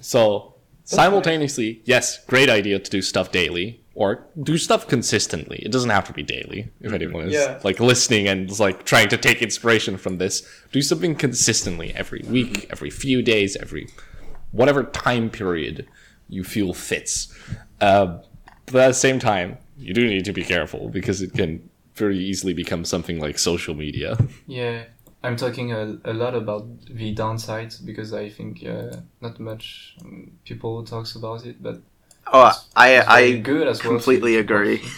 So 0.00 0.54
simultaneously, 0.84 1.82
yes, 1.84 2.24
great 2.26 2.48
idea 2.48 2.78
to 2.78 2.90
do 2.90 3.02
stuff 3.02 3.32
daily 3.32 3.80
or 3.98 4.24
do 4.40 4.56
stuff 4.56 4.86
consistently. 4.86 5.58
It 5.58 5.72
doesn't 5.72 5.90
have 5.90 6.06
to 6.06 6.12
be 6.12 6.22
daily. 6.22 6.70
If 6.80 6.86
mm-hmm. 6.86 6.94
anyone 6.94 7.26
is 7.26 7.34
Yeah. 7.34 7.58
like 7.64 7.80
listening 7.80 8.28
and 8.28 8.48
is 8.48 8.60
like 8.60 8.84
trying 8.84 9.08
to 9.08 9.16
take 9.16 9.42
inspiration 9.42 9.96
from 9.96 10.18
this, 10.18 10.48
do 10.70 10.80
something 10.80 11.16
consistently 11.16 11.92
every 11.96 12.22
week, 12.28 12.68
every 12.70 12.90
few 12.90 13.22
days, 13.22 13.56
every 13.56 13.88
whatever 14.52 14.84
time 14.84 15.30
period 15.30 15.86
you 16.28 16.44
feel 16.44 16.72
fits. 16.74 17.34
Uh, 17.80 18.18
but 18.66 18.76
at 18.82 18.88
the 18.88 18.94
same 18.94 19.18
time, 19.18 19.58
you 19.78 19.94
do 19.94 20.06
need 20.06 20.24
to 20.24 20.32
be 20.32 20.42
careful 20.42 20.88
because 20.88 21.22
it 21.22 21.32
can 21.32 21.68
very 21.94 22.18
easily 22.18 22.52
become 22.54 22.84
something 22.84 23.18
like 23.18 23.38
social 23.38 23.74
media. 23.74 24.16
Yeah, 24.46 24.84
I'm 25.22 25.36
talking 25.36 25.72
a, 25.72 25.98
a 26.04 26.12
lot 26.12 26.34
about 26.34 26.66
the 26.86 27.14
downsides 27.14 27.84
because 27.84 28.12
I 28.12 28.28
think 28.28 28.64
uh, 28.64 28.96
not 29.20 29.40
much 29.40 29.96
um, 30.04 30.32
people 30.44 30.84
talks 30.84 31.14
about 31.16 31.44
it, 31.46 31.62
but 31.62 31.80
oh, 32.32 32.52
I 32.76 32.90
it's 32.98 33.08
I 33.08 33.32
good 33.38 33.66
as 33.68 33.80
completely 33.80 34.34
to- 34.34 34.40
agree. 34.40 34.82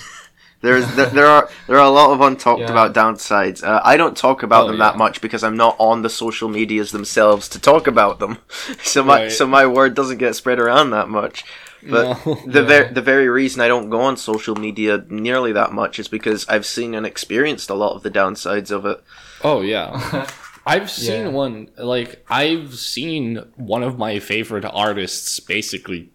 There's 0.62 0.86
there, 0.94 1.06
there 1.06 1.26
are 1.26 1.48
there 1.66 1.78
are 1.78 1.86
a 1.86 1.90
lot 1.90 2.10
of 2.10 2.18
untalked 2.18 2.60
Yeah. 2.60 2.70
about 2.70 2.92
downsides. 2.94 3.64
Uh, 3.64 3.80
I 3.82 3.96
don't 3.96 4.16
talk 4.16 4.42
about 4.42 4.64
Oh, 4.64 4.66
them 4.68 4.76
yeah. 4.78 4.90
that 4.90 4.98
much 4.98 5.20
because 5.22 5.42
I'm 5.42 5.56
not 5.56 5.74
on 5.78 6.02
the 6.02 6.10
social 6.10 6.48
medias 6.48 6.90
themselves 6.92 7.48
to 7.50 7.58
talk 7.58 7.86
about 7.86 8.18
them. 8.18 8.38
So 8.82 9.02
my 9.02 9.22
Right. 9.22 9.32
so 9.32 9.46
my 9.46 9.66
word 9.66 9.94
doesn't 9.94 10.18
get 10.18 10.34
spread 10.36 10.58
around 10.58 10.90
that 10.90 11.08
much. 11.08 11.44
But 11.82 12.26
No. 12.26 12.34
the 12.46 12.60
Yeah. 12.60 12.66
ver- 12.68 12.90
the 12.92 13.00
very 13.00 13.28
reason 13.28 13.62
I 13.62 13.68
don't 13.68 13.88
go 13.88 14.02
on 14.02 14.18
social 14.18 14.54
media 14.54 15.02
nearly 15.08 15.52
that 15.52 15.72
much 15.72 15.98
is 15.98 16.08
because 16.08 16.46
I've 16.46 16.66
seen 16.66 16.94
and 16.94 17.06
experienced 17.06 17.70
a 17.70 17.74
lot 17.74 17.94
of 17.96 18.02
the 18.02 18.10
downsides 18.10 18.70
of 18.70 18.84
it. 18.84 19.02
Oh 19.42 19.62
yeah. 19.62 20.26
I've 20.66 20.90
seen 20.90 21.22
Yeah. 21.22 21.28
one 21.28 21.68
like 21.78 22.22
I've 22.28 22.74
seen 22.74 23.42
one 23.56 23.82
of 23.82 23.96
my 23.96 24.18
favorite 24.18 24.66
artists 24.66 25.40
basically 25.40 26.10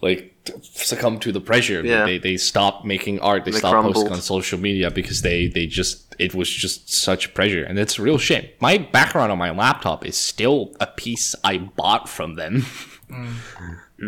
like 0.00 0.32
succumb 0.62 1.18
to 1.20 1.32
the 1.32 1.40
pressure. 1.40 1.84
Yeah. 1.84 2.04
They 2.04 2.18
they 2.18 2.36
stop 2.36 2.84
making 2.84 3.20
art. 3.20 3.44
They, 3.44 3.50
They 3.50 3.58
stop 3.58 3.84
posting 3.84 4.12
on 4.12 4.20
social 4.20 4.58
media 4.58 4.90
because 4.90 5.22
they 5.22 5.46
they 5.48 5.66
just 5.66 6.14
it 6.18 6.34
was 6.34 6.48
just 6.50 6.92
such 6.92 7.34
pressure 7.34 7.62
and 7.64 7.78
it's 7.78 7.98
a 7.98 8.02
real 8.02 8.18
shame. 8.18 8.48
My 8.60 8.78
background 8.78 9.30
on 9.32 9.38
my 9.38 9.50
laptop 9.50 10.04
is 10.06 10.16
still 10.16 10.74
a 10.80 10.86
piece 10.86 11.34
I 11.44 11.58
bought 11.58 12.08
from 12.08 12.34
them. 12.34 12.64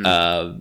Uh, 0.05 0.59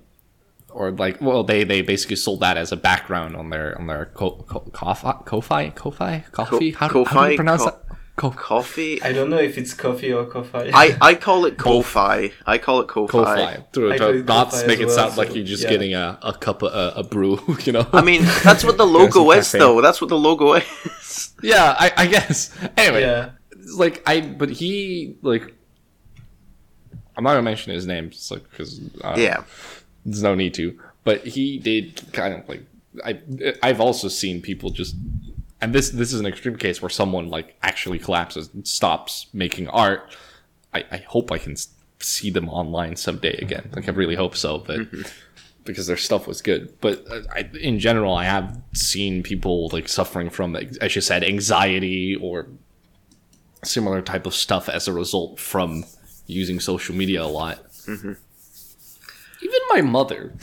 or 0.70 0.92
like 0.92 1.20
well 1.22 1.44
they 1.44 1.64
they 1.64 1.82
basically 1.82 2.16
sold 2.16 2.40
that 2.40 2.56
as 2.56 2.72
a 2.72 2.78
background 2.78 3.36
on 3.36 3.50
their 3.50 3.78
on 3.78 3.88
their 3.88 4.06
co- 4.14 4.44
co- 4.48 4.60
Ko-fi 4.72 5.12
Ko-fi 5.26 5.70
Ko-fi 5.72 6.24
coffee 6.32 6.72
how, 6.72 6.88
do- 6.88 7.04
how 7.04 7.26
do 7.26 7.32
you 7.32 7.36
pronounce 7.36 7.64
Ko- 7.64 7.72
that 7.72 7.84
Co- 8.18 8.32
Coffee. 8.32 9.00
I 9.04 9.14
don't 9.14 9.30
know 9.30 9.38
if 9.38 9.60
it's 9.60 9.76
coffee 9.76 10.12
or 10.12 10.26
coffee. 10.26 10.72
I, 10.74 10.98
I 11.00 11.14
call 11.28 11.46
it 11.46 11.56
Ko-Fi. 11.56 12.32
I 12.48 12.58
call 12.58 12.82
it 12.82 12.88
Ko-Fi. 12.88 13.12
Ko-fi 13.12 13.64
to, 13.74 13.94
I 13.94 13.98
to 13.98 14.10
it 14.10 14.26
not 14.26 14.50
Ko-fi 14.50 14.66
make 14.66 14.80
it 14.80 14.88
well, 14.88 14.96
sound 14.96 15.18
like 15.18 15.36
you're 15.36 15.46
just 15.46 15.64
yeah. 15.64 15.70
getting 15.70 15.94
a, 15.94 16.18
a 16.24 16.34
cup 16.34 16.64
of 16.64 16.74
a, 16.74 17.02
a 17.02 17.04
brew 17.04 17.40
you 17.64 17.74
know 17.74 17.88
I 17.94 18.02
mean, 18.02 18.24
that's 18.44 18.64
what 18.64 18.78
the 18.78 18.88
logo 18.98 19.30
is, 19.32 19.52
cafe. 19.52 19.60
though. 19.60 19.82
That's 19.82 20.02
what 20.02 20.10
the 20.10 20.18
logo 20.18 20.54
is. 20.54 21.36
yeah 21.44 21.76
I, 21.78 21.92
I 21.96 22.08
guess 22.08 22.52
anyway 22.76 23.02
yeah, 23.02 23.30
like 23.76 24.02
I 24.08 24.22
but 24.22 24.50
he 24.50 25.16
like 25.22 25.54
I'm 27.16 27.24
not 27.24 27.32
gonna 27.32 27.44
mention 27.44 27.74
his 27.74 27.86
name 27.86 28.10
just 28.10 28.32
like 28.32 28.50
because 28.50 28.82
uh, 29.04 29.14
yeah. 29.16 29.44
there's 30.06 30.24
no 30.24 30.34
need 30.34 30.56
to. 30.56 30.80
But 31.04 31.26
he 31.26 31.60
did 31.60 32.02
kind 32.14 32.34
of 32.34 32.50
like 32.50 32.64
I 33.06 33.22
I've 33.62 33.80
also 33.80 34.08
seen 34.08 34.42
people 34.42 34.72
just 34.72 34.96
and 35.62 35.74
this 35.74 35.90
this 35.90 36.14
is 36.14 36.20
an 36.20 36.26
extreme 36.26 36.56
case 36.56 36.82
where 36.82 36.90
someone 36.90 37.30
like 37.30 37.56
actually 37.62 38.00
collapses 38.00 38.50
and 38.54 38.68
stops 38.68 39.28
making 39.34 39.68
art. 39.70 40.16
I, 40.74 40.84
I 40.92 40.98
hope 40.98 41.32
I 41.32 41.38
can 41.38 41.56
see 42.00 42.30
them 42.30 42.50
online 42.50 42.96
someday 42.96 43.38
again. 43.38 43.70
Like 43.76 43.88
I 43.88 43.92
really 43.92 44.16
hope 44.16 44.36
so, 44.36 44.60
but 44.60 44.80
because 45.64 45.88
their 45.88 45.98
stuff 45.98 46.28
was 46.28 46.42
good. 46.42 46.74
But 46.82 47.06
uh, 47.10 47.22
I, 47.34 47.50
in 47.60 47.80
general, 47.80 48.14
I 48.16 48.26
have 48.26 48.60
seen 48.74 49.22
people 49.24 49.70
like 49.74 49.88
suffering 49.90 50.30
from, 50.30 50.56
as 50.56 50.96
you 50.96 51.02
said, 51.02 51.24
anxiety 51.24 52.16
or 52.16 52.48
similar 53.64 54.02
type 54.02 54.26
of 54.26 54.34
stuff 54.34 54.70
as 54.70 54.88
a 54.88 54.94
result 54.94 55.40
from 55.40 55.84
using 56.28 56.60
social 56.60 56.96
media 56.96 57.24
a 57.24 57.26
lot. 57.26 57.60
Even 59.48 59.62
my 59.76 59.82
mother, 59.82 60.34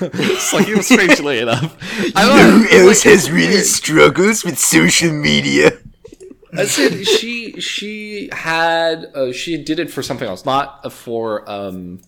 it's 0.00 0.52
like 0.52 0.82
strangely 0.82 1.38
enough, 1.46 1.76
I 2.16 2.26
don't 2.26 2.62
know, 2.64 2.86
like, 2.88 3.00
has 3.02 3.30
really 3.30 3.62
struggles 3.62 4.44
with 4.44 4.58
social 4.58 5.12
media? 5.12 5.72
I 6.56 6.64
said 6.66 7.06
she 7.06 7.60
she 7.60 8.28
had 8.32 9.06
uh, 9.14 9.32
she 9.32 9.62
did 9.62 9.78
it 9.78 9.90
for 9.90 10.02
something 10.02 10.26
else, 10.26 10.44
not 10.44 10.92
for 10.92 11.48
um. 11.48 12.00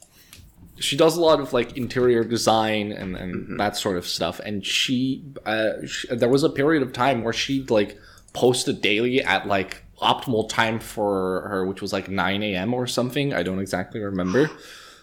she 0.81 0.97
does 0.97 1.17
a 1.17 1.21
lot 1.21 1.39
of 1.39 1.53
like 1.53 1.77
interior 1.77 2.25
design 2.25 2.91
and, 2.93 3.17
and 3.17 3.35
Mm-hmm. 3.35 3.57
that 3.59 3.77
sort 3.77 3.97
of 3.97 4.05
stuff. 4.07 4.41
And 4.41 4.67
she, 4.67 5.23
uh, 5.47 5.75
sh 5.87 6.07
there 6.11 6.29
was 6.29 6.43
a 6.43 6.51
period 6.51 6.83
of 6.83 6.93
time 6.93 7.23
where 7.25 7.33
she 7.33 7.65
like 7.69 7.97
posted 8.33 8.81
daily 8.83 9.23
at 9.23 9.47
like 9.47 9.85
optimal 10.01 10.49
time 10.49 10.81
for 10.81 11.47
her, 11.49 11.65
which 11.65 11.81
was 11.81 11.93
like 11.93 12.09
9 12.09 12.43
a.m. 12.43 12.75
or 12.75 12.87
something. 12.89 13.33
I 13.33 13.43
don't 13.45 13.61
exactly 13.61 14.01
remember. 14.01 14.51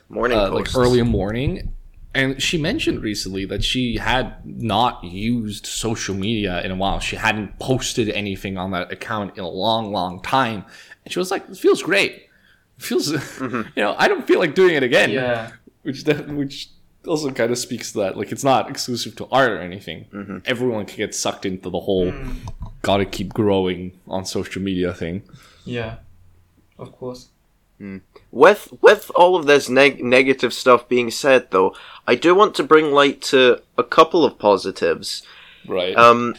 Morning 0.10 0.38
Uh, 0.38 0.52
like 0.52 0.76
early 0.76 1.02
morning. 1.04 1.74
And 2.16 2.42
she 2.42 2.58
mentioned 2.58 3.04
recently 3.04 3.46
that 3.46 3.64
she 3.64 3.98
had 3.98 4.34
not 4.44 5.04
used 5.04 5.68
social 5.68 6.16
media 6.16 6.62
in 6.64 6.72
a 6.72 6.76
while. 6.76 7.00
She 7.00 7.16
hadn't 7.16 7.60
posted 7.60 8.10
anything 8.10 8.58
on 8.58 8.72
that 8.72 8.92
account 8.92 9.38
in 9.38 9.44
a 9.44 9.50
long, 9.50 9.92
long 9.92 10.20
time. 10.22 10.66
And 11.06 11.14
she 11.14 11.20
was 11.20 11.30
like, 11.30 11.48
"It 11.48 11.58
feels 11.58 11.84
great. 11.84 12.14
It 12.14 12.84
feels, 12.84 13.12
Mm-hmm. 13.14 13.62
you 13.76 13.84
know, 13.84 13.94
I 13.98 14.08
don't 14.08 14.26
feel 14.26 14.40
like 14.40 14.56
doing 14.56 14.74
it 14.74 14.82
again." 14.84 15.12
Yeah. 15.12 15.52
which 15.84 16.04
def- 16.04 16.28
which 16.28 16.70
also 17.08 17.30
kind 17.32 17.52
of 17.52 17.58
speaks 17.60 17.92
to 17.92 18.00
that. 18.00 18.18
Like, 18.18 18.32
it's 18.32 18.44
not 18.44 18.70
exclusive 18.72 19.16
to 19.18 19.28
art 19.32 19.52
or 19.52 19.60
anything. 19.60 20.06
Mm-hmm. 20.12 20.38
Everyone 20.46 20.86
can 20.88 20.98
get 20.98 21.14
sucked 21.14 21.46
into 21.46 21.70
the 21.70 21.80
whole 21.82 22.12
"gotta 22.82 23.06
keep 23.06 23.34
growing 23.36 23.92
on 24.08 24.26
social 24.26 24.64
media" 24.64 24.96
thing. 24.96 25.22
Yeah. 25.64 25.98
Of 26.80 26.92
course. 26.94 27.28
With 28.32 28.72
with 28.82 29.10
all 29.16 29.36
of 29.36 29.46
this 29.48 29.70
neg- 29.70 30.04
negative 30.04 30.54
stuff 30.54 30.88
being 30.88 31.10
said, 31.10 31.50
though, 31.52 31.74
I 32.06 32.16
do 32.16 32.36
want 32.36 32.54
to 32.56 32.64
bring 32.64 32.92
light 32.92 33.22
to 33.24 33.62
a 33.78 33.84
couple 33.84 34.24
of 34.24 34.38
positives. 34.38 35.24
Right. 35.68 35.96
Um, 35.96 36.36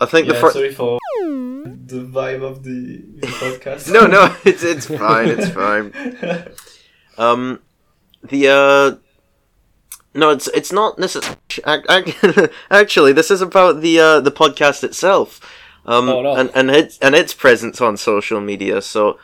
I 0.00 0.06
think 0.06 0.26
Yeah, 0.26 0.34
the 0.34 0.40
first. 0.40 0.54
sorry 0.54 0.72
for 0.72 0.98
the 1.24 2.00
vibe 2.04 2.42
of 2.42 2.64
the, 2.64 3.02
the 3.20 3.26
podcast. 3.28 3.92
No, 3.92 4.06
no, 4.06 4.34
it's 4.44 4.62
it's 4.64 4.86
fine, 4.86 5.28
it's 5.28 5.48
fine. 5.50 5.92
Um, 7.18 7.60
the 8.22 8.48
uh, 8.48 8.96
no, 10.14 10.30
it's 10.30 10.46
it's 10.48 10.72
not 10.72 10.98
necessarily. 10.98 11.36
Actually, 12.70 13.12
this 13.12 13.30
is 13.30 13.40
about 13.42 13.80
the 13.80 13.98
uh 14.00 14.20
the 14.20 14.30
podcast 14.32 14.84
itself. 14.84 15.40
Um, 15.86 16.08
Oh, 16.08 16.22
no. 16.22 16.34
and 16.36 16.50
and 16.54 16.70
its 16.70 16.98
and 17.00 17.14
its 17.14 17.34
presence 17.34 17.80
on 17.80 17.96
social 17.96 18.40
media. 18.40 18.82
So, 18.82 19.18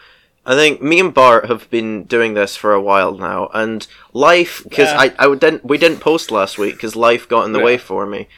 I 0.46 0.54
think 0.54 0.82
me 0.82 1.00
and 1.00 1.14
Bart 1.14 1.46
have 1.46 1.70
been 1.70 2.04
doing 2.04 2.34
this 2.34 2.54
for 2.56 2.72
a 2.74 2.80
while 2.82 3.14
now, 3.16 3.48
and 3.54 3.86
life 4.12 4.62
because 4.64 4.90
Yeah. 4.90 5.00
I 5.18 5.26
I 5.30 5.34
didn't 5.34 5.64
we 5.64 5.78
didn't 5.78 6.00
post 6.00 6.30
last 6.30 6.58
week 6.58 6.74
because 6.74 6.94
life 6.96 7.26
got 7.28 7.46
in 7.46 7.52
the 7.52 7.58
Yeah. 7.60 7.64
way 7.64 7.78
for 7.78 8.04
me. 8.06 8.28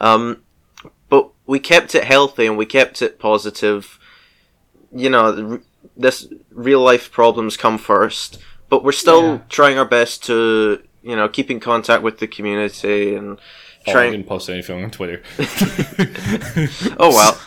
Um, 0.00 0.42
but 1.08 1.30
we 1.46 1.58
kept 1.58 1.94
it 1.94 2.04
healthy 2.04 2.46
and 2.46 2.56
we 2.56 2.66
kept 2.66 3.02
it 3.02 3.18
positive. 3.18 3.98
You 4.94 5.10
know, 5.10 5.50
r- 5.52 5.60
this 5.96 6.28
real 6.52 6.80
life 6.80 7.10
problems 7.10 7.56
come 7.56 7.78
first, 7.78 8.38
but 8.68 8.84
we're 8.84 8.92
still 8.92 9.22
Yeah. 9.24 9.38
trying 9.48 9.78
our 9.78 9.84
best 9.84 10.24
to 10.26 10.80
you 11.02 11.16
know 11.16 11.28
keep 11.28 11.50
in 11.50 11.58
contact 11.60 12.02
with 12.02 12.18
the 12.18 12.26
community 12.28 13.14
and 13.16 13.38
Oh, 13.88 13.92
I 13.96 14.10
didn't 14.10 14.26
post 14.26 14.50
anything 14.50 14.82
on 14.84 14.90
Twitter. 14.90 15.22
Oh 16.98 17.10
well, 17.10 17.38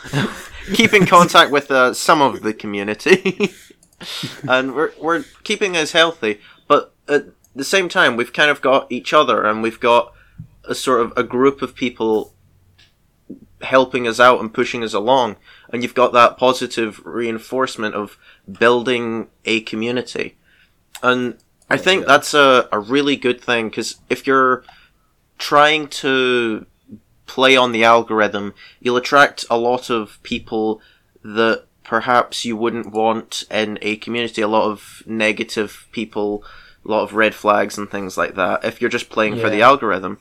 keep 0.74 0.94
in 0.94 1.06
contact 1.06 1.52
with 1.52 1.70
uh, 1.72 1.94
some 1.94 2.22
of 2.22 2.42
the 2.42 2.54
community, 2.54 3.50
and 4.48 4.76
we're 4.76 4.92
we're 5.00 5.24
keeping 5.44 5.76
us 5.76 5.92
healthy. 5.92 6.40
But 6.68 6.94
at 7.08 7.26
the 7.56 7.64
same 7.64 7.90
time, 7.90 8.16
we've 8.16 8.34
kind 8.34 8.52
of 8.52 8.62
got 8.62 8.92
each 8.92 9.14
other, 9.14 9.46
and 9.46 9.62
we've 9.62 9.80
got 9.80 10.14
a 10.64 10.76
sort 10.76 11.02
of 11.02 11.14
a 11.18 11.24
group 11.24 11.62
of 11.62 11.76
people 11.76 12.34
helping 13.62 14.08
us 14.08 14.20
out 14.20 14.40
and 14.40 14.54
pushing 14.54 14.84
us 14.84 14.94
along. 14.94 15.36
And 15.72 15.84
you've 15.84 15.96
got 15.96 16.14
that 16.14 16.38
positive 16.38 17.02
reinforcement 17.06 17.96
of 17.96 18.18
building 18.50 19.28
a 19.46 19.62
community, 19.62 20.38
and 21.04 21.38
I 21.70 21.78
think 21.78 22.08
that's 22.08 22.34
a, 22.34 22.68
a 22.72 22.80
really 22.80 23.16
good 23.16 23.40
thing 23.40 23.70
because 23.70 24.00
if 24.10 24.26
you're 24.26 24.64
trying 25.38 25.88
to 25.88 26.66
play 27.28 27.56
on 27.56 27.72
the 27.72 27.84
algorithm, 27.84 28.56
you'll 28.80 28.98
attract 28.98 29.46
a 29.50 29.58
lot 29.58 29.92
of 29.92 30.22
people 30.24 30.82
that 31.24 31.66
perhaps 31.90 32.46
you 32.46 32.56
wouldn't 32.56 32.92
want 32.92 33.46
in 33.50 33.80
a 33.82 33.96
community. 33.96 34.44
A 34.44 34.48
lot 34.48 34.70
of 34.70 35.02
negative 35.08 35.88
people, 35.92 36.44
a 36.86 36.88
lot 36.88 37.02
of 37.02 37.16
red 37.16 37.34
flags 37.34 37.80
and 37.80 37.90
things 37.90 38.16
like 38.16 38.36
that. 38.36 38.64
If 38.64 38.80
you're 38.80 38.92
just 38.92 39.10
playing 39.10 39.40
for 39.40 39.50
the 39.50 39.64
algorithm, 39.64 40.20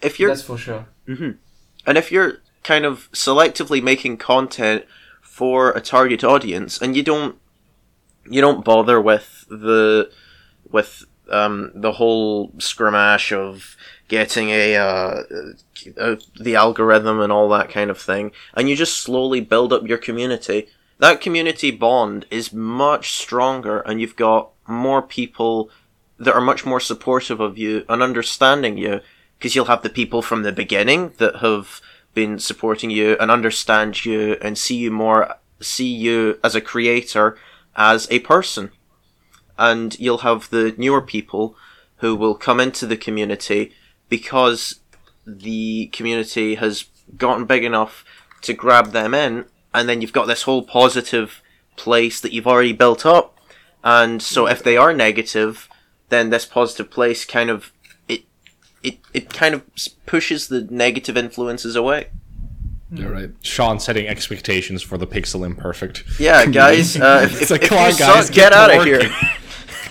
if 0.00 0.20
you're 0.20 0.28
That's 0.28 0.42
for 0.42 0.56
sure. 0.56 0.86
and 1.08 1.98
if 1.98 2.12
you're 2.12 2.34
kind 2.62 2.84
of 2.84 3.10
selectively 3.10 3.82
making 3.82 4.18
content 4.18 4.84
for 5.20 5.72
a 5.72 5.80
target 5.80 6.22
audience 6.22 6.80
and 6.80 6.94
you 6.94 7.02
don't 7.02 7.34
you 8.30 8.40
don't 8.40 8.64
bother 8.64 9.00
with 9.00 9.44
the 9.48 10.08
with 10.70 11.04
um, 11.30 11.72
the 11.74 11.92
whole 11.92 12.50
scrumash 12.58 13.32
of 13.36 13.76
getting 14.06 14.50
a, 14.50 14.76
uh, 14.76 15.22
uh, 16.00 16.16
the 16.40 16.54
algorithm 16.54 17.20
and 17.20 17.32
all 17.32 17.48
that 17.48 17.70
kind 17.70 17.90
of 17.90 18.00
thing 18.00 18.30
and 18.54 18.68
you 18.68 18.76
just 18.76 18.98
slowly 18.98 19.40
build 19.40 19.72
up 19.72 19.86
your 19.86 19.98
community 19.98 20.68
that 20.98 21.20
community 21.20 21.70
bond 21.70 22.26
is 22.30 22.52
much 22.52 23.12
stronger 23.12 23.80
and 23.80 24.00
you've 24.00 24.16
got 24.16 24.50
more 24.66 25.02
people 25.02 25.70
that 26.18 26.34
are 26.34 26.40
much 26.40 26.66
more 26.66 26.80
supportive 26.80 27.40
of 27.40 27.56
you 27.56 27.84
and 27.88 28.02
understanding 28.02 28.76
you 28.76 29.00
because 29.38 29.54
you'll 29.54 29.66
have 29.66 29.82
the 29.82 29.88
people 29.88 30.20
from 30.20 30.42
the 30.42 30.52
beginning 30.52 31.12
that 31.18 31.36
have 31.36 31.80
been 32.14 32.38
supporting 32.38 32.90
you 32.90 33.16
and 33.20 33.30
understand 33.30 34.04
you 34.04 34.36
and 34.42 34.58
see 34.58 34.76
you 34.76 34.90
more 34.90 35.36
see 35.60 35.88
you 35.88 36.38
as 36.42 36.54
a 36.54 36.60
creator 36.60 37.38
as 37.76 38.08
a 38.10 38.18
person. 38.20 38.70
And 39.56 39.98
you'll 39.98 40.18
have 40.18 40.50
the 40.50 40.74
newer 40.76 41.02
people 41.02 41.56
who 41.96 42.14
will 42.16 42.34
come 42.34 42.60
into 42.60 42.86
the 42.86 42.96
community 42.96 43.72
because 44.08 44.80
the 45.26 45.86
community 45.92 46.56
has 46.56 46.84
gotten 47.16 47.44
big 47.44 47.64
enough 47.64 48.04
to 48.42 48.52
grab 48.52 48.92
them 48.92 49.14
in 49.14 49.44
and 49.74 49.88
then 49.88 50.00
you've 50.00 50.12
got 50.12 50.26
this 50.26 50.42
whole 50.42 50.62
positive 50.62 51.42
place 51.76 52.20
that 52.20 52.32
you've 52.32 52.46
already 52.46 52.72
built 52.72 53.06
up 53.06 53.38
and 53.84 54.22
so 54.22 54.46
if 54.46 54.62
they 54.62 54.76
are 54.76 54.92
negative 54.92 55.68
then 56.08 56.30
this 56.30 56.44
positive 56.46 56.90
place 56.90 57.24
kind 57.24 57.50
of 57.50 57.72
it 58.08 58.22
it, 58.82 58.98
it 59.14 59.32
kind 59.32 59.54
of 59.54 59.62
pushes 60.06 60.48
the 60.48 60.62
negative 60.70 61.16
influences 61.16 61.76
away 61.76 62.08
You're 62.90 63.12
right. 63.12 63.30
Sean 63.42 63.78
setting 63.78 64.08
expectations 64.08 64.82
for 64.82 64.98
the 64.98 65.06
Pixel 65.06 65.44
Imperfect. 65.46 66.04
yeah 66.18 66.46
guys 66.62 66.96
uh, 66.96 67.20
if, 67.24 67.42
It's 67.42 67.42
if, 67.42 67.50
like, 67.50 67.62
if 67.62 67.68
come 67.68 67.78
you 67.78 67.84
on, 67.84 67.92
suck, 67.92 68.14
guys, 68.14 68.30
get, 68.30 68.50
get 68.50 68.52
out 68.52 68.74
of 68.74 68.84
here 68.84 69.10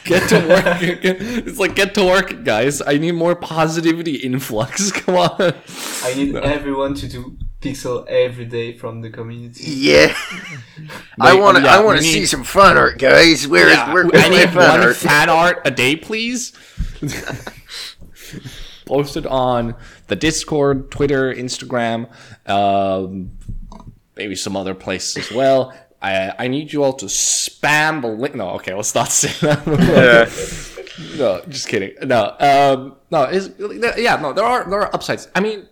Get 0.04 0.30
to 0.30 0.40
work. 0.48 0.78
it's 0.82 1.60
like 1.60 1.76
get 1.76 1.94
to 1.96 2.06
work, 2.06 2.46
guys. 2.46 2.82
I 2.82 2.98
need 2.98 3.12
more 3.12 3.36
positivity 3.36 4.16
influx. 4.16 4.90
Come 4.92 5.16
on. 5.18 5.54
I 6.02 6.14
need 6.16 6.34
everyone 6.34 6.94
to 6.96 7.10
do 7.10 7.38
pixel 7.62 8.06
every 8.08 8.46
day 8.46 8.72
from 8.78 9.02
the 9.02 9.10
community. 9.10 9.64
yeah 9.66 10.16
I 11.20 11.34
want 11.34 11.58
to 11.58 11.64
yeah, 11.64 11.78
I 11.78 11.84
want 11.84 11.98
to 11.98 12.04
see 12.04 12.26
some 12.26 12.44
fun 12.44 12.78
art 12.78 13.00
guys 13.00 13.48
where 13.48 13.68
is 13.68 13.74
Yeah, 13.76 13.94
where, 13.94 14.06
I 14.06 14.10
where's 14.10 14.30
my 14.30 14.30
need 14.30 14.50
fan 14.50 14.56
one 14.56 14.82
art 14.82 14.96
fan 14.96 15.30
art 15.30 15.62
a 15.66 15.72
day, 15.72 15.96
please. 15.96 16.54
Posted 18.86 19.26
on 19.26 19.76
the 20.08 20.16
Discord, 20.16 20.92
Twitter, 20.92 21.34
Instagram, 21.34 22.10
um, 22.50 23.32
maybe 24.16 24.36
some 24.36 24.56
other 24.56 24.74
places 24.74 25.18
as 25.18 25.36
well. 25.36 25.74
I, 26.02 26.34
I 26.38 26.48
need 26.48 26.72
you 26.72 26.84
all 26.84 26.94
to 26.94 27.06
spam 27.08 28.02
the 28.02 28.08
link. 28.08 28.36
No, 28.36 28.52
okay, 28.52 28.74
let's 28.74 28.94
not 28.96 29.10
say 29.10 29.30
that. 29.46 29.66
no, 31.18 31.42
just 31.50 31.68
kidding. 31.68 31.96
No, 32.04 32.36
um, 32.40 32.96
no, 33.12 33.24
is 33.24 33.52
yeah, 33.98 34.16
no. 34.18 34.32
There 34.32 34.46
are 34.46 34.70
there 34.70 34.80
are 34.82 34.96
upsides. 34.96 35.28
I 35.36 35.40
mean, 35.42 35.68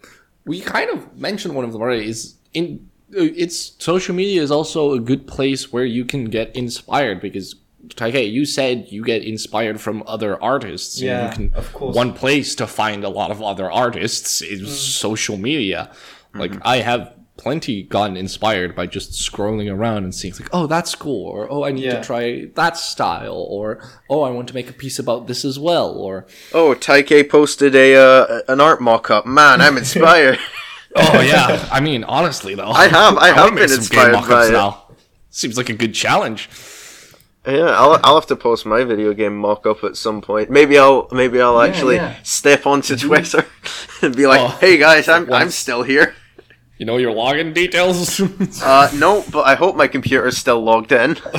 we 0.46 0.62
kind 0.62 0.90
of 0.90 1.18
mentioned 1.18 1.56
one 1.56 1.66
of 1.66 1.74
them 1.74 1.82
already. 1.82 2.08
Is 2.08 2.36
in 2.54 2.90
uh, 3.16 3.22
it's 3.22 3.74
social 3.84 4.16
media 4.16 4.42
is 4.42 4.52
also 4.52 4.94
a 4.94 5.00
good 5.00 5.28
place 5.28 5.72
where 5.72 5.86
you 5.86 6.06
can 6.06 6.26
get 6.26 6.56
inspired 6.56 7.22
because 7.22 7.56
Tai-Khei, 7.96 8.32
you 8.32 8.46
said 8.46 8.88
you 8.90 9.04
get 9.04 9.24
inspired 9.24 9.80
from 9.80 10.04
other 10.08 10.42
artists. 10.42 11.02
Yeah, 11.02 11.30
you 11.30 11.36
can, 11.36 11.54
of 11.54 11.72
course. 11.74 11.96
One 11.96 12.14
place 12.14 12.56
to 12.56 12.68
find 12.68 13.04
a 13.04 13.10
lot 13.10 13.32
of 13.32 13.42
other 13.42 13.72
artists 13.72 14.42
is 14.42 14.62
mm. 14.62 14.68
social 14.68 15.38
media. 15.38 15.92
Like 16.34 16.52
mm-hmm. 16.52 16.68
I 16.68 16.78
have 16.78 17.15
plenty 17.38 17.84
gotten 17.84 18.16
inspired 18.18 18.76
by 18.76 18.88
just 18.88 19.12
scrolling 19.12 19.72
around 19.72 20.04
and 20.06 20.16
seeing 20.16 20.34
like, 20.40 20.50
oh, 20.54 20.68
that's 20.68 20.96
cool, 20.96 21.28
or 21.28 21.52
oh, 21.52 21.64
I 21.64 21.72
need 21.72 21.84
Yeah. 21.86 22.00
to 22.00 22.04
try 22.04 22.46
that 22.56 22.78
style, 22.78 23.36
or 23.50 23.80
oh, 24.10 24.22
I 24.22 24.30
want 24.30 24.48
to 24.48 24.54
make 24.54 24.70
a 24.70 24.74
piece 24.74 25.00
about 25.00 25.28
this 25.28 25.44
as 25.46 25.60
well, 25.60 25.90
or 25.92 26.26
oh 26.54 26.74
Tai-Khei 26.74 27.30
posted 27.30 27.76
a 27.76 27.96
uh, 27.96 28.42
an 28.48 28.62
art 28.62 28.82
mock-up 28.82 29.26
man 29.26 29.62
I'm 29.62 29.78
inspired 29.78 30.40
oh 30.96 31.22
yeah. 31.22 31.68
I 31.72 31.80
mean, 31.82 32.04
honestly 32.06 32.56
though, 32.56 32.72
I 32.72 32.88
have- 32.88 33.18
I 33.18 33.32
wanna 33.32 33.42
have 33.42 33.56
been 33.56 33.64
inspired 33.64 34.06
game 34.06 34.12
mock-ups 34.14 34.30
by 34.30 34.48
it. 34.48 34.52
now. 34.52 34.82
Seems 35.30 35.58
like 35.58 35.70
a 35.70 35.74
good 35.74 35.94
challenge. 35.94 36.48
Yeah, 37.46 37.66
I'll, 37.78 38.00
I'll 38.04 38.16
have 38.16 38.26
to 38.28 38.36
post 38.36 38.66
my 38.66 38.84
video 38.86 39.14
game 39.14 39.38
mock-up 39.38 39.84
at 39.84 39.98
some 39.98 40.20
point. 40.22 40.50
Maybe 40.50 40.80
I'll 40.80 41.08
maybe 41.12 41.40
I'll 41.42 41.62
Yeah, 41.62 41.70
actually 41.70 41.96
yeah. 41.98 42.16
step 42.24 42.66
onto 42.66 42.96
Twitter 42.96 43.46
and 44.02 44.16
be 44.16 44.26
like, 44.26 44.40
Oh, 44.42 44.48
"Hey 44.60 44.78
guys, 44.78 45.08
I'm 45.10 45.32
I'm 45.32 45.50
still 45.52 45.84
here." 45.84 46.16
You 46.78 46.86
know 46.86 46.98
your 46.98 47.14
login 47.14 47.54
details. 47.54 48.20
Uh, 48.64 48.90
no, 48.96 49.24
but 49.32 49.46
I 49.48 49.56
hope 49.56 49.76
my 49.76 49.88
computer's 49.88 50.38
still 50.38 50.62
logged 50.62 50.92
in. 50.92 51.18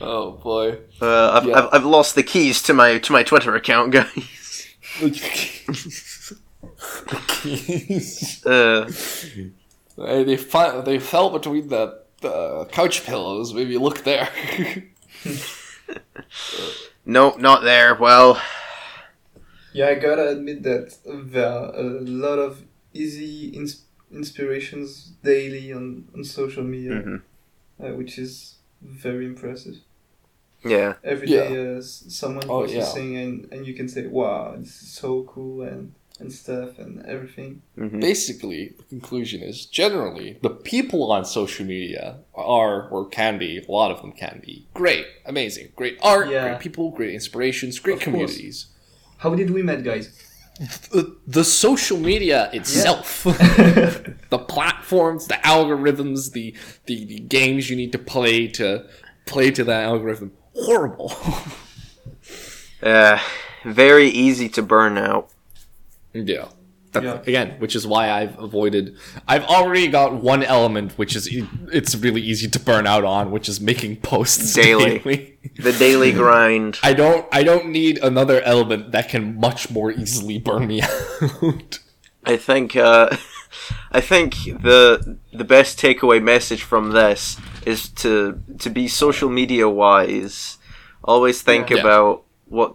oh 0.00 0.32
boy. 0.42 0.78
Uh, 1.00 1.30
I've, 1.32 1.44
Yeah. 1.46 1.58
I've, 1.58 1.68
I've 1.72 1.84
lost 1.86 2.14
the 2.14 2.22
keys 2.22 2.62
to 2.64 2.74
my 2.74 2.98
to 2.98 3.12
my 3.12 3.22
Twitter 3.22 3.54
account, 3.54 3.92
guys. 3.92 4.68
Uh, 8.46 8.90
They 9.96 10.24
they, 10.24 10.36
fi- 10.36 10.80
they 10.80 10.98
fell 10.98 11.30
between 11.30 11.68
the, 11.68 12.02
the 12.20 12.66
couch 12.72 13.04
pillows. 13.04 13.54
Maybe 13.54 13.78
look 13.78 14.02
there. 14.04 14.28
nope, 17.06 17.38
not 17.38 17.62
there. 17.62 17.94
Well, 17.94 18.40
Yeah, 19.72 19.88
I 19.88 19.94
gotta 19.94 20.30
admit 20.30 20.62
that 20.64 20.96
there 21.04 21.48
are 21.48 21.74
a 21.74 21.82
lot 22.00 22.38
of 22.38 22.62
easy 22.94 23.48
ins- 23.48 23.82
inspirations 24.12 25.12
daily 25.22 25.72
on, 25.72 26.08
on 26.14 26.24
social 26.24 26.62
media, 26.64 26.92
Mhm. 26.92 27.20
uh, 27.82 27.92
which 27.98 28.18
is 28.18 28.56
very 28.82 29.26
impressive. 29.26 29.76
yeah. 30.66 30.94
Every 31.04 31.28
Yeah. 31.28 31.48
day, 31.48 31.56
uh, 31.74 31.78
s- 31.78 32.04
someone 32.08 32.44
Oh, 32.44 32.60
posts 32.60 32.74
yeah. 32.76 32.84
something 32.84 33.16
and, 33.16 33.34
and 33.52 33.66
you 33.66 33.74
can 33.74 33.86
say, 33.86 34.06
wow, 34.06 34.56
this 34.58 34.80
is 34.82 34.88
so 35.02 35.22
cool 35.24 35.60
and, 35.60 35.92
and 36.20 36.32
stuff 36.32 36.78
and 36.78 37.04
everything. 37.04 37.60
hmm 37.76 38.00
Basically, 38.00 38.72
the 38.78 38.84
conclusion 38.94 39.42
is 39.42 39.66
generally 39.66 40.38
the 40.40 40.54
people 40.72 41.02
on 41.12 41.22
social 41.26 41.66
media 41.66 42.04
are 42.34 42.88
or 42.88 43.06
can 43.20 43.36
be 43.38 43.58
a 43.58 43.70
lot 43.70 43.90
of 43.90 44.00
them 44.00 44.12
can 44.12 44.40
be 44.48 44.54
great, 44.72 45.04
amazing, 45.26 45.66
great 45.76 45.98
art, 46.00 46.30
Yeah. 46.30 46.48
great 46.48 46.60
people, 46.60 46.90
great 46.98 47.12
inspirations, 47.20 47.78
great 47.78 47.96
Of 47.98 47.98
course. 48.00 48.04
communities. 48.04 48.66
How 49.18 49.34
did 49.34 49.50
we 49.50 49.62
met, 49.62 49.84
guys? 49.84 50.06
The, 50.58 51.16
the 51.26 51.44
social 51.44 51.98
media 51.98 52.48
itself, 52.52 53.24
the 53.24 54.38
platforms, 54.48 55.26
the 55.26 55.34
algorithms, 55.34 56.32
the, 56.32 56.54
the 56.86 57.04
the 57.04 57.18
games 57.18 57.68
you 57.68 57.74
need 57.74 57.90
to 57.92 57.98
play 57.98 58.46
to 58.48 58.86
play 59.26 59.50
to 59.50 59.64
that 59.64 59.84
algorithm, 59.84 60.32
horrible. 60.54 61.12
Uh, 62.82 63.18
very 63.64 64.08
easy 64.08 64.46
to 64.46 64.60
burn 64.60 64.98
out. 64.98 65.30
Yeah. 66.12 66.48
Yeah. 67.02 67.20
Again, 67.26 67.56
which 67.58 67.74
is 67.74 67.86
why 67.86 68.10
I've 68.10 68.38
avoided. 68.38 68.96
I've 69.26 69.44
already 69.44 69.88
got 69.88 70.14
one 70.22 70.42
element 70.42 70.92
which 70.98 71.16
is 71.16 71.28
e- 71.32 71.48
it's 71.72 71.94
really 71.96 72.20
easy 72.20 72.48
to 72.48 72.60
burn 72.60 72.86
out 72.86 73.04
on, 73.04 73.30
which 73.30 73.48
is 73.48 73.60
making 73.60 73.96
posts 73.96 74.52
Daily. 74.62 74.98
daily. 74.98 75.38
The 75.58 75.72
daily 75.72 76.12
grind. 76.22 76.78
I 76.82 76.92
don't. 76.94 77.26
I 77.32 77.42
don't 77.42 77.66
need 77.70 77.98
another 78.02 78.40
element 78.42 78.92
that 78.92 79.08
can 79.08 79.38
much 79.40 79.70
more 79.70 79.90
easily 79.92 80.38
burn 80.38 80.66
me 80.66 80.82
out. 81.42 81.78
I 82.24 82.36
think 82.36 82.76
uh, 82.76 83.16
I 83.92 84.00
think 84.00 84.34
the 84.44 85.18
the 85.32 85.44
best 85.44 85.78
takeaway 85.78 86.22
message 86.22 86.62
from 86.62 86.92
this 86.92 87.38
is 87.66 87.88
to 88.02 88.40
to 88.58 88.70
be 88.70 88.88
social 88.88 89.28
media 89.28 89.68
wise. 89.68 90.58
Always 91.02 91.42
think 91.42 91.70
Yeah. 91.70 91.80
about 91.80 92.24
what 92.46 92.74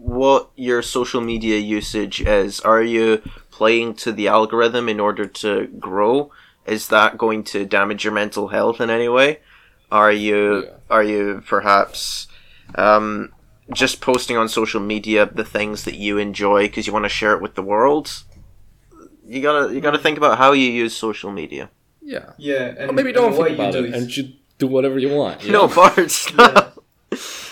what 0.00 0.50
your 0.56 0.80
social 0.82 1.20
media 1.20 1.58
usage 1.58 2.20
is. 2.22 2.60
Are 2.60 2.82
you 2.82 3.20
playing 3.50 3.94
to 3.94 4.12
the 4.12 4.28
algorithm 4.28 4.88
in 4.88 4.98
order 4.98 5.26
to 5.26 5.66
grow? 5.78 6.30
Is 6.66 6.88
that 6.88 7.18
going 7.18 7.44
to 7.52 7.66
damage 7.66 8.04
your 8.04 8.14
mental 8.14 8.48
health 8.48 8.80
in 8.80 8.88
any 8.90 9.08
way? 9.08 9.40
Are 9.92 10.12
you 10.12 10.64
Yeah. 10.64 10.70
are 10.88 11.02
you 11.02 11.42
perhaps 11.46 12.28
um, 12.76 13.32
just 13.72 14.00
posting 14.00 14.36
on 14.36 14.48
social 14.48 14.80
media 14.80 15.26
the 15.26 15.44
things 15.44 15.84
that 15.84 15.94
you 15.96 16.16
enjoy 16.18 16.66
because 16.68 16.86
you 16.86 16.92
want 16.92 17.04
to 17.04 17.08
share 17.10 17.34
it 17.34 17.42
with 17.42 17.54
the 17.54 17.62
world? 17.62 18.06
You 19.26 19.42
gotta 19.42 19.74
you 19.74 19.80
gotta 19.80 19.98
think 19.98 20.16
about 20.18 20.38
how 20.38 20.52
you 20.52 20.70
use 20.70 20.96
social 20.96 21.30
media. 21.30 21.70
yeah. 22.02 22.32
Yeah, 22.38 22.74
and 22.78 22.90
Or 22.90 22.92
maybe 22.94 23.12
don't 23.12 23.34
think 23.34 23.50
about 23.58 23.72
do 23.74 23.84
it 23.84 23.94
and 23.94 24.16
you 24.16 24.32
do 24.58 24.66
whatever 24.66 24.98
you 24.98 25.10
want. 25.14 25.44
you 25.44 25.52
No, 25.52 25.66
know? 25.66 25.74
Bart, 25.74 26.10
stop. 26.10 26.82
yeah. 27.12 27.18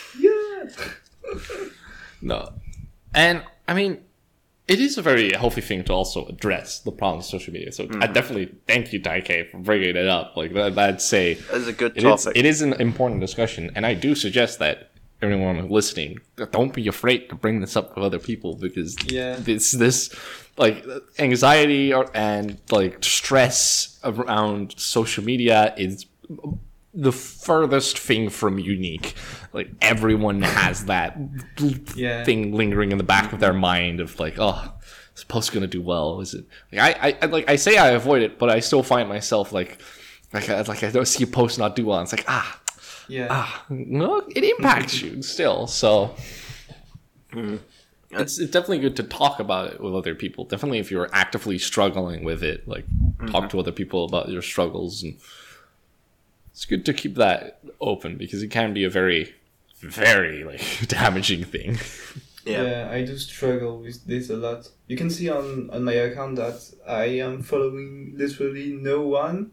No. 2.21 2.53
And 3.15 3.43
I 3.67 3.75
mean, 3.75 4.03
it 4.69 4.81
is 4.81 4.99
a 4.99 5.03
very 5.03 5.33
healthy 5.33 5.63
thing 5.63 5.83
to 5.85 5.93
also 5.93 6.27
address 6.27 6.81
the 6.81 6.93
problems 6.93 7.25
of 7.27 7.41
social 7.41 7.55
media. 7.55 7.73
So 7.73 7.85
I 7.85 7.87
mm-hmm. 7.87 8.13
definitely 8.13 8.55
thank 8.67 8.93
you, 8.93 9.03
Tai-Khei, 9.03 9.51
for 9.51 9.59
bringing 9.59 9.97
it 9.97 10.07
up. 10.07 10.37
Like 10.37 10.53
that, 10.53 10.79
I'd 10.79 11.01
say 11.01 11.35
That's 11.35 11.67
a 11.67 11.73
good 11.73 11.97
it 11.97 12.05
is, 12.05 12.25
topic. 12.25 12.39
it 12.39 12.45
is 12.45 12.61
an 12.61 12.75
important 12.75 13.21
discussion, 13.21 13.71
and 13.75 13.87
I 13.87 13.95
do 13.95 14.15
suggest 14.15 14.59
that 14.59 14.91
everyone 15.21 15.69
listening 15.69 16.19
don't 16.53 16.73
be 16.73 16.87
afraid 16.87 17.29
to 17.29 17.35
bring 17.35 17.61
this 17.61 17.77
up 17.77 17.97
with 17.97 18.05
other 18.05 18.21
people 18.21 18.55
because 18.55 18.97
Yeah. 19.11 19.37
this 19.37 19.73
this 19.73 20.15
like 20.57 20.85
anxiety 21.19 21.93
or, 21.93 22.09
and 22.15 22.59
like 22.71 23.03
stress 23.03 23.99
around 24.05 24.75
social 24.79 25.25
media 25.25 25.75
is 25.77 26.07
the 26.95 27.13
furthest 27.13 27.99
thing 27.99 28.29
from 28.31 28.59
unique. 28.59 29.15
Like 29.53 29.71
everyone 29.81 30.43
has 30.43 30.87
that 30.87 31.17
Yeah. 31.95 32.25
thing 32.25 32.53
lingering 32.55 32.93
in 32.93 32.99
the 32.99 33.05
back 33.05 33.33
of 33.33 33.41
their 33.41 33.53
mind 33.53 34.01
of 34.01 34.19
like, 34.19 34.37
oh, 34.39 34.73
is 35.17 35.25
post 35.25 35.53
gonna 35.53 35.67
do 35.67 35.83
well? 35.83 36.21
Is 36.21 36.35
it? 36.35 36.47
Like 36.73 36.97
I, 37.03 37.19
I, 37.23 37.27
like 37.27 37.49
I 37.51 37.57
say 37.57 37.77
I 37.77 37.91
avoid 37.91 38.23
it, 38.23 38.39
but 38.39 38.49
I 38.51 38.61
still 38.61 38.83
find 38.83 39.09
myself 39.09 39.53
like, 39.53 39.81
like, 40.33 40.49
I, 40.49 40.61
like 40.63 40.83
I 40.83 40.91
don't 40.91 41.07
see 41.07 41.25
a 41.25 41.27
post 41.27 41.59
not 41.59 41.77
do 41.77 41.87
well. 41.87 42.01
It's 42.01 42.13
like 42.13 42.25
ah, 42.29 42.61
Yeah. 43.09 43.29
ah, 43.31 43.65
no, 43.69 44.19
it 44.35 44.45
impacts 44.45 45.01
you 45.03 45.23
still. 45.23 45.67
So. 45.67 46.15
It's, 48.11 48.39
it's 48.39 48.51
definitely 48.51 48.79
good 48.79 48.97
to 48.97 49.03
talk 49.03 49.39
about 49.39 49.73
it 49.75 49.81
with 49.83 49.95
other 49.95 50.15
people. 50.15 50.45
Definitely, 50.47 50.79
if 50.79 50.91
you're 50.91 51.11
actively 51.13 51.59
struggling 51.59 52.25
with 52.25 52.43
it, 52.43 52.67
like 52.67 52.87
talk 53.31 53.51
to 53.51 53.61
other 53.61 53.73
people 53.73 54.07
about 54.07 54.31
your 54.31 54.41
struggles, 54.41 55.03
and 55.03 55.19
it's 56.59 56.65
good 56.65 56.85
to 56.85 56.93
keep 56.93 57.15
that 57.15 57.61
open 57.81 58.17
because 58.17 58.43
it 58.43 58.49
can 58.49 58.75
be 58.75 58.83
a 58.83 58.91
very, 58.91 59.33
very 59.77 60.43
like 60.43 60.61
damaging 60.89 61.45
thing. 61.45 61.79
yeah. 62.45 62.63
Yeah, 62.63 62.89
I 62.91 63.05
do 63.05 63.17
struggle 63.17 63.79
with 63.79 64.05
this 64.05 64.29
a 64.29 64.37
lot. 64.37 64.69
You 64.89 64.97
can 64.97 65.09
see 65.09 65.31
on, 65.31 65.71
on 65.71 65.85
my 65.85 65.93
account 65.93 66.35
that 66.35 66.69
I 66.85 67.05
am 67.27 67.45
following 67.45 68.15
literally 68.17 68.73
no 68.73 69.03
one, 69.03 69.53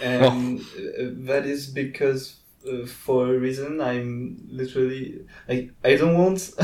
and 0.00 0.60
uh, 0.60 1.10
that 1.26 1.46
is 1.46 1.66
because 1.66 2.36
uh, 2.64 2.86
for 2.86 3.34
a 3.34 3.38
reason 3.38 3.80
I'm 3.80 4.46
literally 4.48 5.26
like 5.48 5.72
I 5.82 5.96
don't 5.96 6.16
want 6.16 6.52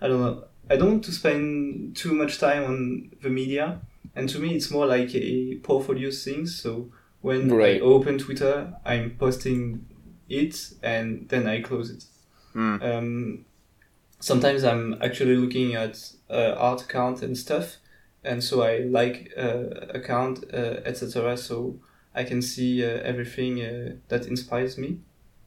I 0.00 0.08
don't 0.08 0.20
know 0.20 0.46
I 0.68 0.74
don't 0.74 0.90
want 0.90 1.04
to 1.04 1.12
spend 1.12 1.94
too 1.94 2.12
much 2.12 2.40
time 2.40 2.64
on 2.64 3.12
the 3.22 3.30
media, 3.30 3.82
and 4.16 4.28
to 4.30 4.40
me 4.40 4.56
it's 4.56 4.72
more 4.72 4.86
like 4.86 5.14
a 5.14 5.60
portfolio 5.62 6.10
thing. 6.10 6.44
So 6.48 6.90
when 7.22 7.48
Right. 7.48 7.76
I 7.76 7.80
open 7.80 8.18
Twitter, 8.18 8.74
I'm 8.84 9.16
posting 9.18 9.86
it, 10.28 10.74
and 10.82 11.28
then 11.28 11.46
I 11.46 11.60
close 11.60 11.90
it. 11.90 12.04
Hmm. 12.52 12.82
Um, 12.82 13.44
sometimes 14.20 14.64
I'm 14.64 14.98
actually 15.02 15.36
looking 15.36 15.74
at 15.74 16.12
uh, 16.28 16.54
art 16.58 16.82
account 16.82 17.22
and 17.22 17.36
stuff, 17.36 17.76
and 18.24 18.42
so 18.42 18.62
I 18.62 18.78
like 18.78 19.32
uh, 19.36 19.64
account 19.94 20.44
uh, 20.52 20.80
etc. 20.84 21.36
So 21.36 21.80
I 22.14 22.24
can 22.24 22.42
see 22.42 22.84
uh, 22.84 23.00
everything 23.02 23.60
uh, 23.62 23.94
that 24.08 24.26
inspires 24.26 24.76
me. 24.76 24.98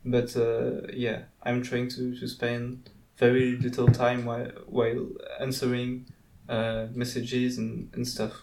But 0.03 0.35
uh, 0.35 0.87
yeah, 0.93 1.23
I'm 1.43 1.61
trying 1.63 1.89
to, 1.89 2.15
to 2.19 2.27
spend 2.27 2.89
very 3.17 3.57
little 3.57 3.87
time 3.87 4.25
while 4.25 4.51
while 4.67 5.07
answering 5.39 6.05
uh, 6.49 6.87
messages 6.93 7.57
and, 7.57 7.89
and 7.93 8.07
stuff. 8.07 8.33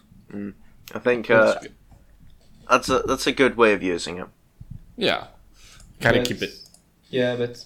I 0.95 0.99
think 0.99 1.31
uh, 1.31 1.55
that's 2.73 2.89
a 2.89 3.01
that's 3.01 3.27
a 3.27 3.33
good 3.33 3.57
way 3.57 3.75
of 3.75 3.83
using 3.83 4.19
it. 4.19 4.27
yeah, 4.97 5.27
kind 6.01 6.17
of 6.17 6.25
keep 6.25 6.43
it. 6.43 6.55
Yeah, 7.11 7.37
but 7.37 7.65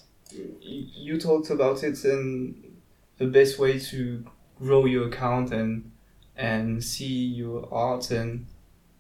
you 0.61 1.19
talked 1.21 1.51
about 1.51 1.85
it 1.85 2.03
and 2.05 2.77
the 3.19 3.27
best 3.27 3.59
way 3.59 3.79
to 3.79 4.25
grow 4.59 4.85
your 4.85 5.07
account 5.07 5.53
and 5.53 5.93
and 6.37 6.83
see 6.83 7.25
your 7.25 7.73
art 7.73 8.11
and 8.11 8.47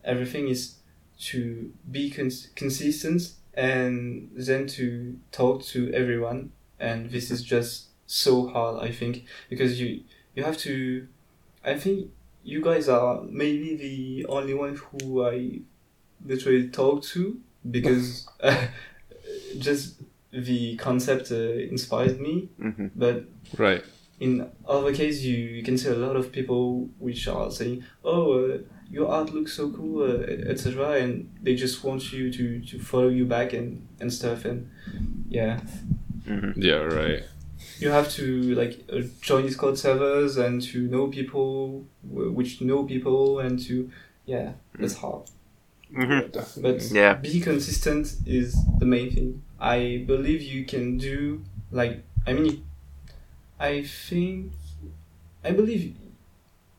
everything 0.04 0.48
is 0.48 0.76
to 1.18 1.72
be 1.90 2.10
cons- 2.10 2.48
consistent 2.54 3.32
and 3.54 4.30
then 4.36 4.66
to 4.66 5.18
talk 5.32 5.62
to 5.62 5.92
everyone 5.92 6.52
and 6.78 7.10
this 7.10 7.30
is 7.30 7.42
just 7.42 7.86
so 8.06 8.48
hard 8.48 8.82
i 8.82 8.92
think 8.92 9.24
because 9.50 9.80
you 9.80 10.02
you 10.34 10.44
have 10.44 10.56
to 10.56 11.08
i 11.64 11.74
think 11.74 12.10
you 12.44 12.62
guys 12.62 12.88
are 12.88 13.22
maybe 13.22 13.74
the 13.76 14.26
only 14.28 14.54
one 14.54 14.76
who 14.76 15.26
i 15.26 15.60
literally 16.26 16.68
talk 16.68 17.02
to 17.02 17.38
because 17.70 18.26
just 19.58 20.02
the 20.32 20.76
concept 20.76 21.30
uh, 21.32 21.36
inspired 21.70 22.20
me 22.20 22.48
hmm 22.60 22.86
but 22.94 23.24
Right. 23.56 23.84
in 24.20 24.50
other 24.66 24.92
cases 24.92 25.24
you, 25.24 25.36
you 25.36 25.62
can 25.62 25.78
see 25.78 25.88
a 25.88 25.94
lot 25.94 26.16
of 26.16 26.32
people 26.32 26.88
which 26.98 27.28
are 27.28 27.50
saying 27.50 27.84
oh 28.04 28.32
uh, 28.44 28.58
your 28.90 29.08
art 29.08 29.32
looks 29.32 29.52
so 29.54 29.70
cool 29.70 30.02
uh, 30.02 30.50
etc 30.52 30.92
and 31.02 31.30
they 31.42 31.54
just 31.54 31.82
want 31.84 32.12
you 32.12 32.32
to, 32.32 32.60
to 32.60 32.78
follow 32.78 33.08
you 33.08 33.24
back 33.24 33.52
and, 33.52 33.86
and 34.00 34.12
stuff 34.12 34.44
and 34.44 34.68
yeah 35.28 35.60
hmm 36.26 36.50
Yeah. 36.56 36.82
Right. 37.00 37.22
you 37.78 37.90
have 37.90 38.10
to 38.18 38.54
like 38.54 38.84
uh, 38.92 39.02
join 39.20 39.42
discord 39.46 39.78
servers 39.78 40.36
and 40.36 40.60
to 40.70 40.78
know 40.88 41.06
people 41.08 41.84
w- 42.08 42.32
which 42.32 42.60
know 42.60 42.84
people 42.84 43.38
and 43.38 43.58
to 43.66 43.90
yeah 44.26 44.52
that's 44.78 44.96
hard 44.96 45.22
hmm 45.94 46.18
but 46.62 46.82
Yeah. 46.90 47.14
be 47.14 47.40
consistent 47.40 48.14
is 48.26 48.56
the 48.78 48.86
main 48.86 49.10
thing 49.14 49.42
i 49.60 50.04
believe 50.06 50.42
you 50.42 50.64
can 50.64 50.98
do 50.98 51.42
like 51.70 52.02
I 52.28 52.32
mean, 52.32 52.64
I 53.60 53.84
think 53.84 54.50
I 55.44 55.52
believe 55.52 55.94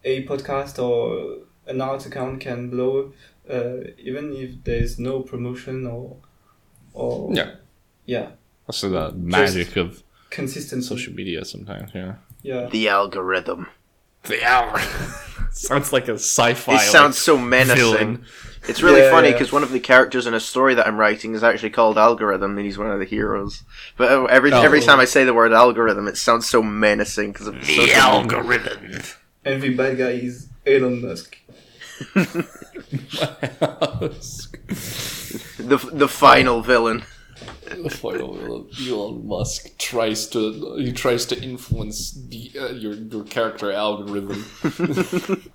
a 0.03 0.25
podcast 0.25 0.77
or 0.77 1.37
an 1.67 1.79
art 1.79 2.05
account 2.05 2.41
can 2.41 2.69
blow 2.69 2.99
up 2.99 3.13
uh, 3.49 3.77
even 3.97 4.33
if 4.33 4.61
there's 4.65 4.99
no 4.99 5.21
promotion 5.21 5.87
or 5.87 6.17
or 6.93 7.33
Yeah. 7.33 7.51
yeah 8.05 8.27
That's 8.65 8.81
the 8.81 9.13
magic 9.15 9.77
of 9.77 10.03
consistent 10.29 10.83
social 10.83 11.13
media 11.13 11.45
sometimes, 11.45 11.91
yeah. 11.95 12.15
Yeah. 12.43 12.67
The 12.69 12.89
algorithm. 12.89 13.67
The 14.23 14.43
hour. 14.43 14.79
sounds 15.51 15.93
like 15.93 16.07
a 16.09 16.15
sci-fi. 16.15 16.75
It 16.75 16.79
sounds 16.81 17.15
like, 17.15 17.23
so 17.23 17.37
menacing. 17.37 17.77
villain. 17.77 18.25
It's 18.68 18.82
really 18.84 19.01
Yeah, 19.01 19.11
funny 19.11 19.30
yeah. 19.30 19.34
because 19.34 19.51
one 19.51 19.63
of 19.63 19.72
the 19.72 19.80
characters 19.80 20.28
in 20.28 20.34
a 20.34 20.39
story 20.39 20.76
that 20.76 20.88
I'm 20.88 20.97
writing 20.97 21.34
is 21.36 21.43
actually 21.43 21.70
called 21.70 21.97
Algorithm, 21.97 22.57
and 22.57 22.65
he's 22.65 22.78
one 22.78 22.89
of 22.91 22.99
the 22.99 23.05
heroes. 23.05 23.63
But 23.97 24.11
uh, 24.11 24.26
every 24.26 24.51
Oh. 24.51 24.61
every 24.61 24.82
time 24.82 24.99
I 24.99 25.05
say 25.05 25.24
the 25.26 25.34
word 25.34 25.53
algorithm, 25.53 26.07
it 26.07 26.18
sounds 26.18 26.49
so 26.49 26.61
menacing 26.61 27.32
because 27.32 27.47
of 27.47 27.55
The 27.55 27.65
social 27.65 27.95
algorithm. 28.01 29.01
And 29.45 29.61
the 29.61 29.74
bad 29.76 29.97
guy 29.97 30.11
is 30.11 30.49
Elon 30.65 31.01
Musk. 31.01 31.38
the 35.57 35.78
the 35.93 36.07
final 36.07 36.61
villain. 36.61 37.03
the 37.84 37.89
final 37.89 38.36
villain, 38.36 38.68
Elon 38.88 39.28
Musk 39.28 39.78
tries 39.78 40.28
to 40.30 40.76
he 40.78 40.91
tries 40.91 41.26
to 41.28 41.41
influence 41.41 42.11
the 42.11 42.51
uh, 42.59 42.68
your 42.70 42.93
your 42.93 43.24
character 43.24 43.72
algorithm. 43.72 44.45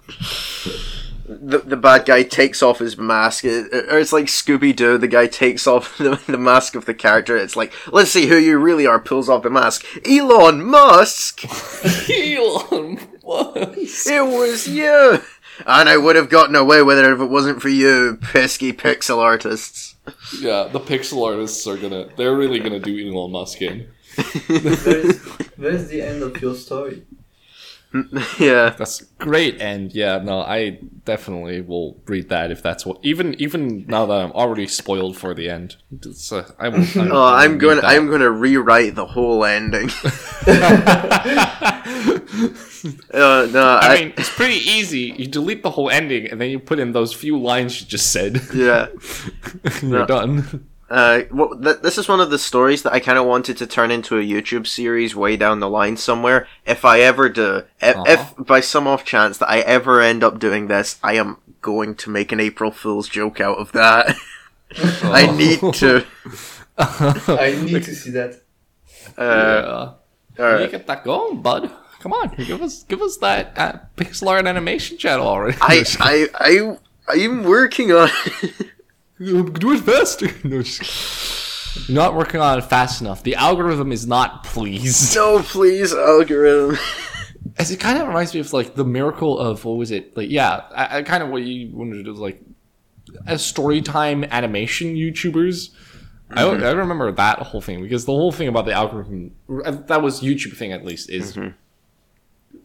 The, 1.40 1.58
the 1.58 1.76
bad 1.76 2.04
guy 2.06 2.22
takes 2.22 2.62
off 2.62 2.78
his 2.78 2.96
mask, 2.96 3.44
uh, 3.44 3.64
or 3.90 3.98
it's 3.98 4.12
like 4.12 4.26
Scooby 4.26 4.74
Doo. 4.74 4.98
The 4.98 5.08
guy 5.08 5.26
takes 5.26 5.66
off 5.66 5.96
the, 5.98 6.20
the 6.26 6.38
mask 6.38 6.74
of 6.74 6.84
the 6.84 6.94
character. 6.94 7.36
It's 7.36 7.56
like, 7.56 7.72
let's 7.92 8.10
see 8.10 8.26
who 8.26 8.36
you 8.36 8.58
really 8.58 8.86
are. 8.86 8.98
Pulls 8.98 9.28
off 9.28 9.42
the 9.42 9.50
mask. 9.50 9.84
Elon 10.06 10.64
Musk. 10.64 11.44
Elon 12.10 12.98
Musk. 13.24 14.06
It 14.06 14.26
was 14.26 14.68
you. 14.68 15.22
And 15.66 15.88
I 15.88 15.96
would 15.96 16.16
have 16.16 16.30
gotten 16.30 16.56
away 16.56 16.82
with 16.82 16.98
it 16.98 17.04
if 17.04 17.20
it 17.20 17.26
wasn't 17.26 17.60
for 17.60 17.68
you, 17.68 18.18
pesky 18.20 18.72
pixel 18.72 19.18
artists. 19.18 19.96
Yeah, 20.40 20.68
the 20.72 20.80
pixel 20.80 21.24
artists 21.26 21.66
are 21.66 21.76
gonna 21.76 22.08
they're 22.16 22.34
really 22.34 22.58
gonna 22.58 22.80
do 22.80 22.98
Elon 22.98 23.30
Musk 23.30 23.62
in. 23.62 23.86
There's, 24.48 25.22
there's 25.56 25.88
the 25.88 26.02
end 26.02 26.22
of 26.22 26.40
your 26.40 26.54
story. 26.54 27.04
yeah. 28.38 28.70
That's 28.70 29.02
great, 29.18 29.60
and 29.60 29.92
yeah, 29.92 30.18
no, 30.18 30.40
I 30.40 30.78
definitely 31.04 31.60
will 31.60 32.00
read 32.06 32.28
that 32.30 32.50
if 32.50 32.62
that's 32.62 32.86
what. 32.86 32.98
Even 33.02 33.34
even 33.40 33.84
now 33.86 34.06
that 34.06 34.14
I'm 34.14 34.32
already 34.32 34.66
spoiled 34.66 35.16
for 35.16 35.34
the 35.34 35.50
end, 35.50 35.76
uh, 35.92 36.42
I 36.58 36.68
will. 36.68 36.80
I 36.80 36.96
will 36.96 37.12
Oh, 37.16 37.24
I'm 37.24 37.52
read 37.52 37.60
going. 37.60 37.76
that. 37.76 37.84
I'm 37.84 38.06
going 38.06 38.20
to 38.22 38.30
rewrite 38.30 38.94
the 38.94 39.06
whole 39.06 39.44
ending. 39.44 39.88
uh, 40.46 41.82
no, 43.52 43.64
I 43.64 43.80
I, 43.82 43.94
mean, 44.00 44.12
it's 44.16 44.30
pretty 44.34 44.56
easy. 44.56 45.14
You 45.16 45.26
delete 45.26 45.62
the 45.62 45.70
whole 45.70 45.90
ending, 45.90 46.26
and 46.30 46.40
then 46.40 46.50
you 46.50 46.58
put 46.58 46.78
in 46.78 46.92
those 46.92 47.12
few 47.12 47.38
lines 47.38 47.80
you 47.80 47.86
just 47.86 48.12
said. 48.12 48.40
yeah. 48.54 48.86
You're 49.82 49.90
No. 50.00 50.06
done. 50.06 50.68
Uh, 50.92 51.22
well, 51.30 51.58
th- 51.58 51.78
this 51.78 51.96
is 51.96 52.06
one 52.06 52.20
of 52.20 52.28
the 52.28 52.38
stories 52.38 52.82
that 52.82 52.92
I 52.92 53.00
kind 53.00 53.18
of 53.18 53.24
wanted 53.24 53.56
to 53.56 53.66
turn 53.66 53.90
into 53.90 54.18
a 54.18 54.22
YouTube 54.22 54.66
series 54.66 55.16
way 55.16 55.38
down 55.38 55.58
the 55.58 55.68
line 55.70 55.96
somewhere. 55.96 56.46
If 56.66 56.84
I 56.84 57.00
ever 57.00 57.30
do, 57.30 57.62
if, 57.80 57.96
Aw. 57.96 58.04
if 58.06 58.34
by 58.36 58.60
some 58.60 58.86
off 58.86 59.02
chance 59.02 59.38
that 59.38 59.48
I 59.48 59.60
ever 59.60 60.02
end 60.02 60.22
up 60.22 60.38
doing 60.38 60.66
this, 60.66 60.98
I 61.02 61.14
am 61.14 61.38
going 61.62 61.94
to 61.94 62.10
make 62.10 62.30
an 62.30 62.40
April 62.40 62.70
Fool's 62.70 63.08
joke 63.08 63.40
out 63.40 63.56
of 63.56 63.72
that. 63.72 64.14
I 65.02 65.34
need 65.34 65.60
to. 65.60 66.04
I 66.76 67.58
need 67.64 67.84
to 67.84 67.94
see 67.94 68.10
that. 68.10 68.42
Uh, 69.16 69.94
yeah. 70.38 70.44
alright. 70.44 70.60
You 70.60 70.68
get 70.68 70.86
that 70.88 71.04
going, 71.04 71.40
bud. 71.40 71.70
Come 72.00 72.12
on, 72.12 72.34
give 72.36 72.60
us 72.60 72.82
give 72.82 73.00
us 73.00 73.16
that 73.18 73.56
uh, 73.56 73.78
pixel 73.96 74.28
art 74.28 74.46
animation 74.46 74.98
channel 74.98 75.26
already. 75.26 75.56
I, 75.62 75.84
I, 76.00 76.28
I, 76.34 76.76
I'm 77.08 77.44
working 77.44 77.92
on. 77.92 78.10
it. 79.22 79.60
do 79.60 79.72
it 79.72 79.80
faster. 79.80 80.28
No, 80.44 80.62
just- 80.62 81.88
You're 81.88 81.94
not 81.94 82.14
working 82.14 82.40
on 82.40 82.58
it 82.58 82.62
fast 82.62 83.00
enough. 83.00 83.22
The 83.22 83.34
algorithm 83.34 83.92
is 83.92 84.06
not 84.06 84.44
pleased. 84.44 85.14
no, 85.16 85.40
please, 85.42 85.92
algorithm. 85.94 86.78
As 87.58 87.70
it 87.70 87.80
kind 87.80 88.00
of 88.00 88.08
reminds 88.08 88.34
me 88.34 88.40
of 88.40 88.52
like 88.52 88.74
the 88.74 88.84
miracle 88.84 89.38
of 89.38 89.64
what 89.64 89.76
was 89.76 89.90
it? 89.90 90.16
Like 90.16 90.30
yeah, 90.30 90.62
I, 90.74 90.98
I 90.98 91.02
kind 91.02 91.22
of 91.22 91.28
what 91.30 91.42
you 91.42 91.74
wanted 91.74 91.96
to 91.96 92.02
do 92.04 92.12
is 92.12 92.18
like 92.18 92.40
a 93.26 93.38
story 93.38 93.82
time 93.82 94.24
animation 94.24 94.94
YouTubers. 94.94 95.70
I, 96.30 96.44
I 96.44 96.70
remember 96.70 97.12
that 97.12 97.40
whole 97.40 97.60
thing 97.60 97.82
because 97.82 98.06
the 98.06 98.12
whole 98.12 98.32
thing 98.32 98.48
about 98.48 98.64
the 98.64 98.72
algorithm 98.72 99.32
uh, 99.64 99.72
that 99.72 100.02
was 100.02 100.22
YouTube 100.22 100.56
thing 100.56 100.72
at 100.72 100.84
least 100.84 101.10
is 101.10 101.36
mm-hmm. 101.36 101.50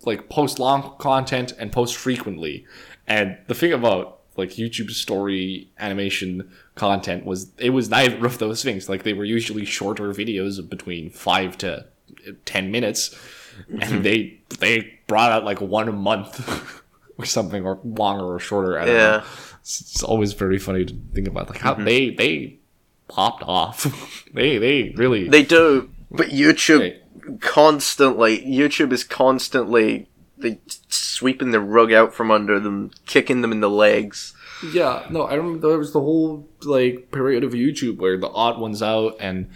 like 0.06 0.30
post 0.30 0.58
long 0.60 0.96
content 1.00 1.54
and 1.60 1.72
post 1.72 1.96
frequently. 1.96 2.66
And 3.08 3.38
the 3.48 3.56
thing 3.56 3.74
about 3.74 4.17
like 4.38 4.52
YouTube 4.52 4.92
story 4.92 5.70
animation 5.80 6.52
content 6.76 7.26
was 7.26 7.52
it 7.58 7.72
was 7.72 7.90
neither 7.90 8.26
of 8.26 8.38
those 8.38 8.64
things. 8.64 8.88
Like 8.88 9.04
they 9.04 9.14
were 9.14 9.26
usually 9.26 9.66
shorter 9.66 10.14
videos 10.14 10.60
of 10.60 10.70
between 10.70 11.10
five 11.10 11.58
to 11.60 11.86
ten 12.46 12.72
minutes, 12.72 13.16
and 13.70 13.82
mm-hmm. 13.82 14.02
they 14.04 14.40
they 14.60 15.00
brought 15.08 15.32
out 15.32 15.44
like 15.44 15.60
one 15.60 15.88
a 15.88 15.92
month 15.92 16.84
or 17.18 17.26
something, 17.26 17.66
or 17.66 17.80
longer 17.84 18.26
or 18.26 18.40
shorter. 18.40 18.80
I 18.80 18.86
don't 18.86 18.96
Yeah. 18.96 19.18
know. 19.18 19.24
It's, 19.62 19.82
it's 19.82 20.04
always 20.04 20.34
very 20.34 20.60
funny 20.60 20.86
to 20.86 20.96
think 21.14 21.28
about 21.28 21.50
like 21.50 21.60
how 21.60 21.74
mm-hmm. 21.74 21.86
they 21.86 22.10
they 22.12 22.60
popped 23.08 23.44
off. 23.44 24.24
they 24.34 24.58
they 24.58 24.94
really 24.96 25.28
They 25.28 25.44
do, 25.44 25.90
but 26.12 26.28
YouTube 26.28 26.80
Hey. 26.80 27.02
constantly. 27.40 28.40
YouTube 28.46 28.92
is 28.92 29.04
constantly 29.04 30.08
they 30.38 30.60
sweeping 30.90 31.52
the 31.52 31.60
rug 31.60 31.92
out 31.92 32.14
from 32.14 32.32
under 32.32 32.60
them, 32.60 32.92
kicking 33.06 33.42
them 33.42 33.52
in 33.52 33.60
the 33.60 33.70
legs. 33.70 34.34
Yeah, 34.72 35.06
no, 35.10 35.24
I 35.24 35.36
remember 35.36 35.68
there 35.70 35.78
was 35.78 35.94
the 35.94 36.00
whole 36.00 36.48
like 36.64 37.12
period 37.12 37.44
of 37.44 37.52
YouTube 37.54 37.98
where 37.98 38.18
the 38.18 38.30
odd 38.30 38.60
ones 38.60 38.82
out 38.82 39.16
and 39.20 39.50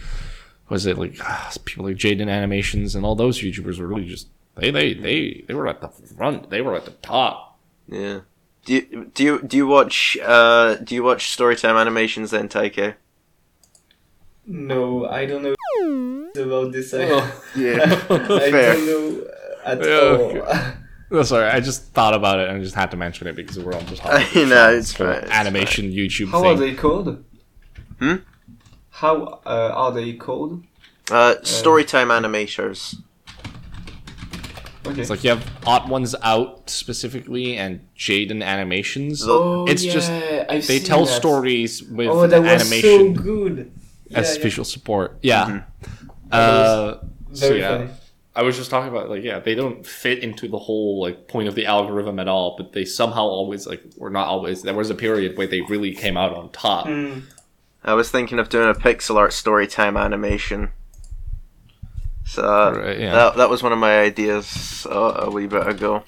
was 0.70 0.86
it 0.86 0.98
like 0.98 1.16
ah, 1.22 1.52
people 1.66 1.86
like 1.86 1.98
Jaden 1.98 2.30
Animations 2.30 2.96
and 2.96 3.06
all 3.06 3.16
those 3.16 3.40
YouTubers 3.40 3.80
were 3.80 3.88
really 3.88 4.06
just 4.06 4.28
they 4.56 4.70
they 4.72 4.94
they 4.94 5.44
they 5.48 5.54
were 5.54 5.68
at 5.68 5.82
the 5.82 5.90
front, 5.90 6.50
they 6.50 6.62
were 6.62 6.76
at 6.76 6.86
the 6.86 6.92
top. 6.92 7.60
Yeah. 7.88 8.22
Do 8.66 8.74
you 8.76 9.12
do 9.16 9.24
you 9.24 9.42
do 9.42 9.58
you 9.58 9.66
watch 9.68 10.18
uh 10.24 10.76
do 10.76 10.94
you 10.94 11.02
watch 11.04 11.36
Storytime 11.36 11.80
animations 11.80 12.30
then, 12.30 12.48
Tai-Khei? 12.48 12.94
No, 14.46 15.06
I 15.08 15.26
don't 15.26 15.44
know 15.44 15.56
about 16.36 16.72
this. 16.72 16.94
I, 16.94 17.06
Oh. 17.10 17.44
Yeah. 17.56 17.80
I 18.10 18.52
Fair. 18.52 18.74
don't 18.76 18.86
know 18.86 19.28
at 19.66 19.84
Yeah, 19.84 19.90
all. 19.90 20.22
okay. 20.38 20.74
Oh, 21.14 21.24
sorry, 21.24 21.50
I 21.50 21.60
just 21.60 21.92
thought 21.92 22.14
about 22.14 22.40
it 22.40 22.50
and 22.50 22.64
just 22.64 22.74
had 22.74 22.90
to 22.92 22.96
mention 22.98 23.28
it 23.28 23.36
because 23.36 23.60
we're 23.60 23.74
on 23.76 23.86
just 23.86 24.02
I 24.06 24.24
know, 24.46 24.70
it's 24.72 24.94
fine, 24.94 25.10
it's 25.10 25.30
animation 25.32 25.92
YouTube 25.92 26.30
How 26.32 26.42
thing. 26.42 26.52
are 26.54 26.56
they 26.56 26.74
called? 26.74 27.22
Hmm? 28.00 28.16
How 28.92 29.42
uh, 29.46 29.74
are 29.76 29.92
they 29.92 30.14
called? 30.14 30.64
Uh, 31.12 31.36
Storytime 31.44 32.08
animators. 32.18 32.96
Okay. 34.86 35.02
It's 35.02 35.10
like 35.10 35.24
you 35.26 35.32
have 35.32 35.46
Odd 35.68 35.90
Ones 35.90 36.16
Out 36.24 36.70
specifically 36.70 37.56
and 37.58 37.82
Jaden 37.98 38.42
Animations. 38.42 39.24
oh, 39.28 39.66
it's 39.68 39.84
yeah, 39.84 39.94
just 39.94 40.10
I've 40.12 40.66
they 40.66 40.80
seen 40.80 40.84
tell 40.88 41.06
that. 41.06 41.12
stories 41.12 41.84
with 41.84 42.08
Oh, 42.08 42.26
that 42.26 42.42
was 42.42 42.62
animation 42.72 43.16
so 43.16 43.22
good. 43.22 43.72
as 44.16 44.38
Yeah, 44.38 44.44
visual 44.44 44.64
support. 44.66 45.20
Yeah. 45.22 45.64
That 46.30 46.36
Uh, 46.36 46.98
yeah. 47.04 47.10
so 47.34 47.48
Very 47.50 47.60
yeah, 47.60 47.78
funny. 47.78 47.90
I 48.34 48.44
was 48.44 48.56
just 48.56 48.70
talking 48.70 48.90
about 48.90 49.10
like 49.10 49.24
yeah, 49.24 49.40
they 49.40 49.56
don't 49.56 49.86
fit 49.86 50.20
into 50.20 50.48
the 50.48 50.58
whole 50.58 51.02
like 51.02 51.28
point 51.28 51.48
of 51.48 51.56
the 51.56 51.66
algorithm 51.66 52.20
at 52.20 52.28
all, 52.28 52.56
but 52.58 52.72
they 52.72 52.86
somehow 52.86 53.24
always 53.24 53.68
like 53.68 53.84
or 53.98 54.10
not 54.10 54.28
always. 54.28 54.62
There 54.62 54.74
was 54.74 54.90
a 54.90 54.96
period 54.96 55.38
where 55.38 55.48
they 55.48 55.62
really 55.62 55.94
came 55.94 56.16
out 56.16 56.34
on 56.34 56.50
top. 56.52 56.88
Mm. 56.88 57.24
I 57.84 57.94
was 57.94 58.10
thinking 58.10 58.40
of 58.40 58.48
doing 58.48 58.70
a 58.70 58.74
pixel 58.74 59.16
art 59.16 59.34
story 59.34 59.68
time 59.68 59.98
animation. 59.98 60.72
So 62.26 62.44
Right, 62.74 63.00
yeah. 63.00 63.14
that 63.14 63.36
that 63.36 63.50
was 63.50 63.62
one 63.62 63.74
of 63.74 63.80
my 63.80 64.00
ideas 64.00 64.88
uh, 64.90 65.24
a 65.24 65.30
wee 65.30 65.48
bit 65.48 65.68
ago. 65.68 66.04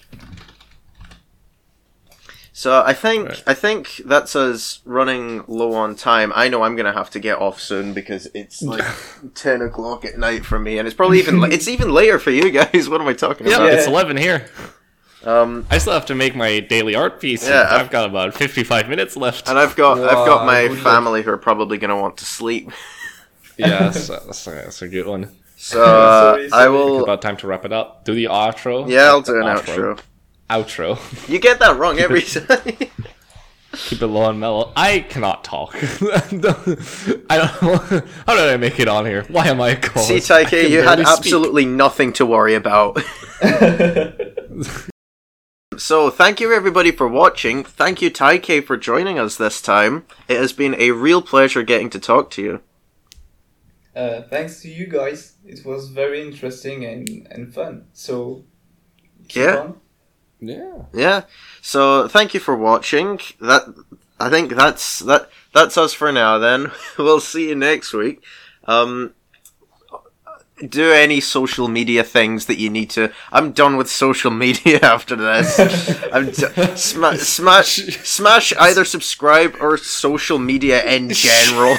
So 2.56 2.84
I 2.86 2.94
think 2.94 3.30
Right. 3.30 3.44
I 3.48 3.54
think 3.56 4.02
that's 4.06 4.36
us 4.36 4.80
running 4.86 5.44
low 5.48 5.74
on 5.74 5.96
time. 5.96 6.32
I 6.36 6.50
know 6.50 6.62
I'm 6.62 6.76
gonna 6.76 6.94
have 6.94 7.10
to 7.12 7.20
get 7.20 7.40
off 7.40 7.60
soon 7.60 7.94
because 7.94 8.28
it's 8.36 8.62
like 8.74 8.86
ten 9.34 9.62
o'clock 9.64 10.06
at 10.06 10.18
night 10.20 10.46
for 10.46 10.60
me, 10.60 10.78
and 10.78 10.88
it's 10.88 10.96
probably 10.96 11.18
even 11.20 11.44
it's 11.52 11.68
even 11.68 11.90
later 11.92 12.20
for 12.20 12.30
you 12.32 12.52
guys. 12.52 12.88
What 12.90 13.02
am 13.02 13.08
I 13.08 13.14
talking 13.14 13.48
Yeah, 13.48 13.56
about? 13.58 13.74
it's 13.74 13.88
eleven 13.88 14.18
here. 14.18 14.46
Um, 15.26 15.66
I 15.72 15.78
still 15.78 15.94
have 15.94 16.06
to 16.08 16.16
make 16.16 16.36
my 16.36 16.60
daily 16.60 16.96
art 16.96 17.20
piece. 17.22 17.48
Yeah, 17.48 17.62
I've, 17.72 17.82
I've- 17.82 17.90
got 17.90 18.08
about 18.10 18.36
fifty-five 18.36 18.88
minutes 18.88 19.18
left. 19.18 19.50
and 19.50 19.58
I've 19.58 19.76
got 19.76 19.98
I've 20.00 20.28
got 20.28 20.46
my 20.46 20.68
family 20.84 21.24
who 21.24 21.32
are 21.32 21.38
probably 21.38 21.78
gonna 21.80 22.00
want 22.00 22.18
to 22.18 22.26
sleep. 22.26 22.70
yeah, 23.58 23.80
that's, 23.90 24.08
that's, 24.10 24.46
that's 24.46 24.82
a 24.84 24.88
good 24.88 25.08
one. 25.08 25.32
So 25.58 25.82
uh, 25.84 26.34
Sorry, 26.34 26.46
I 26.46 26.50
sorry. 26.50 26.70
will. 26.72 27.04
About 27.04 27.22
time 27.24 27.38
to 27.38 27.48
wrap 27.48 27.66
it 27.66 27.74
up. 27.74 28.04
Do 28.06 28.14
the 28.14 28.26
outro. 28.26 28.88
Yeah, 28.88 29.06
I'll 29.06 29.22
do 29.22 29.38
an 29.38 29.44
outro. 29.44 29.96
Outro. 29.96 30.00
You 31.28 31.40
get 31.40 31.60
that 31.60 31.78
wrong 31.78 32.00
every 32.00 32.22
time. 32.22 32.78
Keep 33.76 34.04
it 34.04 34.08
low 34.08 34.30
and 34.30 34.40
mellow. 34.40 34.72
I 34.76 35.00
cannot 35.00 35.44
talk. 35.44 35.74
I 35.82 36.28
don't 37.30 37.62
know. 37.64 38.02
How 38.28 38.36
did 38.36 38.50
I 38.50 38.58
make 38.58 38.80
it 38.80 38.88
on 38.88 39.06
here? 39.06 39.24
Why 39.30 39.48
am 39.48 39.60
I 39.60 39.74
called? 39.74 40.06
See, 40.06 40.20
Tai-Khei, 40.20 40.70
you 40.70 40.84
had 40.84 41.00
absolutely 41.00 41.66
nothing 41.66 42.14
to 42.14 42.26
worry 42.26 42.54
about. 42.54 43.00
so, 45.78 46.12
thank 46.12 46.40
you 46.40 46.54
everybody 46.54 46.92
for 46.92 47.08
watching. 47.08 47.64
Thank 47.64 48.00
you, 48.02 48.12
Tai-Khei, 48.12 48.64
for 48.64 48.78
joining 48.78 49.18
us 49.18 49.38
this 49.38 49.60
time. 49.60 50.06
It 50.28 50.38
has 50.38 50.54
been 50.54 50.76
a 50.78 50.92
real 50.92 51.24
pleasure 51.24 51.64
getting 51.64 51.90
to 51.92 52.00
talk 52.00 52.30
to 52.32 52.44
you. 52.44 52.62
Uh, 53.96 54.22
thanks 54.24 54.62
to 54.62 54.70
you 54.70 54.86
guys. 54.86 55.36
It 55.46 55.66
was 55.66 55.90
very 55.90 56.22
interesting 56.22 56.86
and, 56.86 57.28
and 57.32 57.52
fun. 57.54 57.86
So, 57.94 58.46
keep 59.28 59.44
Yeah. 59.44 59.58
on. 59.58 59.80
Yeah. 60.48 60.86
Yeah. 60.94 61.24
So, 61.62 62.08
thank 62.08 62.34
you 62.34 62.40
for 62.40 62.56
watching. 62.56 63.20
That 63.40 63.64
I 64.20 64.30
think 64.30 64.56
that's 64.56 65.00
that 65.00 65.30
that's 65.54 65.78
us 65.78 65.94
for 65.94 66.12
now. 66.12 66.38
Then 66.38 66.72
we'll 66.98 67.20
see 67.20 67.50
you 67.50 67.56
next 67.56 67.94
week. 67.94 68.24
Um, 68.66 69.14
do 70.70 70.92
any 70.92 71.20
social 71.20 71.68
media 71.68 72.04
things 72.04 72.46
that 72.46 72.58
you 72.58 72.70
need 72.70 72.90
to. 72.92 73.12
I'm 73.32 73.52
done 73.52 73.76
with 73.76 73.90
social 73.90 74.32
media 74.46 74.80
after 74.82 75.16
this. 75.16 75.60
I'm 76.14 76.28
d- 76.28 76.76
sma- 76.76 77.18
smash 77.18 77.76
smash 78.04 78.54
either 78.60 78.86
subscribe 78.86 79.56
or 79.60 79.78
social 79.78 80.40
media 80.40 80.84
in 80.86 81.10
general. 81.10 81.76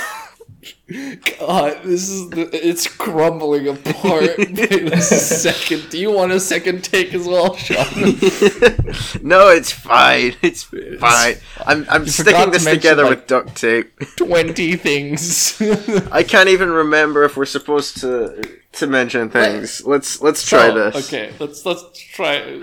God, 0.87 1.81
this 1.85 2.11
is 2.11 2.29
the, 2.29 2.51
it's 2.53 2.87
crumbling 2.87 3.69
apart. 3.69 4.39
A 4.39 5.01
second. 5.01 5.89
Do 5.89 5.99
you 5.99 6.11
want 6.13 6.33
a 6.33 6.39
second 6.41 6.85
take 6.85 7.15
as 7.15 7.27
well, 7.27 7.57
Sean? 7.57 7.77
no, 9.27 9.49
it's 9.49 9.73
fine. 9.73 10.35
It's 10.43 10.65
fine. 10.65 11.37
I'm 11.67 11.87
I'm 11.89 12.05
You 12.05 12.11
sticking 12.11 12.33
forgot 12.35 12.45
to 12.45 12.51
this 12.51 12.65
together 12.67 13.05
like- 13.05 13.11
with 13.21 13.27
duct 13.27 13.57
tape. 13.57 13.99
Twenty 14.17 14.77
things. 14.77 15.59
I 16.13 16.23
can't 16.23 16.51
even 16.51 16.71
remember 16.71 17.25
if 17.25 17.39
we're 17.39 17.47
supposed 17.47 17.99
to 18.03 18.43
to 18.73 18.87
mention 18.87 19.31
things. 19.31 19.87
Let's 19.87 20.21
let's 20.21 20.47
try 20.47 20.69
Oh, 20.69 20.75
this. 20.91 21.07
Okay, 21.07 21.33
let's 21.39 21.65
let's 21.65 21.99
try. 21.99 22.61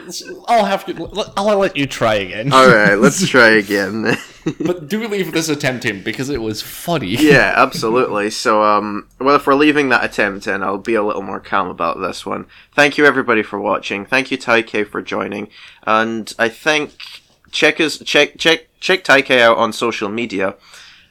I'll 0.48 0.66
have 0.66 0.84
you. 0.88 1.10
I'll 1.36 1.58
let 1.58 1.76
you 1.76 1.88
try 1.88 2.16
again. 2.16 2.54
All 2.54 2.68
right, 2.70 2.96
let's 2.96 3.28
try 3.28 3.50
again. 3.50 4.16
but 4.60 4.88
do 4.88 5.08
leave 5.08 5.32
this 5.34 5.50
attempt 5.50 5.86
in 5.86 6.02
because 6.04 6.30
it 6.30 6.42
was 6.42 6.62
funny. 6.62 7.10
yeah, 7.16 7.54
absolutely. 7.56 8.11
So, 8.30 8.64
um, 8.64 9.08
well, 9.20 9.36
if 9.36 9.48
we're 9.48 9.56
leaving 9.56 9.90
that 9.90 10.04
attempt 10.04 10.48
in, 10.48 10.64
I'll 10.64 10.78
be 10.78 10.96
a 10.96 11.04
little 11.04 11.22
more 11.22 11.40
calm 11.40 11.70
about 11.70 12.00
this 12.00 12.26
one. 12.26 12.46
Thank 12.76 12.98
you 12.98 13.06
everybody 13.06 13.44
for 13.44 13.60
watching. 13.60 14.06
Thank 14.06 14.32
you 14.32 14.38
Tai-Khei 14.38 14.88
for 14.88 15.02
joining, 15.02 15.50
and 15.84 16.34
I 16.38 16.50
think 16.50 16.96
check 17.52 17.80
us 17.80 17.98
check 18.00 18.38
check 18.38 18.68
check 18.80 19.04
Tai-Khei 19.04 19.40
out 19.40 19.58
on 19.58 19.74
social 19.74 20.10
media. 20.10 20.56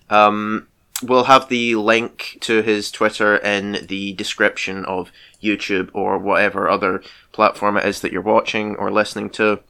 Um, 0.08 0.68
we'll 1.02 1.24
have 1.24 1.48
the 1.48 1.74
link 1.76 2.38
to 2.40 2.62
his 2.62 2.90
Twitter 2.90 3.36
in 3.36 3.86
the 3.88 4.12
description 4.12 4.84
of 4.84 5.10
YouTube 5.42 5.90
or 5.94 6.18
whatever 6.18 6.68
other 6.68 7.02
platform 7.32 7.76
it 7.76 7.86
is 7.86 8.00
that 8.00 8.12
you're 8.12 8.20
watching 8.20 8.76
or 8.76 8.90
listening 8.90 9.30
to. 9.30 9.60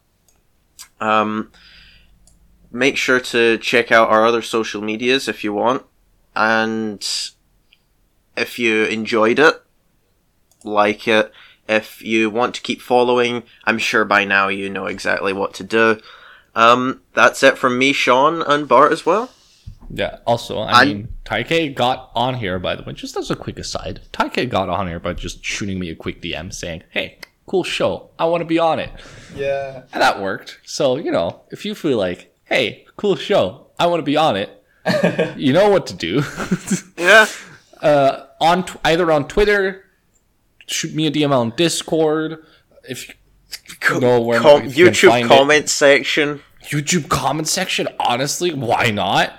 Um, 1.01 1.53
make 2.73 2.97
sure 2.97 3.21
to 3.21 3.59
check 3.59 3.93
out 3.93 4.09
our 4.09 4.27
other 4.27 4.43
social 4.43 4.83
medias 4.83 5.29
if 5.29 5.45
you 5.45 5.53
want. 5.53 5.85
And 6.35 7.07
if 8.37 8.59
you 8.59 8.85
enjoyed 8.85 9.39
it, 9.39 9.55
like 10.65 11.07
it. 11.09 11.33
If 11.69 12.03
you 12.03 12.31
want 12.31 12.55
to 12.57 12.61
keep 12.63 12.81
following, 12.81 13.45
I'm 13.65 13.79
sure 13.79 14.05
by 14.05 14.25
now 14.25 14.49
you 14.49 14.69
know 14.69 14.87
exactly 14.87 15.33
what 15.33 15.55
to 15.55 15.65
do. 15.65 16.01
Um, 16.55 17.03
that's 17.15 17.43
it 17.45 17.57
from 17.59 17.79
me, 17.79 17.93
Sean, 17.93 18.43
and 18.43 18.67
Bart 18.67 18.91
as 18.91 19.07
well. 19.07 19.31
Yeah. 19.89 20.19
Also, 20.27 20.59
I 20.59 20.73
I'm- 20.81 20.89
mean, 20.89 21.09
Tai-Khei 21.25 21.75
got 21.75 22.11
on 22.15 22.35
here 22.35 22.59
by 22.59 22.75
the 22.75 22.83
way. 22.83 22.93
Just 22.93 23.17
as 23.17 23.31
a 23.31 23.37
quick 23.37 23.59
aside, 23.59 24.01
Tai-Khei 24.13 24.49
got 24.49 24.69
on 24.69 24.89
here 24.89 24.99
by 24.99 25.13
just 25.15 25.45
shooting 25.45 25.79
me 25.79 25.91
a 25.91 25.95
quick 25.95 26.21
DM 26.21 26.53
saying, 26.53 26.83
"Hey, 26.91 27.19
cool 27.47 27.63
show. 27.65 28.11
I 28.19 28.25
want 28.25 28.41
to 28.41 28.45
be 28.47 28.59
on 28.59 28.79
it," 28.81 28.91
Yeah. 29.35 29.83
and 29.93 30.03
that 30.03 30.21
worked. 30.21 30.59
So 30.65 30.97
you 30.97 31.11
know, 31.13 31.43
if 31.51 31.65
you 31.65 31.75
feel 31.77 31.99
like, 31.99 32.35
"Hey, 32.45 32.85
cool 32.97 33.15
show. 33.17 33.69
I 33.79 33.87
want 33.87 34.01
to 34.01 34.05
be 34.05 34.17
on 34.17 34.37
it," 34.37 34.60
you 35.37 35.53
know 35.53 35.69
what 35.71 35.87
to 35.89 35.95
do. 35.95 36.23
Yeah. 36.99 37.27
uh, 37.83 38.27
on 38.41 38.65
t- 38.67 38.79
either 38.85 39.11
on 39.11 39.27
Twitter, 39.29 39.85
shoot 40.67 40.95
me 40.95 41.07
a 41.07 41.11
DM 41.11 41.33
on 41.33 41.51
Discord. 41.57 42.45
If 42.89 43.09
you 43.91 44.01
know 44.01 44.21
where 44.21 44.41
Com- 44.41 44.65
you 44.67 44.87
YouTube 44.87 45.09
find 45.11 45.27
it. 45.27 45.29
comment 45.29 45.69
section. 45.69 46.41
YouTube 46.65 47.09
comment 47.09 47.49
section. 47.49 47.89
Honestly, 47.99 48.53
why 48.53 48.91
not? 48.91 49.33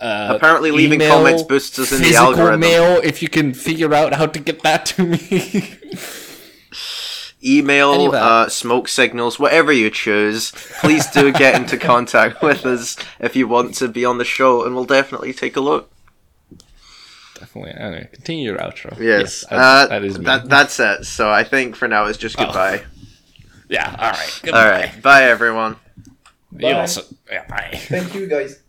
Uh, 0.00 0.32
Apparently, 0.36 0.70
leaving 0.72 1.00
email, 1.00 1.16
comments 1.18 1.42
boosts 1.44 1.78
us 1.78 1.92
in 1.92 1.98
the 1.98 2.04
physical 2.04 2.28
algorithm. 2.30 2.60
mail. 2.60 3.00
If 3.04 3.22
you 3.22 3.28
can 3.28 3.54
figure 3.54 3.94
out 3.94 4.12
how 4.14 4.26
to 4.26 4.38
get 4.40 4.62
that 4.62 4.86
to 4.86 5.04
me. 5.06 5.74
Any 7.44 7.58
email, 7.58 8.14
uh, 8.14 8.48
smoke 8.48 8.88
signals, 8.88 9.38
whatever 9.38 9.72
you 9.72 9.90
choose. 9.90 10.52
Please 10.80 11.06
do 11.10 11.32
get 11.32 11.54
into 11.56 11.76
contact 11.92 12.40
with 12.42 12.64
us 12.64 12.96
if 13.18 13.34
you 13.34 13.48
want 13.48 13.74
to 13.76 13.88
be 13.88 14.04
on 14.04 14.18
the 14.18 14.24
show, 14.24 14.64
and 14.64 14.74
we'll 14.74 14.84
definitely 14.84 15.32
take 15.32 15.56
a 15.56 15.60
look. 15.60 15.90
Definitely. 17.38 17.72
Anyway, 17.72 18.08
continue 18.12 18.44
your 18.52 18.58
outro. 18.58 18.96
Yes, 19.00 19.44
that, 19.50 19.56
uh, 19.58 19.86
that 19.88 20.04
is 20.04 20.18
me. 20.18 20.24
that, 20.26 20.48
that's 20.48 20.78
it. 20.78 21.04
So 21.04 21.30
I 21.30 21.42
think 21.42 21.74
for 21.74 21.88
now 21.88 22.06
it's 22.06 22.18
just 22.18 22.38
Oh. 22.38 22.44
goodbye. 22.44 22.82
yeah. 23.68 23.88
All 23.98 24.10
right. 24.12 24.40
All 24.54 24.70
right, 24.70 25.02
bye 25.02 25.24
everyone. 25.24 25.76
You 26.52 26.58
Bye. 26.60 26.72
also. 26.74 27.02
Yeah. 27.30 27.44
Bye. 27.48 27.70
Thank 27.88 28.14
you 28.14 28.26
guys. 28.28 28.60